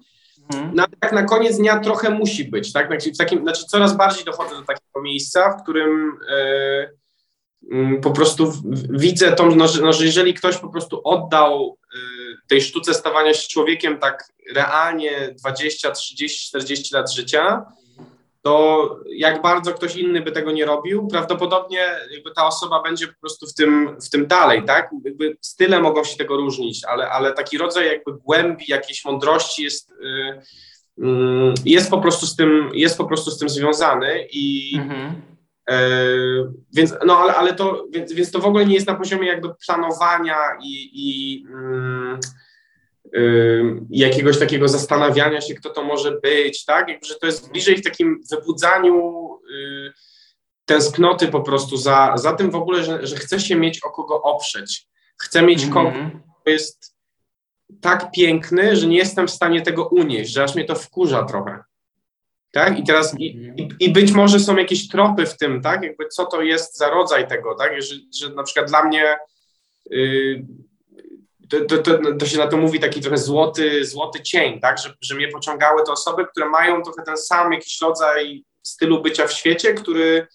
No, 0.52 0.82
ale 0.82 0.96
tak 1.00 1.12
na 1.12 1.22
koniec 1.22 1.56
dnia 1.56 1.80
trochę 1.80 2.10
musi 2.10 2.44
być, 2.44 2.72
tak? 2.72 2.86
Znaczy, 2.86 3.12
w 3.12 3.18
takim, 3.18 3.42
znaczy 3.42 3.64
coraz 3.66 3.96
bardziej 3.96 4.24
dochodzę 4.24 4.54
do 4.54 4.62
takiego 4.62 5.02
miejsca, 5.02 5.50
w 5.50 5.62
którym 5.62 6.18
e, 6.28 6.90
mm, 7.72 8.00
po 8.00 8.10
prostu 8.10 8.52
w, 8.52 8.62
widzę 8.98 9.32
tą, 9.32 9.54
no, 9.54 9.68
że, 9.68 9.82
no, 9.82 9.92
że 9.92 10.04
jeżeli 10.04 10.34
ktoś 10.34 10.56
po 10.58 10.68
prostu 10.68 11.00
oddał 11.04 11.78
e, 11.94 11.98
tej 12.48 12.62
sztuce 12.62 12.94
stawania 12.94 13.34
się 13.34 13.48
człowiekiem 13.48 13.98
tak 13.98 14.32
realnie 14.54 15.34
20, 15.38 15.90
30, 15.90 16.48
40 16.48 16.94
lat 16.94 17.12
życia, 17.12 17.66
to 18.46 18.96
jak 19.16 19.42
bardzo 19.42 19.72
ktoś 19.72 19.96
inny 19.96 20.20
by 20.20 20.32
tego 20.32 20.52
nie 20.52 20.64
robił, 20.64 21.08
prawdopodobnie 21.08 21.78
jakby 22.10 22.30
ta 22.30 22.46
osoba 22.46 22.82
będzie 22.82 23.06
po 23.08 23.20
prostu 23.20 23.46
w 23.46 23.54
tym, 23.54 23.96
w 24.00 24.10
tym 24.10 24.26
dalej, 24.26 24.62
tak? 24.64 24.90
Jakby 25.04 25.36
style 25.40 25.80
mogą 25.80 26.04
się 26.04 26.16
tego 26.16 26.36
różnić, 26.36 26.84
ale, 26.84 27.10
ale 27.10 27.32
taki 27.32 27.58
rodzaj 27.58 27.86
jakby 27.86 28.12
głębi, 28.12 28.64
jakiejś 28.68 29.04
mądrości 29.04 29.62
jest, 29.62 29.90
y, 29.90 29.94
y, 30.98 31.04
jest, 31.64 31.90
po 31.90 32.00
prostu 32.00 32.26
z 32.26 32.36
tym, 32.36 32.70
jest 32.74 32.98
po 32.98 33.04
prostu 33.04 33.30
z 33.30 33.38
tym 33.38 33.48
związany 33.48 34.26
i 34.32 34.72
Mhm. 34.78 35.22
e, 35.70 35.78
więc, 36.74 36.94
no 37.06 37.18
ale, 37.18 37.34
ale 37.34 37.54
to, 37.54 37.86
więc, 37.90 38.12
więc 38.12 38.30
to 38.30 38.38
w 38.38 38.46
ogóle 38.46 38.66
nie 38.66 38.74
jest 38.74 38.86
na 38.86 38.94
poziomie 38.94 39.28
jakby 39.28 39.48
planowania 39.66 40.36
i, 40.62 40.90
i 40.94 41.44
mm, 41.48 42.20
jakiegoś 43.90 44.38
takiego 44.38 44.68
zastanawiania 44.68 45.40
się, 45.40 45.54
kto 45.54 45.70
to 45.70 45.84
może 45.84 46.12
być, 46.20 46.64
tak? 46.64 46.88
Jakby, 46.88 47.06
że 47.06 47.14
to 47.14 47.26
jest 47.26 47.50
bliżej 47.50 47.76
w 47.76 47.84
takim 47.84 48.20
wybudzaniu 48.30 49.28
y, 49.50 49.92
tęsknoty 50.64 51.28
po 51.28 51.40
prostu 51.40 51.76
za, 51.76 52.12
za 52.16 52.32
tym 52.32 52.50
w 52.50 52.56
ogóle, 52.56 52.84
że, 52.84 53.06
że 53.06 53.16
chce 53.16 53.40
się 53.40 53.56
mieć 53.56 53.84
o 53.84 53.90
kogo 53.90 54.22
oprzeć. 54.22 54.86
Chcę 55.22 55.42
mieć 55.42 55.66
kogoś, 55.66 55.94
Mhm. 55.94 56.22
kto 56.40 56.50
jest 56.50 56.96
tak 57.80 58.10
piękny, 58.12 58.76
że 58.76 58.86
nie 58.86 58.96
jestem 58.96 59.26
w 59.26 59.30
stanie 59.30 59.62
tego 59.62 59.88
unieść, 59.88 60.32
że 60.32 60.44
aż 60.44 60.54
mnie 60.54 60.64
to 60.64 60.74
wkurza 60.74 61.24
trochę. 61.24 61.58
Tak? 62.52 62.78
I 62.78 62.84
teraz, 62.84 63.14
i, 63.18 63.26
i, 63.56 63.68
i 63.80 63.92
być 63.92 64.12
może 64.12 64.40
są 64.40 64.56
jakieś 64.56 64.88
tropy 64.88 65.26
w 65.26 65.36
tym, 65.36 65.62
tak? 65.62 65.82
Jakby 65.82 66.08
co 66.08 66.26
to 66.26 66.42
jest 66.42 66.76
za 66.78 66.90
rodzaj 66.90 67.28
tego, 67.28 67.54
tak? 67.54 67.82
Że, 67.82 67.94
że 68.20 68.34
na 68.34 68.42
przykład 68.42 68.68
dla 68.68 68.84
mnie 68.84 69.16
y, 69.92 70.46
to, 71.50 71.60
to, 71.64 71.78
to, 71.78 71.98
to 72.18 72.26
się 72.26 72.38
na 72.38 72.46
to 72.46 72.56
mówi 72.56 72.80
taki 72.80 73.00
trochę 73.00 73.18
złoty, 73.18 73.84
złoty 73.84 74.22
cień, 74.22 74.60
tak? 74.60 74.78
Że, 74.78 74.94
że 75.00 75.14
mnie 75.14 75.28
pociągały 75.28 75.82
te 75.84 75.92
osoby, 75.92 76.26
które 76.26 76.48
mają 76.48 76.82
trochę 76.82 77.02
ten 77.02 77.16
sam 77.16 77.52
jakiś 77.52 77.80
rodzaj 77.80 78.44
stylu 78.62 79.02
bycia 79.02 79.26
w 79.26 79.32
świecie, 79.32 79.74
który, 79.74 80.26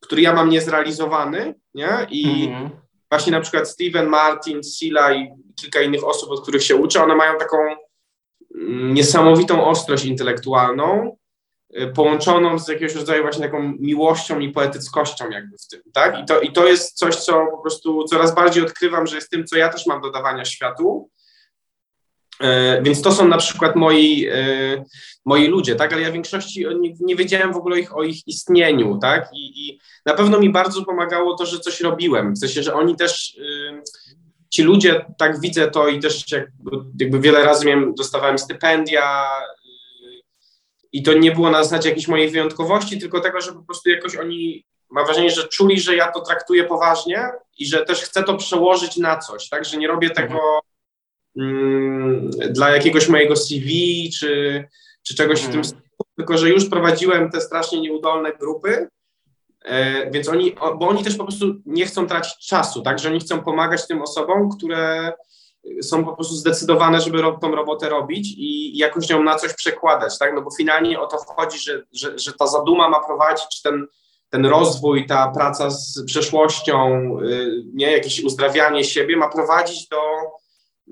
który 0.00 0.22
ja 0.22 0.32
mam 0.32 0.48
niezrealizowany, 0.50 1.54
nie? 1.74 2.06
I 2.10 2.46
Mhm. 2.46 2.70
właśnie 3.10 3.32
na 3.32 3.40
przykład 3.40 3.68
Steven 3.68 4.06
Martin, 4.06 4.62
Sila 4.64 5.12
i 5.14 5.28
kilka 5.60 5.80
innych 5.80 6.04
osób, 6.04 6.30
od 6.30 6.42
których 6.42 6.62
się 6.64 6.76
uczę, 6.76 7.02
one 7.02 7.14
mają 7.14 7.38
taką 7.38 7.56
mm, 8.54 8.94
niesamowitą 8.94 9.64
ostrość 9.66 10.04
intelektualną, 10.04 11.16
połączoną 11.94 12.58
z 12.58 12.68
jakiegoś 12.68 12.94
rodzaju 12.94 13.22
właśnie 13.22 13.44
taką 13.44 13.72
miłością 13.80 14.38
i 14.38 14.52
poetyckością 14.52 15.30
jakby 15.30 15.56
w 15.58 15.68
tym, 15.68 15.80
tak? 15.92 16.18
I 16.18 16.24
to, 16.24 16.40
I 16.40 16.52
to 16.52 16.66
jest 16.66 16.96
coś, 16.96 17.16
co 17.16 17.46
po 17.46 17.58
prostu 17.58 18.04
coraz 18.04 18.34
bardziej 18.34 18.62
odkrywam, 18.62 19.06
że 19.06 19.16
jest 19.16 19.30
tym, 19.30 19.46
co 19.46 19.56
ja 19.56 19.68
też 19.68 19.86
mam 19.86 20.00
do 20.00 20.10
dawania 20.10 20.44
światu. 20.44 21.10
E, 22.40 22.82
Więc 22.82 23.02
to 23.02 23.12
są 23.12 23.28
na 23.28 23.36
przykład 23.36 23.76
moi, 23.76 24.28
e, 24.32 24.84
moi 25.24 25.46
ludzie, 25.46 25.76
tak? 25.76 25.92
Ale 25.92 26.02
ja 26.02 26.10
w 26.10 26.12
większości 26.12 26.66
nie, 26.80 26.94
nie 27.00 27.16
wiedziałem 27.16 27.52
w 27.52 27.56
ogóle 27.56 27.80
ich, 27.80 27.96
o 27.96 28.02
ich 28.02 28.28
istnieniu, 28.28 28.98
tak? 28.98 29.28
I, 29.32 29.68
I 29.68 29.80
na 30.06 30.14
pewno 30.14 30.38
mi 30.40 30.50
bardzo 30.50 30.84
pomagało 30.84 31.36
to, 31.36 31.46
że 31.46 31.60
coś 31.60 31.80
robiłem. 31.80 32.34
W 32.34 32.38
sensie, 32.38 32.62
że 32.62 32.74
oni 32.74 32.96
też, 32.96 33.34
y, 33.34 33.82
ci 34.50 34.62
ludzie, 34.62 35.04
tak 35.18 35.40
widzę 35.40 35.70
to 35.70 35.88
i 35.88 36.00
też 36.00 36.32
jak, 36.32 36.48
jakby 37.00 37.20
wiele 37.20 37.44
razy 37.44 37.66
miałem, 37.66 37.94
dostawałem 37.94 38.38
stypendia 38.38 39.24
y, 39.24 39.55
i 40.96 41.02
to 41.02 41.12
nie 41.12 41.32
było 41.32 41.50
na 41.50 41.64
zasadzie 41.64 41.88
jakiejś 41.88 42.08
mojej 42.08 42.30
wyjątkowości, 42.30 42.98
tylko 42.98 43.20
tego, 43.20 43.40
że 43.40 43.52
po 43.52 43.62
prostu 43.62 43.90
jakoś 43.90 44.16
oni, 44.16 44.64
mam 44.90 45.04
wrażenie, 45.04 45.30
że 45.30 45.48
czuli, 45.48 45.80
że 45.80 45.96
ja 45.96 46.12
to 46.12 46.20
traktuję 46.20 46.64
poważnie 46.64 47.28
i 47.58 47.66
że 47.66 47.84
też 47.84 48.00
chcę 48.02 48.22
to 48.22 48.36
przełożyć 48.36 48.96
na 48.96 49.18
coś, 49.18 49.48
tak? 49.48 49.64
Że 49.64 49.76
nie 49.76 49.88
robię 49.88 50.10
tego 50.10 50.60
mm, 51.36 52.30
dla 52.30 52.70
jakiegoś 52.70 53.08
mojego 53.08 53.36
CV 53.36 54.10
czy, 54.18 54.64
czy 55.02 55.14
czegoś 55.14 55.38
w 55.40 55.42
tym 55.42 55.48
Mhm. 55.48 55.64
stylu, 55.64 55.82
tylko 56.16 56.38
że 56.38 56.48
już 56.48 56.68
prowadziłem 56.68 57.30
te 57.30 57.40
strasznie 57.40 57.80
nieudolne 57.80 58.32
grupy, 58.32 58.88
e, 59.64 60.10
więc 60.10 60.28
oni, 60.28 60.56
bo 60.78 60.88
oni 60.88 61.04
też 61.04 61.16
po 61.16 61.24
prostu 61.24 61.46
nie 61.66 61.86
chcą 61.86 62.06
tracić 62.06 62.48
czasu, 62.48 62.82
tak, 62.82 62.98
że 62.98 63.08
oni 63.08 63.20
chcą 63.20 63.42
pomagać 63.42 63.86
tym 63.86 64.02
osobom, 64.02 64.50
które 64.58 65.12
są 65.82 66.04
po 66.04 66.12
prostu 66.14 66.34
zdecydowane, 66.34 67.00
żeby 67.00 67.22
tą 67.40 67.54
robotę 67.54 67.88
robić 67.88 68.34
i 68.36 68.78
jakoś 68.78 69.10
ją 69.10 69.22
na 69.22 69.34
coś 69.34 69.54
przekładać, 69.54 70.18
tak, 70.18 70.34
no 70.34 70.42
bo 70.42 70.50
finalnie 70.50 71.00
o 71.00 71.06
to 71.06 71.16
chodzi, 71.16 71.58
że, 71.58 71.82
że, 71.92 72.18
że 72.18 72.32
ta 72.32 72.46
zaduma 72.46 72.88
ma 72.88 73.00
prowadzić, 73.06 73.46
czy 73.56 73.62
ten, 73.62 73.86
ten 74.30 74.46
rozwój, 74.46 75.06
ta 75.06 75.32
praca 75.34 75.70
z 75.70 76.04
przeszłością, 76.06 77.08
y, 77.22 77.62
nie, 77.74 77.92
jakieś 77.92 78.24
uzdrawianie 78.24 78.84
siebie 78.84 79.16
ma 79.16 79.28
prowadzić 79.28 79.88
do, 79.88 80.00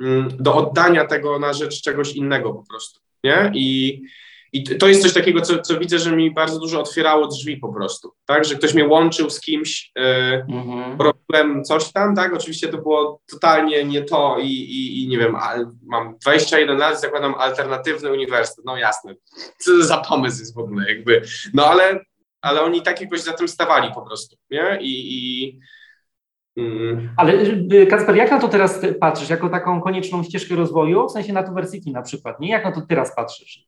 mm, 0.00 0.28
do 0.40 0.54
oddania 0.54 1.06
tego 1.06 1.38
na 1.38 1.52
rzecz 1.52 1.82
czegoś 1.82 2.12
innego 2.12 2.54
po 2.54 2.62
prostu. 2.68 3.00
nie? 3.24 3.52
I, 3.54 4.00
i 4.54 4.62
to 4.64 4.88
jest 4.88 5.02
coś 5.02 5.12
takiego, 5.12 5.40
co, 5.40 5.58
co 5.58 5.78
widzę, 5.78 5.98
że 5.98 6.16
mi 6.16 6.30
bardzo 6.30 6.58
dużo 6.58 6.80
otwierało 6.80 7.26
drzwi 7.26 7.56
po 7.56 7.72
prostu, 7.72 8.12
tak? 8.26 8.44
Że 8.44 8.54
ktoś 8.54 8.74
mnie 8.74 8.86
łączył 8.86 9.30
z 9.30 9.40
kimś, 9.40 9.92
yy, 9.96 10.46
mhm. 10.56 10.98
robiłem 11.00 11.64
coś 11.64 11.92
tam, 11.92 12.16
tak? 12.16 12.34
Oczywiście 12.34 12.68
to 12.68 12.78
było 12.78 13.20
totalnie 13.30 13.84
nie 13.84 14.02
to 14.02 14.36
i, 14.38 14.46
i, 14.46 15.02
i 15.02 15.08
nie 15.08 15.18
wiem, 15.18 15.36
mam 15.86 16.18
21 16.18 16.78
lat, 16.78 17.00
zakładam 17.00 17.34
alternatywny 17.34 18.12
uniwersytet, 18.12 18.64
no 18.64 18.76
jasne, 18.76 19.14
co 19.58 19.84
za 19.84 19.98
pomysł 19.98 20.40
jest 20.40 20.54
w 20.54 20.58
ogóle 20.58 20.88
jakby, 20.88 21.22
no 21.54 21.66
ale, 21.66 22.00
ale 22.40 22.62
oni 22.62 22.82
tak 22.82 23.00
jakoś 23.00 23.20
za 23.20 23.32
tym 23.32 23.48
stawali 23.48 23.94
po 23.94 24.02
prostu, 24.02 24.36
nie? 24.50 24.78
I, 24.80 25.14
i 25.14 25.58
Mm. 26.56 27.14
Ale 27.16 27.32
y, 27.72 27.86
Kacper, 27.86 28.16
jak 28.16 28.30
na 28.30 28.38
to 28.38 28.48
teraz 28.48 28.80
patrzysz? 29.00 29.30
Jako 29.30 29.48
taką 29.48 29.80
konieczną 29.80 30.22
ścieżkę 30.22 30.54
rozwoju, 30.54 31.08
w 31.08 31.12
sensie 31.12 31.32
na 31.32 31.42
Tuversity 31.42 31.90
na 31.90 32.02
przykład, 32.02 32.40
nie? 32.40 32.48
Jak 32.48 32.64
na 32.64 32.72
to 32.72 32.80
teraz 32.80 33.16
patrzysz? 33.16 33.66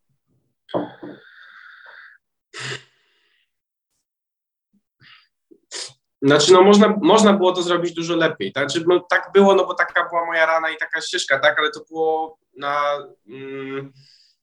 Znaczy, 6.23 6.53
no 6.53 6.63
można, 6.63 6.97
można 7.03 7.33
było 7.33 7.53
to 7.53 7.63
zrobić 7.63 7.93
dużo 7.93 8.17
lepiej. 8.17 8.53
Tak? 8.53 8.71
Znaczy, 8.71 8.87
no, 8.89 9.01
tak 9.01 9.31
było, 9.35 9.55
no 9.55 9.67
bo 9.67 9.75
taka 9.75 10.09
była 10.09 10.27
moja 10.27 10.47
rana 10.47 10.71
i 10.71 10.77
taka 10.77 11.01
ścieżka, 11.01 11.39
tak, 11.39 11.59
ale 11.59 11.71
to 11.71 11.81
było 11.91 12.39
na 12.57 12.99
mm, 13.29 13.93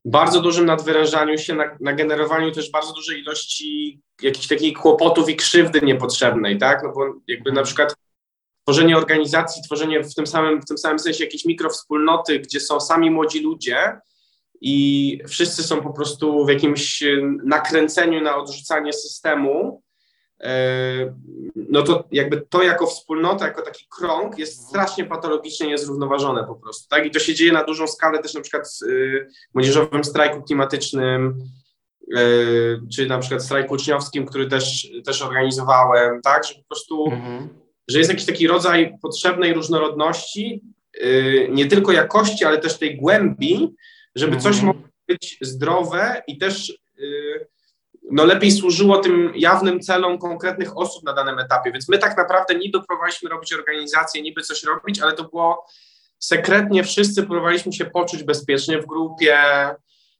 bardzo 0.05 0.41
dużym 0.41 0.65
nadwyrężaniu 0.65 1.37
się, 1.37 1.55
na, 1.55 1.77
na, 1.79 1.93
generowaniu 1.93 2.51
też 2.51 2.71
bardzo 2.71 2.93
dużej 2.93 3.19
ilości 3.19 4.01
jakichś 4.21 4.47
takich 4.47 4.77
kłopotów 4.77 5.29
i 5.29 5.35
krzywdy 5.35 5.81
niepotrzebnej, 5.81 6.57
tak, 6.57 6.83
no 6.83 6.91
bo 6.91 7.13
jakby 7.27 7.51
na 7.51 7.63
przykład 7.63 7.95
tworzenie 8.63 8.97
organizacji, 8.97 9.63
tworzenie 9.63 10.03
w 10.03 10.15
tym 10.15 10.27
samym, 10.27 10.61
w 10.61 10.65
tym 10.65 10.77
samym 10.77 10.99
sensie 10.99 11.23
jakiejś 11.23 11.45
mikrowspólnoty, 11.45 12.39
gdzie 12.39 12.59
są 12.59 12.79
sami 12.79 13.11
młodzi 13.11 13.39
ludzie 13.39 13.99
i 14.65 15.19
wszyscy 15.27 15.63
są 15.63 15.81
po 15.81 15.93
prostu 15.93 16.45
w 16.45 16.49
jakimś 16.49 17.03
nakręceniu 17.45 18.21
na 18.21 18.37
odrzucanie 18.37 18.93
systemu, 18.93 19.83
e, 20.43 21.15
no 21.55 21.81
to 21.81 22.03
jakby 22.11 22.41
to 22.49 22.63
jako 22.63 22.87
wspólnota, 22.87 23.45
jako 23.45 23.61
taki 23.61 23.87
krąg 23.99 24.37
jest 24.37 24.67
strasznie 24.67 25.05
patologicznie 25.05 25.67
niezrównoważone 25.67 26.43
po 26.43 26.55
prostu, 26.55 26.89
tak? 26.89 27.05
I 27.05 27.11
to 27.11 27.19
się 27.19 27.35
dzieje 27.35 27.51
na 27.51 27.63
dużą 27.63 27.87
skalę 27.87 28.19
też 28.19 28.33
na 28.33 28.41
przykład 28.41 28.67
w 28.81 28.87
y, 28.87 29.27
młodzieżowym 29.53 30.03
strajku 30.03 30.43
klimatycznym, 30.43 31.43
y, 32.17 32.79
czy 32.95 33.05
na 33.05 33.19
przykład 33.19 33.43
strajku 33.43 33.73
uczniowskim, 33.73 34.25
który 34.25 34.47
też, 34.47 34.87
też 35.05 35.21
organizowałem, 35.21 36.21
tak? 36.21 36.47
Że 36.47 36.55
po 36.55 36.63
prostu 36.63 37.05
mhm 37.11 37.63
że 37.87 37.97
jest 37.97 38.09
jakiś 38.09 38.25
taki 38.25 38.47
rodzaj 38.47 38.97
potrzebnej 39.01 39.53
różnorodności, 39.53 40.61
nie 41.49 41.65
tylko 41.65 41.91
jakości, 41.91 42.45
ale 42.45 42.57
też 42.57 42.77
tej 42.77 42.97
głębi, 42.97 43.75
żeby 44.15 44.37
coś 44.37 44.55
mhm. 44.55 44.65
mogło 44.65 44.89
być 45.07 45.37
zdrowe 45.41 46.23
i 46.27 46.37
też 46.37 46.79
yy, 46.97 47.47
no 48.11 48.25
lepiej 48.25 48.51
służyło 48.51 48.97
tym 48.97 49.31
jawnym 49.35 49.79
celom 49.79 50.17
konkretnych 50.17 50.77
osób 50.77 51.03
na 51.03 51.13
danym 51.13 51.39
etapie. 51.39 51.71
Więc 51.71 51.89
my 51.89 51.97
tak 51.97 52.17
naprawdę 52.17 52.55
niby 52.55 52.81
próbowaliśmy 52.83 53.29
robić 53.29 53.53
organizację, 53.53 54.21
niby 54.21 54.41
coś 54.41 54.63
robić, 54.63 55.01
ale 55.01 55.13
to 55.13 55.23
było 55.23 55.65
sekretnie 56.19 56.83
wszyscy 56.83 57.23
próbowaliśmy 57.23 57.73
się 57.73 57.85
poczuć 57.85 58.23
bezpiecznie 58.23 58.81
w 58.81 58.85
grupie, 58.85 59.37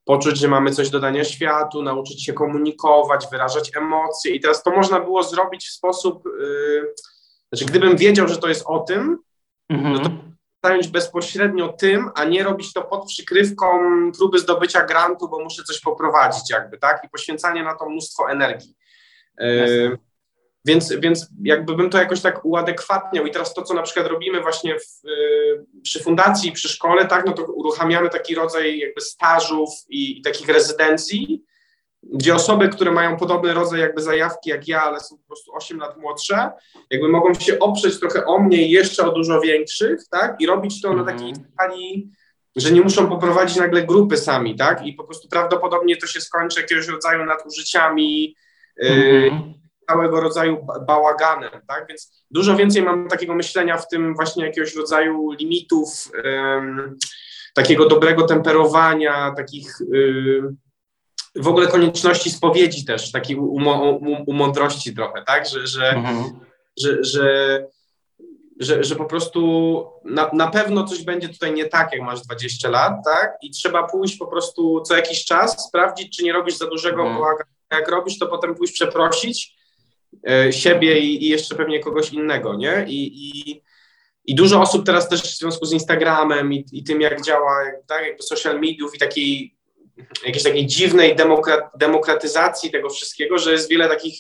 poczuć, 0.06 0.38
że 0.38 0.48
mamy 0.48 0.72
coś 0.72 0.90
do 0.90 1.00
dania 1.00 1.24
światu, 1.24 1.84
nauczyć 1.84 2.26
się 2.26 2.34
komunikować, 2.34 3.28
wyrażać 3.32 3.72
emocje. 3.76 4.36
I 4.36 4.40
teraz 4.40 4.64
to 4.64 4.72
można 4.72 5.00
było 5.00 5.24
zrobić 5.24 5.66
w 5.66 5.72
sposób. 5.74 6.24
Yy, 6.26 6.94
znaczy, 7.54 7.66
gdybym 7.66 7.98
wiedział, 7.98 8.28
że 8.28 8.38
to 8.38 8.48
jest 8.48 8.64
o 8.66 8.80
tym, 8.80 9.18
mhm. 9.70 9.94
no 9.94 10.00
to 10.00 10.10
zająć 10.64 10.88
bezpośrednio 10.88 11.68
tym, 11.68 12.10
a 12.16 12.24
nie 12.24 12.44
robić 12.44 12.74
to 12.74 12.82
pod 12.82 13.06
przykrywką 13.06 13.66
próby 14.18 14.40
zdobycia 14.40 14.86
grantu, 14.86 15.30
bo 15.30 15.44
muszę 15.44 15.64
coś 15.64 15.80
poprowadzić 15.80 16.50
jakby, 16.50 16.78
tak? 16.78 17.02
I 17.06 17.10
poświęcanie 17.10 17.64
na 17.64 17.76
to 17.76 17.90
mnóstwo 17.90 18.32
energii. 18.32 18.76
E, 19.40 19.68
więc, 20.66 20.94
więc 20.94 21.28
jakby 21.44 21.76
bym 21.76 21.90
to 21.90 21.98
jakoś 21.98 22.22
tak 22.22 22.46
uadekwatniał 22.46 23.26
i 23.26 23.32
teraz 23.32 23.54
to, 23.54 23.62
co 23.62 23.74
na 23.74 23.82
przykład 23.82 24.08
robimy 24.08 24.42
właśnie 24.42 24.76
w, 24.80 25.08
y, 25.10 25.66
przy 25.84 26.04
fundacji, 26.04 26.52
przy 26.52 26.70
szkole, 26.70 27.06
tak, 27.06 27.26
no 27.26 27.34
to 27.34 27.44
uruchamiamy 27.44 28.10
taki 28.10 28.36
rodzaj 28.36 28.80
jakby 28.80 29.02
stażów 29.02 29.70
i, 29.90 30.20
i 30.20 30.22
takich 30.22 30.50
rezydencji, 30.50 31.44
gdzie 32.12 32.36
osoby, 32.36 32.70
które 32.70 32.92
mają 32.92 33.18
podobny 33.18 33.54
rodzaj 33.54 33.80
jakby 33.80 34.02
zajawki 34.02 34.50
jak 34.50 34.68
ja, 34.68 34.84
ale 34.84 35.00
są 35.00 35.18
po 35.18 35.28
prostu 35.28 35.56
8 35.56 35.80
lat 35.80 35.98
młodsze, 35.98 36.52
jakby 36.90 37.08
mogą 37.08 37.34
się 37.34 37.60
oprzeć 37.60 38.00
trochę 38.00 38.26
o 38.26 38.40
mnie 38.40 38.68
i 38.68 38.72
jeszcze 38.72 39.06
o 39.06 39.12
dużo 39.12 39.42
większych, 39.42 40.00
tak, 40.12 40.36
i 40.42 40.46
robić 40.46 40.82
to 40.82 40.94
na 40.94 41.04
takiej 41.04 41.30
mhm. 41.30 41.48
skali, 41.54 42.12
że 42.56 42.72
nie 42.72 42.82
muszą 42.82 43.10
poprowadzić 43.10 43.58
nagle 43.58 43.84
grupy 43.84 44.18
sami, 44.18 44.56
tak, 44.56 44.86
i 44.86 44.94
po 44.94 45.04
prostu 45.04 45.28
prawdopodobnie 45.28 45.98
to 45.98 46.08
się 46.08 46.22
skończy 46.22 46.62
jakiegoś 46.62 46.88
rodzaju 46.88 47.26
nadużyciami, 47.26 48.36
y, 48.84 48.88
mhm. 48.88 49.54
całego 49.90 50.22
rodzaju 50.22 50.68
bałaganem, 50.88 51.62
tak, 51.68 51.86
więc 51.90 52.26
dużo 52.32 52.56
więcej 52.56 52.82
mam 52.82 53.08
takiego 53.08 53.36
myślenia 53.36 53.78
w 53.78 53.88
tym 53.88 54.16
właśnie 54.16 54.46
jakiegoś 54.46 54.76
rodzaju 54.76 55.32
limitów, 55.32 56.12
takiego 57.54 57.88
dobrego 57.88 58.24
temperowania, 58.24 59.34
takich 59.38 59.82
y, 59.82 60.42
w 61.36 61.48
ogóle 61.48 61.68
konieczności 61.68 62.32
spowiedzi 62.32 62.86
też, 62.86 63.12
takiej 63.12 63.36
umądrości 64.28 64.96
trochę, 64.96 65.24
tak, 65.28 65.48
że, 65.48 65.68
że, 65.68 65.90
mhm. 65.90 66.24
że, 66.80 67.04
że, 67.04 67.68
że, 68.60 68.84
że, 68.84 68.96
po 68.96 69.06
prostu 69.06 69.84
na, 70.34 70.48
pewno 70.48 70.84
coś 70.84 71.04
będzie 71.04 71.30
tutaj 71.30 71.54
nie 71.54 71.66
tak, 71.66 71.94
jak 71.94 72.02
masz 72.02 72.22
20 72.22 72.70
lat, 72.70 72.94
tak, 73.06 73.38
i 73.42 73.52
trzeba 73.52 73.88
pójść 73.88 74.18
po 74.18 74.28
prostu 74.28 74.82
co 74.82 74.96
jakiś 74.96 75.26
czas, 75.26 75.68
sprawdzić, 75.68 76.18
czy 76.18 76.24
nie 76.24 76.34
robisz 76.34 76.58
za 76.58 76.68
dużego 76.68 77.08
mhm. 77.08 77.36
jak 77.72 77.90
robisz, 77.90 78.20
to 78.20 78.28
potem 78.28 78.56
pójść 78.56 78.74
przeprosić 78.74 79.56
e, 80.30 80.54
siebie 80.54 81.00
i, 81.00 81.30
jeszcze 81.30 81.56
pewnie 81.56 81.80
kogoś 81.80 82.14
innego, 82.14 82.56
nie, 82.56 82.86
i, 82.88 83.30
i 83.30 83.62
i 84.26 84.36
dużo 84.36 84.62
osób 84.62 84.86
teraz 84.86 85.10
też 85.10 85.22
w 85.22 85.38
związku 85.38 85.66
z 85.66 85.74
Instagramem 85.74 86.54
i, 86.54 86.66
i 86.72 86.84
tym, 86.84 87.02
jak 87.02 87.22
działa 87.22 87.64
tak, 87.88 88.06
jakby 88.06 88.24
social 88.24 88.60
mediów 88.60 88.96
i 88.96 89.00
takiej 89.00 89.56
jakiejś 89.98 90.44
takiej 90.44 90.68
dziwnej 90.68 91.16
demokratyzacji 91.76 92.72
tego 92.72 92.90
wszystkiego, 92.90 93.38
że 93.38 93.52
jest 93.52 93.70
wiele 93.70 93.90
takich 93.90 94.20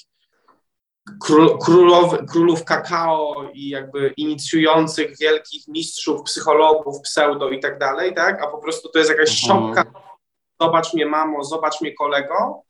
król, 1.20 1.58
królow, 1.58 2.26
królów 2.32 2.66
kakao 2.66 3.50
i 3.54 3.70
jakby 3.70 4.14
inicjujących 4.18 5.18
wielkich 5.18 5.68
mistrzów, 5.68 6.24
psychologów, 6.24 7.02
pseudo 7.02 7.50
i 7.50 7.60
tak 7.60 7.80
dalej, 7.80 8.14
tak? 8.14 8.44
A 8.44 8.48
po 8.48 8.58
prostu 8.58 8.90
to 8.90 9.00
jest 9.00 9.12
jakaś 9.12 9.44
mhm. 9.44 9.74
szopka. 9.74 10.00
Zobacz 10.62 10.94
mnie, 10.94 11.06
mamo, 11.06 11.44
zobacz 11.44 11.82
mnie, 11.82 11.94
kolego. 11.94 12.64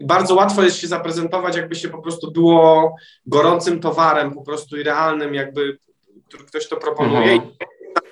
Bardzo 0.00 0.34
łatwo 0.34 0.62
jest 0.62 0.76
się 0.76 0.86
zaprezentować, 0.86 1.56
jakby 1.56 1.74
się 1.74 1.88
po 1.88 2.02
prostu 2.02 2.30
było 2.30 2.96
gorącym 3.26 3.80
towarem, 3.80 4.34
po 4.34 4.42
prostu 4.42 4.76
i 4.76 4.82
realnym, 4.82 5.34
jakby, 5.34 5.78
który 6.28 6.44
ktoś 6.44 6.68
to 6.68 6.76
proponuje. 6.76 7.32
Mhm. 7.32 7.52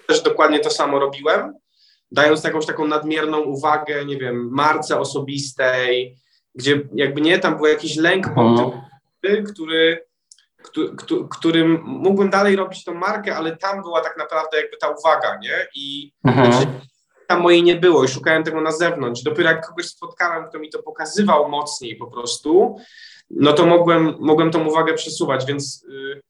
I 0.04 0.06
też 0.06 0.22
dokładnie 0.22 0.60
to 0.60 0.70
samo 0.70 0.98
robiłem 0.98 1.54
dając 2.11 2.44
jakąś 2.44 2.66
taką 2.66 2.86
nadmierną 2.86 3.40
uwagę, 3.40 4.04
nie 4.04 4.16
wiem, 4.16 4.48
marce 4.52 5.00
osobistej, 5.00 6.16
gdzie 6.54 6.80
jakby 6.94 7.20
nie, 7.20 7.38
tam 7.38 7.57
był 7.57 7.66
jakiś 7.66 7.96
lęk 7.96 8.34
po 8.34 8.42
mhm. 8.42 8.70
tym, 9.20 9.44
który, 9.44 10.07
który, 10.62 10.96
którym 11.30 11.82
mógłbym 11.84 12.30
dalej 12.30 12.57
robić 12.57 12.84
tą 12.84 12.94
markę, 12.94 13.36
ale 13.36 13.57
tam 13.57 13.82
była 13.82 14.00
tak 14.00 14.16
naprawdę 14.18 14.61
jakby 14.61 14.76
ta 14.76 14.88
uwaga, 14.88 15.38
nie? 15.42 15.66
I 15.74 16.12
mhm. 16.24 16.52
znaczy, 16.52 16.66
tam 17.26 17.40
mojej 17.40 17.62
nie 17.62 17.76
było 17.76 18.04
i 18.04 18.09
szukałem 18.09 18.44
tego 18.44 18.61
na 18.61 18.72
zewnątrz. 18.72 19.22
Dopiero 19.22 19.50
jak 19.50 19.66
kogoś 19.66 19.86
spotkałem, 19.86 20.44
kto 20.44 20.59
mi 20.59 20.70
to 20.70 20.82
pokazywał 20.82 21.48
mocniej 21.48 21.96
po 21.96 22.07
prostu, 22.07 22.76
no 23.30 23.52
to 23.52 23.66
mogłem, 23.66 24.14
mogłem 24.18 24.50
tą 24.50 24.68
uwagę 24.68 24.94
przesuwać, 24.94 25.46
więc 25.46 25.84
y, 25.88 26.22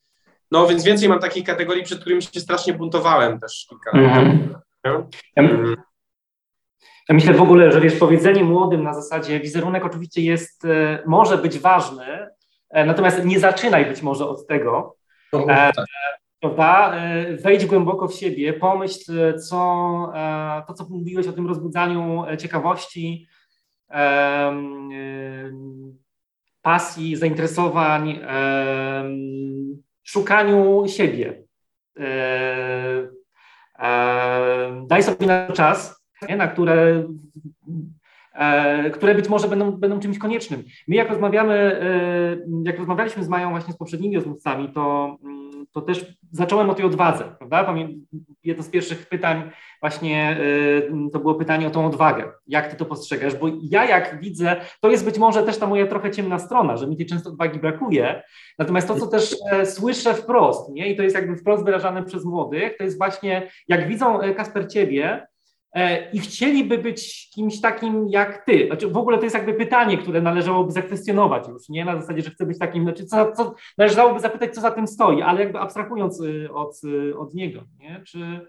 no 0.50 0.66
więc 0.66 0.84
więcej 0.84 1.08
mam 1.08 1.18
takich 1.18 1.46
kategorii, 1.46 1.84
przed 1.84 2.00
którymi 2.00 2.22
się 2.22 2.40
strasznie 2.40 2.74
buntowałem 2.74 3.40
też 3.40 3.66
kilka. 3.68 3.98
Ja, 3.98 4.34
ja 7.08 7.14
myślę 7.14 7.34
w 7.34 7.42
ogóle, 7.42 7.72
że 7.72 7.80
wiesz, 7.80 7.96
powiedzenie 7.96 8.44
młodym 8.44 8.82
na 8.82 8.94
zasadzie 8.94 9.40
wizerunek 9.40 9.84
oczywiście 9.84 10.22
jest, 10.22 10.64
e, 10.64 11.02
może 11.06 11.38
być 11.38 11.58
ważny, 11.58 12.28
e, 12.70 12.86
natomiast 12.86 13.24
nie 13.24 13.40
zaczynaj 13.40 13.86
być 13.86 14.02
może 14.02 14.28
od 14.28 14.46
tego. 14.46 14.96
No, 15.32 15.46
tak. 15.46 15.74
Prawda? 16.40 16.94
Wejdź 17.42 17.66
głęboko 17.66 18.08
w 18.08 18.14
siebie, 18.14 18.52
pomyśl, 18.52 19.38
co, 19.38 20.12
to, 20.68 20.74
co 20.74 20.86
mówiłeś 20.90 21.26
o 21.26 21.32
tym 21.32 21.46
rozbudzaniu 21.46 22.24
ciekawości, 22.38 23.26
pasji, 26.62 27.16
zainteresowań, 27.16 28.20
szukaniu 30.04 30.84
siebie 30.88 31.42
daj 34.86 35.02
sobie 35.02 35.26
na 35.26 35.52
czas, 35.52 36.04
na 36.36 36.48
które, 36.48 37.04
e, 38.34 38.90
które 38.90 39.14
być 39.14 39.28
może 39.28 39.48
będą, 39.48 39.72
będą 39.72 40.00
czymś 40.00 40.18
koniecznym. 40.18 40.64
My 40.88 40.96
jak 40.96 41.10
rozmawiamy, 41.10 41.54
e, 41.54 42.36
jak 42.64 42.78
rozmawialiśmy 42.78 43.24
z 43.24 43.28
Mają 43.28 43.50
właśnie 43.50 43.74
z 43.74 43.76
poprzednimi 43.76 44.16
rozmówcami, 44.16 44.72
to, 44.72 45.16
to 45.72 45.80
też 45.80 46.16
zacząłem 46.32 46.70
o 46.70 46.74
tej 46.74 46.84
odwadze, 46.84 47.24
prawda? 47.38 47.74
Jedno 48.44 48.62
z 48.62 48.68
pierwszych 48.68 49.08
pytań 49.08 49.50
właśnie 49.80 50.40
y, 50.40 51.10
to 51.12 51.18
było 51.18 51.34
pytanie 51.34 51.66
o 51.66 51.70
tą 51.70 51.86
odwagę. 51.86 52.32
Jak 52.46 52.70
ty 52.70 52.76
to 52.76 52.84
postrzegasz? 52.84 53.34
Bo 53.34 53.48
ja 53.62 53.84
jak 53.84 54.20
widzę, 54.20 54.56
to 54.80 54.90
jest 54.90 55.04
być 55.04 55.18
może 55.18 55.42
też 55.42 55.58
ta 55.58 55.66
moja 55.66 55.86
trochę 55.86 56.10
ciemna 56.10 56.38
strona, 56.38 56.76
że 56.76 56.86
mi 56.86 56.96
tej 56.96 57.06
często 57.06 57.30
odwagi 57.30 57.58
brakuje, 57.58 58.22
natomiast 58.58 58.88
to, 58.88 58.94
co 59.00 59.06
też 59.06 59.36
e, 59.52 59.66
słyszę 59.66 60.14
wprost, 60.14 60.68
nie? 60.68 60.92
i 60.92 60.96
to 60.96 61.02
jest 61.02 61.16
jakby 61.16 61.36
wprost 61.36 61.64
wyrażane 61.64 62.02
przez 62.02 62.24
młodych, 62.24 62.76
to 62.76 62.84
jest 62.84 62.98
właśnie, 62.98 63.50
jak 63.68 63.88
widzą 63.88 64.20
e, 64.20 64.34
Kasper 64.34 64.68
ciebie, 64.72 65.26
E, 65.76 66.10
i 66.10 66.18
chcieliby 66.18 66.78
być 66.78 67.30
kimś 67.34 67.60
takim 67.60 68.08
jak 68.08 68.44
ty. 68.44 68.66
Znaczy, 68.66 68.88
w 68.88 68.96
ogóle 68.96 69.18
to 69.18 69.24
jest 69.24 69.36
jakby 69.36 69.54
pytanie, 69.54 69.98
które 69.98 70.20
należałoby 70.20 70.72
zakwestionować 70.72 71.48
już, 71.48 71.68
nie 71.68 71.84
na 71.84 72.00
zasadzie, 72.00 72.22
że 72.22 72.30
chcę 72.30 72.46
być 72.46 72.58
takim, 72.58 72.82
znaczy 72.82 73.04
co, 73.04 73.32
co, 73.32 73.54
należałoby 73.78 74.20
zapytać, 74.20 74.54
co 74.54 74.60
za 74.60 74.70
tym 74.70 74.86
stoi, 74.86 75.22
ale 75.22 75.40
jakby 75.40 75.58
abstrahując 75.58 76.20
y, 76.20 76.48
od, 76.52 76.84
y, 76.84 77.18
od 77.18 77.34
niego, 77.34 77.62
nie? 77.78 78.02
Czy, 78.06 78.46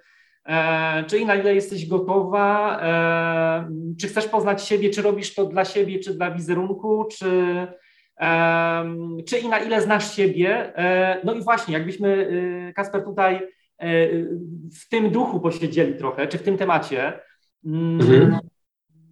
e, 0.47 1.03
czy 1.07 1.19
i 1.19 1.25
na 1.25 1.35
ile 1.35 1.55
jesteś 1.55 1.87
gotowa, 1.87 2.79
e, 2.81 3.69
czy 4.01 4.07
chcesz 4.07 4.27
poznać 4.27 4.63
siebie, 4.63 4.89
czy 4.89 5.01
robisz 5.01 5.35
to 5.35 5.45
dla 5.45 5.65
siebie, 5.65 5.99
czy 5.99 6.13
dla 6.13 6.31
wizerunku, 6.31 7.05
czy, 7.11 7.67
czy 9.27 9.37
i 9.37 9.49
na 9.49 9.59
ile 9.59 9.81
znasz 9.81 10.15
siebie. 10.15 10.77
E, 10.77 11.21
no 11.23 11.33
i 11.33 11.41
właśnie, 11.41 11.73
jakbyśmy, 11.73 12.09
y, 12.69 12.73
Kasper, 12.73 13.03
tutaj 13.03 13.47
E, 13.79 14.07
w 14.81 14.89
tym 14.89 15.09
duchu 15.09 15.39
posiedzieli 15.39 15.95
trochę, 15.95 16.27
czy 16.27 16.37
w 16.37 16.43
tym 16.43 16.57
temacie, 16.57 17.19
mm, 17.65 18.01
mhm. 18.01 18.39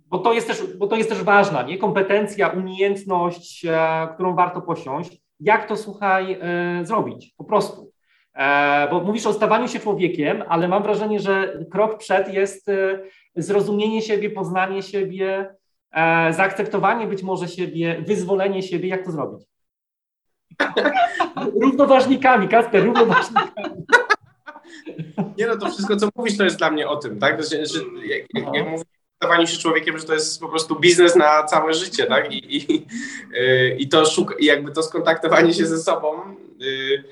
bo, 0.08 0.18
to 0.18 0.34
jest 0.34 0.48
też, 0.48 0.64
bo 0.78 0.88
to 0.88 0.96
jest 0.96 1.10
też 1.10 1.24
ważna, 1.24 1.64
nie? 1.64 1.78
Kompetencja, 1.78 2.48
umiejętność, 2.48 3.66
którą 4.14 4.36
warto 4.36 4.62
posiąść. 4.62 5.22
Jak 5.40 5.68
to, 5.68 5.78
słuchaj, 5.78 6.40
zrobić? 6.84 7.34
Po 7.38 7.44
prostu. 7.44 7.92
Bo 8.92 9.00
mówisz 9.00 9.26
o 9.26 9.34
stawaniu 9.34 9.68
się 9.68 9.80
człowiekiem, 9.80 10.44
ale 10.48 10.68
mam 10.68 10.84
wrażenie, 10.84 11.20
że 11.20 11.60
krok 11.72 11.98
przed 11.98 12.34
jest 12.34 12.72
zrozumienie 13.36 14.02
siebie, 14.02 14.30
poznanie 14.30 14.84
siebie, 14.84 15.56
zaakceptowanie 16.32 17.08
być 17.08 17.24
może 17.24 17.48
siebie, 17.48 18.04
wyzwolenie 18.08 18.64
siebie. 18.64 18.90
Jak 18.90 19.06
to 19.06 19.12
zrobić? 19.12 19.48
równoważnikami, 21.62 22.48
Kasper, 22.48 22.86
równoważnikami. 22.86 23.52
Nie 25.38 25.48
no, 25.48 25.58
to 25.58 25.70
wszystko, 25.70 25.96
co 25.96 26.10
mówisz, 26.16 26.38
to 26.38 26.44
jest 26.44 26.58
dla 26.58 26.72
mnie 26.72 26.88
o 26.88 26.96
tym, 26.96 27.20
tak? 27.20 27.44
Że, 27.44 27.66
że 27.66 27.80
jak, 28.06 28.24
jak, 28.34 28.56
jak 28.56 28.68
mówię 28.70 28.84
stawaniu 29.26 29.48
się 29.48 29.58
człowiekiem, 29.58 29.98
że 29.98 30.06
to 30.06 30.14
jest 30.14 30.40
po 30.40 30.50
prostu 30.50 30.80
biznes 30.80 31.16
na 31.16 31.44
całe 31.44 31.74
życie, 31.74 32.06
tak? 32.06 32.32
I, 32.32 32.58
i, 32.58 32.86
i 33.78 33.90
to 33.90 34.06
szuk, 34.06 34.36
jakby 34.40 34.72
to 34.72 34.84
skontaktowanie 34.84 35.54
się 35.54 35.66
ze 35.66 35.78
sobą 35.78 36.18
yy, 36.60 37.04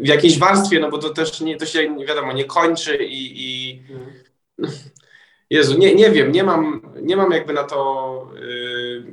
w 0.00 0.06
jakiejś 0.06 0.38
warstwie, 0.38 0.80
no 0.80 0.90
bo 0.90 0.98
to 0.98 1.10
też 1.10 1.40
nie, 1.40 1.56
to 1.56 1.66
się 1.66 1.88
nie 1.88 2.06
wiadomo, 2.06 2.32
nie 2.32 2.44
kończy 2.44 2.96
i, 2.96 3.32
i 3.36 3.82
Jezu, 5.50 5.78
nie, 5.78 5.94
nie 5.94 6.10
wiem, 6.10 6.32
nie 6.32 6.44
mam, 6.44 6.82
nie 7.02 7.16
mam 7.16 7.30
jakby 7.30 7.52
na 7.52 7.64
to 7.64 8.28
y, 8.42 9.04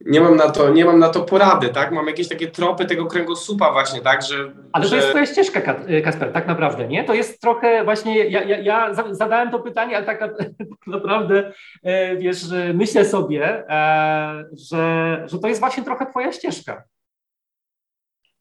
nie 0.00 0.20
mam 0.20 0.36
na 0.36 0.50
to, 0.50 0.70
nie 0.70 0.84
mam 0.84 0.98
na 0.98 1.08
to 1.08 1.20
porady, 1.20 1.68
tak? 1.68 1.92
Mam 1.92 2.06
jakieś 2.06 2.28
takie 2.28 2.46
tropy 2.46 2.84
tego 2.86 3.06
kręgosłupa 3.06 3.72
właśnie, 3.72 4.00
tak, 4.00 4.22
że... 4.22 4.52
Ale 4.72 4.84
że... 4.84 4.90
to 4.90 4.96
jest 4.96 5.08
twoja 5.08 5.26
ścieżka, 5.26 5.76
y, 5.90 6.02
Kasper, 6.02 6.32
tak 6.32 6.46
naprawdę, 6.46 6.88
nie? 6.88 7.04
To 7.04 7.14
jest 7.14 7.40
trochę 7.40 7.84
właśnie, 7.84 8.18
ja, 8.18 8.42
ja, 8.42 8.58
ja 8.58 8.94
zadałem 9.10 9.50
to 9.50 9.58
pytanie, 9.58 9.96
ale 9.96 10.06
tak, 10.06 10.20
tak 10.38 10.86
naprawdę, 10.86 11.52
e, 11.82 12.16
wiesz, 12.16 12.44
myślę 12.74 13.04
sobie, 13.04 13.68
e, 13.68 14.44
że, 14.70 15.24
że 15.26 15.38
to 15.38 15.48
jest 15.48 15.60
właśnie 15.60 15.84
trochę 15.84 16.06
twoja 16.06 16.32
ścieżka. 16.32 16.84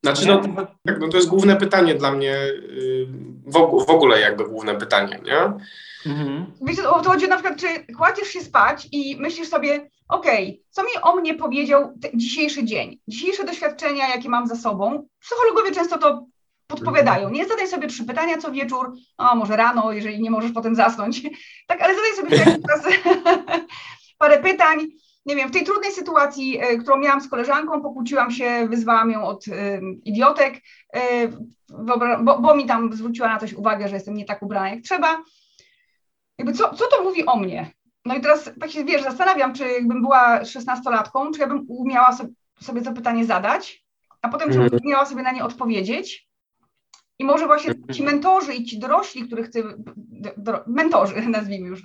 Znaczy, 0.03 0.27
no, 0.27 0.41
tak, 0.85 0.99
no 0.99 1.07
to 1.07 1.17
jest 1.17 1.29
główne 1.29 1.55
pytanie 1.55 1.95
dla 1.95 2.11
mnie, 2.11 2.35
y, 2.35 3.07
w 3.87 3.89
ogóle 3.89 4.19
jakby 4.19 4.45
główne 4.45 4.75
pytanie, 4.75 5.19
nie? 5.25 5.53
Mhm. 6.11 6.45
Wiecie, 6.61 6.89
o 6.89 7.01
to 7.01 7.09
chodzi 7.09 7.27
na 7.27 7.35
przykład, 7.35 7.59
czy 7.59 7.93
kładziesz 7.93 8.27
się 8.27 8.41
spać 8.41 8.87
i 8.91 9.17
myślisz 9.19 9.49
sobie, 9.49 9.89
okej, 10.09 10.49
okay, 10.49 10.63
co 10.69 10.83
mi 10.83 10.89
o 11.01 11.15
mnie 11.15 11.35
powiedział 11.35 11.93
dzisiejszy 12.13 12.63
dzień, 12.63 12.99
dzisiejsze 13.07 13.43
doświadczenia, 13.43 14.07
jakie 14.07 14.29
mam 14.29 14.47
za 14.47 14.55
sobą. 14.55 15.07
Psychologowie 15.19 15.71
często 15.71 15.97
to 15.97 16.25
podpowiadają. 16.67 17.29
Nie 17.29 17.47
zadaj 17.47 17.67
sobie 17.67 17.87
trzy 17.87 18.05
pytania 18.05 18.37
co 18.37 18.51
wieczór, 18.51 18.93
a 19.17 19.35
może 19.35 19.55
rano, 19.55 19.91
jeżeli 19.91 20.21
nie 20.21 20.31
możesz 20.31 20.51
potem 20.51 20.75
zasnąć. 20.75 21.21
Tak, 21.67 21.81
ale 21.81 21.95
zadaj 21.95 22.13
sobie 22.15 22.59
czas 22.67 22.93
parę 24.19 24.37
pytań. 24.37 24.87
Nie 25.25 25.35
wiem, 25.35 25.49
w 25.49 25.51
tej 25.51 25.63
trudnej 25.63 25.91
sytuacji, 25.91 26.59
e, 26.59 26.77
którą 26.77 26.97
miałam 26.97 27.21
z 27.21 27.29
koleżanką, 27.29 27.81
pokłóciłam 27.81 28.31
się, 28.31 28.67
wyzwałam 28.69 29.11
ją 29.11 29.23
od 29.23 29.47
y, 29.47 29.81
idiotek, 30.05 30.55
y, 30.95 30.99
bo, 32.23 32.39
bo 32.39 32.55
mi 32.55 32.65
tam 32.65 32.93
zwróciła 32.93 33.27
na 33.27 33.39
coś 33.39 33.53
uwagę, 33.53 33.87
że 33.87 33.95
jestem 33.95 34.13
nie 34.13 34.25
tak 34.25 34.43
ubrana 34.43 34.69
jak 34.69 34.81
trzeba 34.81 35.23
jakby 36.39 36.53
co, 36.53 36.73
co 36.73 36.87
to 36.87 37.03
mówi 37.03 37.25
o 37.25 37.35
mnie? 37.35 37.71
No 38.05 38.15
i 38.15 38.21
teraz 38.21 38.51
tak 38.59 38.71
się, 38.71 38.85
wiesz, 38.85 39.03
zastanawiam, 39.03 39.53
czy 39.53 39.67
jakbym 39.67 40.01
była 40.01 40.45
szesnastolatką, 40.45 41.31
czy 41.31 41.39
ja 41.39 41.47
bym 41.47 41.65
umiała 41.67 42.13
sobie, 42.13 42.29
sobie 42.61 42.81
to 42.81 42.93
pytanie 42.93 43.25
zadać, 43.25 43.85
a 44.21 44.29
potem 44.29 44.49
czy 44.51 44.57
mm. 44.57 44.69
umiała 44.85 45.05
sobie 45.05 45.23
na 45.23 45.31
nie 45.31 45.43
odpowiedzieć. 45.43 46.28
I 47.19 47.25
może 47.25 47.45
właśnie 47.45 47.71
mhm. 47.71 47.93
ci 47.93 48.03
mentorzy 48.03 48.53
i 48.53 48.65
ci 48.65 48.79
dorośli, 48.79 49.27
których 49.27 49.49
ty, 49.49 49.63
do, 50.37 50.63
mentorzy, 50.67 51.21
nazwijmy 51.29 51.67
już, 51.67 51.83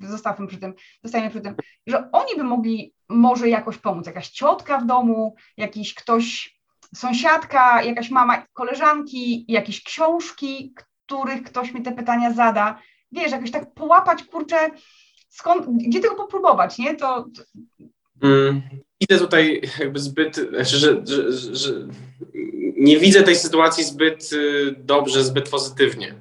zostawmy 0.00 0.46
przy 0.46 0.58
tym, 0.58 0.74
zostajemy 1.02 1.30
przy 1.30 1.40
tym, 1.40 1.54
że 1.86 2.08
oni 2.12 2.36
by 2.36 2.44
mogli 2.44 2.94
może 3.08 3.48
jakoś 3.48 3.78
pomóc, 3.78 4.06
jakaś 4.06 4.28
ciotka 4.28 4.78
w 4.78 4.86
domu, 4.86 5.34
jakiś 5.56 5.94
ktoś, 5.94 6.58
sąsiadka, 6.94 7.82
jakaś 7.82 8.10
mama 8.10 8.46
koleżanki, 8.52 9.44
jakieś 9.48 9.84
książki, 9.84 10.74
których 11.06 11.42
ktoś 11.42 11.72
mi 11.74 11.82
te 11.82 11.92
pytania 11.92 12.32
zada, 12.32 12.78
wiesz, 13.12 13.32
jakoś 13.32 13.50
tak 13.50 13.74
połapać, 13.74 14.24
kurczę, 14.24 14.70
skąd, 15.28 15.66
gdzie 15.88 16.00
tego 16.00 16.14
popróbować, 16.14 16.78
nie? 16.78 16.96
To... 16.96 17.26
Mm, 18.22 18.62
idę 19.00 19.18
tutaj 19.18 19.62
jakby 19.78 19.98
zbyt, 19.98 20.36
znaczy, 20.36 20.76
że, 20.76 21.02
że, 21.06 21.32
że, 21.56 21.72
nie 22.82 22.98
widzę 22.98 23.22
tej 23.22 23.36
sytuacji 23.36 23.84
zbyt 23.84 24.32
y, 24.32 24.74
dobrze, 24.78 25.24
zbyt 25.24 25.48
pozytywnie. 25.48 26.14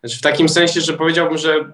Znaczy 0.00 0.18
w 0.18 0.22
takim 0.22 0.48
sensie, 0.48 0.80
że 0.80 0.92
powiedziałbym, 0.92 1.38
że 1.38 1.72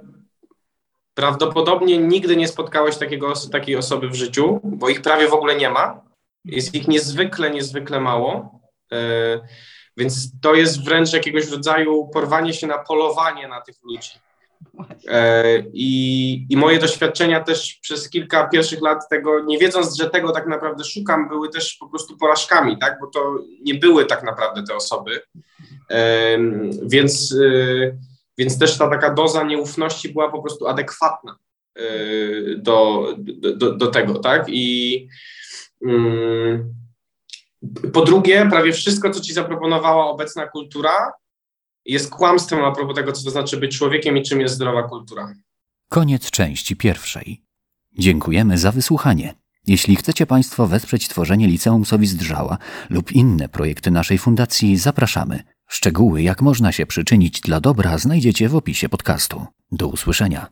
prawdopodobnie 1.15 1.99
nigdy 1.99 2.37
nie 2.37 2.49
spotkałeś 2.49 2.97
takiego, 2.97 3.33
takiej 3.53 3.77
osoby 3.77 4.09
w 4.09 4.15
życiu, 4.15 4.61
bo 4.65 4.89
ich 4.89 5.03
prawie 5.03 5.29
w 5.29 5.35
ogóle 5.35 5.57
nie 5.57 5.71
ma. 5.71 6.01
Jest 6.45 6.75
ich 6.75 6.89
niezwykle, 6.89 7.51
niezwykle 7.51 8.01
mało. 8.01 8.61
Y, 8.93 8.97
więc 9.97 10.41
to 10.41 10.55
jest 10.55 10.85
wręcz 10.85 11.13
jakiegoś 11.13 11.49
rodzaju 11.49 12.09
porwanie 12.13 12.55
się 12.55 12.67
na 12.67 12.79
polowanie 12.79 13.49
na 13.49 13.61
tych 13.61 13.77
ludzi. 13.83 14.11
E, 15.09 15.45
I, 15.73 16.47
I 16.51 16.57
moje 16.57 16.79
doświadczenia 16.79 17.41
też 17.41 17.79
przez 17.83 18.11
kilka 18.11 18.49
pierwszych 18.49 18.83
lat 18.83 19.09
tego, 19.09 19.41
nie 19.41 19.59
wiedząc, 19.59 19.97
że 19.97 20.11
tego 20.11 20.33
tak 20.33 20.47
naprawdę 20.47 20.85
szukam, 20.85 21.29
były 21.29 21.49
też 21.49 21.77
po 21.81 21.89
prostu 21.89 22.17
porażkami, 22.17 22.79
tak? 22.79 22.99
Bo 23.01 23.07
to 23.07 23.39
nie 23.63 23.75
były 23.75 24.07
tak 24.07 24.23
naprawdę 24.23 24.63
te 24.63 24.75
osoby. 24.75 25.21
E, 25.91 26.39
więc, 26.83 27.37
e, 27.45 27.97
więc 28.39 28.59
też 28.59 28.79
ta 28.79 28.91
taka 28.91 29.11
doza 29.11 29.43
nieufności 29.43 30.13
była 30.13 30.31
po 30.31 30.43
prostu 30.43 30.67
adekwatna 30.67 31.39
do, 32.57 33.09
do, 33.57 33.73
do 33.73 33.87
tego, 33.87 34.19
tak? 34.19 34.45
I. 34.49 35.09
Mm, 35.87 36.75
po 37.93 38.03
drugie, 38.03 38.47
prawie 38.51 38.73
wszystko, 38.73 39.11
co 39.11 39.21
ci 39.21 39.33
zaproponowała 39.33 40.07
obecna 40.07 40.47
kultura, 40.47 41.13
jest 41.85 42.11
kłamstwem 42.11 42.65
a 42.65 42.73
propos 42.73 42.97
tego, 42.97 43.13
co 43.13 43.25
to 43.25 43.31
znaczy 43.31 43.57
być 43.57 43.79
człowiekiem 43.79 44.17
i 44.17 44.23
czym 44.23 44.41
jest 44.41 44.55
zdrowa 44.55 44.83
kultura. 44.83 45.35
Koniec 45.89 46.31
części 46.31 46.77
pierwszej. 46.77 47.43
Dziękujemy 47.99 48.59
za 48.59 48.73
wysłuchanie. 48.73 49.35
Jeśli 49.67 49.97
chcecie 49.97 50.27
Państwo 50.27 50.67
wesprzeć 50.67 51.09
tworzenie 51.09 51.47
Liceum 51.47 51.85
Sowizdrzała 51.85 52.59
lub 52.91 53.13
inne 53.13 53.49
projekty 53.49 53.91
naszej 53.91 54.19
fundacji, 54.19 54.77
zapraszamy. 54.77 55.43
Szczegóły, 55.69 56.23
jak 56.23 56.43
można 56.43 56.73
się 56.73 56.87
przyczynić 56.87 57.41
dla 57.41 57.61
dobra, 57.61 57.99
znajdziecie 57.99 58.49
w 58.49 58.57
opisie 58.57 58.89
podcastu. 58.89 59.47
Do 59.73 59.89
usłyszenia. 59.89 60.47